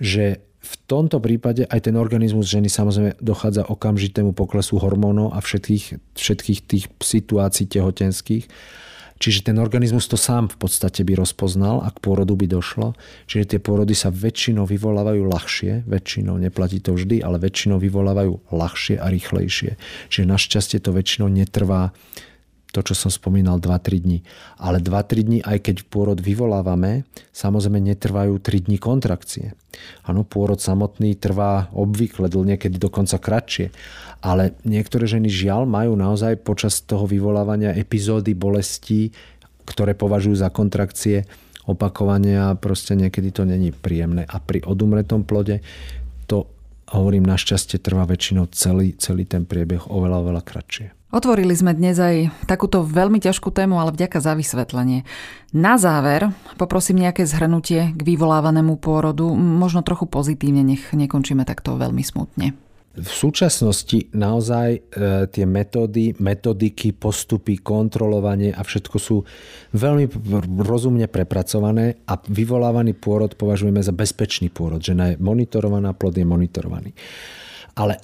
že 0.00 0.24
v 0.60 0.74
tomto 0.88 1.20
prípade 1.20 1.68
aj 1.68 1.90
ten 1.90 1.96
organizmus 1.98 2.48
ženy 2.48 2.72
samozrejme 2.72 3.20
dochádza 3.20 3.68
okamžitému 3.68 4.32
poklesu 4.32 4.80
hormónov 4.80 5.36
a 5.36 5.42
všetkých, 5.44 6.16
všetkých 6.16 6.60
tých 6.64 6.84
situácií 7.00 7.68
tehotenských 7.68 8.48
Čiže 9.20 9.52
ten 9.52 9.60
organizmus 9.60 10.08
to 10.08 10.16
sám 10.16 10.48
v 10.48 10.56
podstate 10.56 11.04
by 11.04 11.12
rozpoznal, 11.12 11.84
ak 11.84 12.00
pôrodu 12.00 12.32
by 12.32 12.48
došlo. 12.48 12.96
Čiže 13.28 13.54
tie 13.54 13.60
pôrody 13.60 13.92
sa 13.92 14.08
väčšinou 14.08 14.64
vyvolávajú 14.64 15.22
ľahšie, 15.28 15.84
väčšinou, 15.84 16.40
neplatí 16.40 16.80
to 16.80 16.96
vždy, 16.96 17.20
ale 17.20 17.36
väčšinou 17.36 17.76
vyvolávajú 17.76 18.48
ľahšie 18.48 18.96
a 18.96 19.12
rýchlejšie. 19.12 19.76
Čiže 20.08 20.24
našťastie 20.24 20.80
to 20.80 20.96
väčšinou 20.96 21.28
netrvá 21.28 21.92
to, 22.70 22.80
čo 22.86 22.94
som 22.94 23.10
spomínal, 23.10 23.58
2-3 23.58 24.02
dní. 24.02 24.18
Ale 24.58 24.78
2-3 24.78 25.26
dní, 25.26 25.38
aj 25.42 25.58
keď 25.66 25.76
pôrod 25.90 26.18
vyvolávame, 26.18 27.02
samozrejme 27.34 27.82
netrvajú 27.82 28.38
3 28.38 28.70
dní 28.70 28.78
kontrakcie. 28.78 29.58
Áno, 30.06 30.22
pôrod 30.22 30.58
samotný 30.58 31.18
trvá 31.18 31.70
obvykle, 31.74 32.30
niekedy 32.30 32.78
dokonca 32.78 33.18
kratšie. 33.18 33.74
Ale 34.22 34.54
niektoré 34.62 35.10
ženy 35.10 35.26
žiaľ 35.26 35.66
majú 35.66 35.98
naozaj 35.98 36.42
počas 36.46 36.78
toho 36.82 37.06
vyvolávania 37.10 37.74
epizódy 37.74 38.34
bolesti, 38.38 39.10
ktoré 39.66 39.94
považujú 39.94 40.38
za 40.38 40.50
kontrakcie, 40.50 41.26
opakovania 41.70 42.50
a 42.50 42.58
proste 42.58 42.98
niekedy 42.98 43.30
to 43.30 43.46
není 43.46 43.70
príjemné. 43.70 44.26
A 44.26 44.42
pri 44.42 44.62
odumretom 44.66 45.22
plode 45.22 45.62
to, 46.26 46.50
hovorím, 46.90 47.26
našťastie 47.26 47.78
trvá 47.78 48.06
väčšinou 48.10 48.50
celý, 48.50 48.98
celý 48.98 49.26
ten 49.26 49.46
priebeh 49.46 49.86
oveľa, 49.86 50.18
oveľa 50.26 50.42
kratšie. 50.42 50.99
Otvorili 51.10 51.50
sme 51.58 51.74
dnes 51.74 51.98
aj 51.98 52.30
takúto 52.46 52.86
veľmi 52.86 53.18
ťažkú 53.18 53.50
tému, 53.50 53.82
ale 53.82 53.90
vďaka 53.90 54.22
za 54.22 54.38
vysvetlenie. 54.38 55.02
Na 55.50 55.74
záver 55.74 56.30
poprosím 56.54 57.02
nejaké 57.02 57.26
zhrnutie 57.26 57.90
k 57.90 58.00
vyvolávanému 58.00 58.78
pôrodu, 58.78 59.26
možno 59.34 59.82
trochu 59.82 60.06
pozitívne, 60.06 60.62
nech 60.62 60.94
nekončíme 60.94 61.42
takto 61.42 61.74
veľmi 61.74 62.06
smutne. 62.06 62.54
V 62.94 63.10
súčasnosti 63.10 64.06
naozaj 64.14 64.68
e, 64.70 64.80
tie 65.34 65.46
metódy, 65.50 66.14
metodiky, 66.22 66.94
postupy, 66.94 67.58
kontrolovanie 67.58 68.54
a 68.54 68.62
všetko 68.62 68.96
sú 68.98 69.26
veľmi 69.74 70.10
rozumne 70.62 71.10
prepracované 71.10 72.06
a 72.06 72.18
vyvolávaný 72.18 72.94
pôrod 72.94 73.34
považujeme 73.34 73.82
za 73.82 73.90
bezpečný 73.90 74.50
pôrod. 74.50 74.78
Žena 74.78 75.14
je 75.14 75.22
monitorovaná, 75.22 75.90
plod 75.90 76.18
je 76.18 76.26
monitorovaný. 76.26 76.90
Ale 77.74 77.98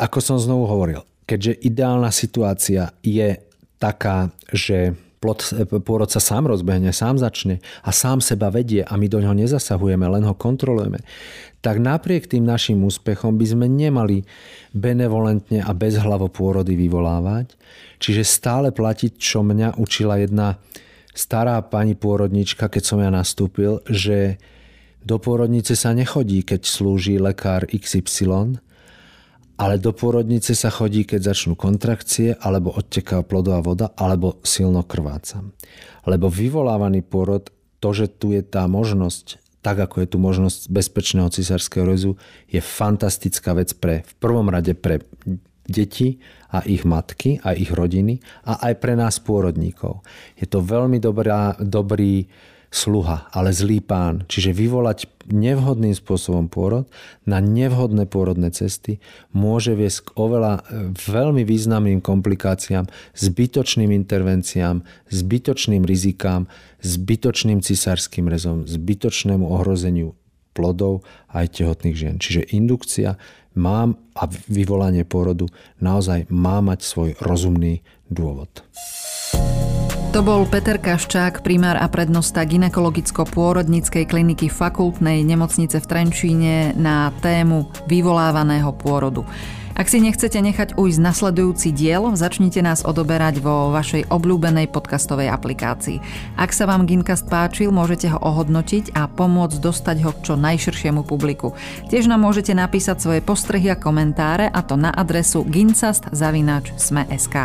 ako 0.00 0.20
som 0.20 0.36
znovu 0.40 0.64
hovoril, 0.68 1.04
keďže 1.28 1.52
ideálna 1.60 2.08
situácia 2.08 2.96
je 3.04 3.36
taká, 3.76 4.32
že 4.48 4.96
plod, 5.20 5.44
e, 5.52 5.66
pôrod 5.78 6.08
sa 6.08 6.22
sám 6.24 6.48
rozbehne, 6.48 6.88
sám 6.94 7.20
začne 7.20 7.60
a 7.84 7.90
sám 7.92 8.24
seba 8.24 8.48
vedie 8.48 8.80
a 8.80 8.96
my 8.96 9.06
do 9.06 9.20
ňoho 9.20 9.36
nezasahujeme, 9.36 10.08
len 10.08 10.24
ho 10.24 10.32
kontrolujeme, 10.32 11.04
tak 11.60 11.82
napriek 11.82 12.30
tým 12.30 12.46
našim 12.46 12.80
úspechom 12.80 13.36
by 13.36 13.46
sme 13.46 13.66
nemali 13.68 14.24
benevolentne 14.72 15.60
a 15.60 15.70
bezhlavo 15.76 16.32
pôrody 16.32 16.78
vyvolávať. 16.78 17.58
Čiže 17.98 18.22
stále 18.24 18.68
platiť, 18.70 19.18
čo 19.18 19.42
mňa 19.42 19.76
učila 19.76 20.22
jedna 20.22 20.56
stará 21.18 21.58
pani 21.66 21.98
pôrodnička, 21.98 22.70
keď 22.70 22.82
som 22.86 23.02
ja 23.02 23.10
nastúpil, 23.10 23.82
že 23.90 24.38
do 25.02 25.18
pôrodnice 25.18 25.74
sa 25.74 25.90
nechodí, 25.90 26.46
keď 26.46 26.62
slúži 26.62 27.18
lekár 27.18 27.66
XY, 27.66 28.62
ale 29.58 29.74
do 29.82 29.90
pôrodnice 29.90 30.54
sa 30.54 30.70
chodí, 30.70 31.02
keď 31.02 31.34
začnú 31.34 31.58
kontrakcie, 31.58 32.38
alebo 32.38 32.70
odteká 32.70 33.26
plodová 33.26 33.58
voda, 33.58 33.90
alebo 33.98 34.38
silno 34.46 34.86
krvácam. 34.86 35.50
Lebo 36.06 36.30
vyvolávaný 36.30 37.02
pôrod, 37.02 37.50
to, 37.82 37.90
že 37.90 38.06
tu 38.06 38.30
je 38.34 38.42
tá 38.42 38.66
možnosť, 38.70 39.42
tak 39.62 39.82
ako 39.82 40.06
je 40.06 40.08
tu 40.14 40.18
možnosť 40.22 40.70
bezpečného 40.70 41.30
cisárskeho 41.30 41.82
rezu, 41.86 42.14
je 42.46 42.62
fantastická 42.62 43.54
vec 43.58 43.74
pre, 43.74 44.06
v 44.06 44.14
prvom 44.22 44.46
rade 44.46 44.78
pre 44.78 45.02
deti 45.68 46.22
a 46.48 46.64
ich 46.64 46.86
matky 46.86 47.42
a 47.44 47.52
ich 47.52 47.74
rodiny 47.74 48.24
a 48.48 48.70
aj 48.70 48.74
pre 48.80 48.96
nás 48.96 49.20
pôrodníkov. 49.20 50.00
Je 50.38 50.48
to 50.48 50.64
veľmi 50.64 50.96
dobrá, 50.96 51.58
dobrý 51.60 52.30
sluha, 52.68 53.28
ale 53.32 53.52
zlý 53.52 53.80
pán. 53.80 54.28
Čiže 54.28 54.52
vyvolať 54.52 55.08
nevhodným 55.28 55.92
spôsobom 55.92 56.48
pôrod 56.48 56.88
na 57.28 57.40
nevhodné 57.40 58.08
pôrodné 58.08 58.52
cesty 58.52 59.00
môže 59.32 59.76
viesť 59.76 60.08
k 60.08 60.14
oveľa 60.16 60.52
e, 60.56 60.62
veľmi 60.96 61.44
významným 61.44 62.00
komplikáciám, 62.00 62.88
zbytočným 63.16 63.92
intervenciám, 63.92 64.84
zbytočným 65.08 65.84
rizikám, 65.84 66.48
zbytočným 66.84 67.60
cisárským 67.60 68.28
rezom, 68.28 68.64
zbytočnému 68.64 69.44
ohrozeniu 69.48 70.16
plodov 70.56 71.06
aj 71.32 71.60
tehotných 71.60 71.96
žien. 71.96 72.16
Čiže 72.18 72.50
indukcia 72.56 73.14
má 73.58 73.90
a 74.18 74.24
vyvolanie 74.50 75.06
pôrodu 75.06 75.46
naozaj 75.78 76.26
má 76.30 76.58
mať 76.62 76.80
svoj 76.82 77.10
rozumný 77.22 77.82
dôvod. 78.10 78.50
To 80.08 80.24
bol 80.24 80.48
Peter 80.48 80.80
Kaščák, 80.80 81.44
primár 81.44 81.76
a 81.76 81.84
prednosta 81.84 82.40
ginekologicko-pôrodníckej 82.48 84.08
kliniky 84.08 84.48
fakultnej 84.48 85.20
nemocnice 85.20 85.84
v 85.84 85.86
Trenčíne 85.86 86.72
na 86.80 87.12
tému 87.20 87.68
vyvolávaného 87.84 88.72
pôrodu. 88.72 89.28
Ak 89.78 89.86
si 89.86 90.00
nechcete 90.00 90.40
nechať 90.40 90.80
ujsť 90.80 90.98
nasledujúci 90.98 91.70
diel, 91.76 92.08
začnite 92.16 92.64
nás 92.64 92.88
odoberať 92.88 93.38
vo 93.38 93.70
vašej 93.70 94.08
obľúbenej 94.10 94.72
podcastovej 94.72 95.28
aplikácii. 95.28 96.02
Ak 96.34 96.56
sa 96.56 96.64
vám 96.64 96.88
Gincast 96.88 97.28
páčil, 97.28 97.68
môžete 97.68 98.08
ho 98.08 98.18
ohodnotiť 98.18 98.96
a 98.96 99.06
pomôcť 99.12 99.60
dostať 99.60 99.96
ho 100.02 100.10
k 100.16 100.24
čo 100.24 100.34
najširšiemu 100.34 101.04
publiku. 101.04 101.52
Tiež 101.92 102.08
nám 102.08 102.24
môžete 102.24 102.56
napísať 102.56 102.96
svoje 102.98 103.20
postrehy 103.20 103.70
a 103.70 103.78
komentáre 103.78 104.48
a 104.50 104.60
to 104.64 104.74
na 104.74 104.88
adresu 104.90 105.44
gincast.sme.sk. 105.46 107.36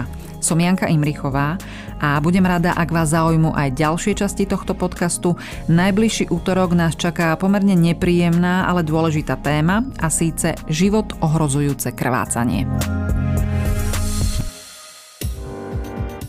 Som 0.43 0.59
Janka 0.59 0.91
Imrichová 0.91 1.55
a 2.03 2.19
budem 2.19 2.43
rada, 2.43 2.75
ak 2.75 2.91
vás 2.91 3.15
zaujímu 3.15 3.55
aj 3.55 3.79
ďalšie 3.79 4.19
časti 4.19 4.43
tohto 4.43 4.75
podcastu. 4.75 5.39
Najbližší 5.71 6.27
útorok 6.27 6.75
nás 6.75 6.99
čaká 6.99 7.31
pomerne 7.39 7.79
nepríjemná, 7.79 8.67
ale 8.67 8.83
dôležitá 8.83 9.39
téma 9.39 9.87
a 10.03 10.11
síce 10.11 10.59
život 10.67 11.15
ohrozujúce 11.23 11.95
krvácanie. 11.95 12.67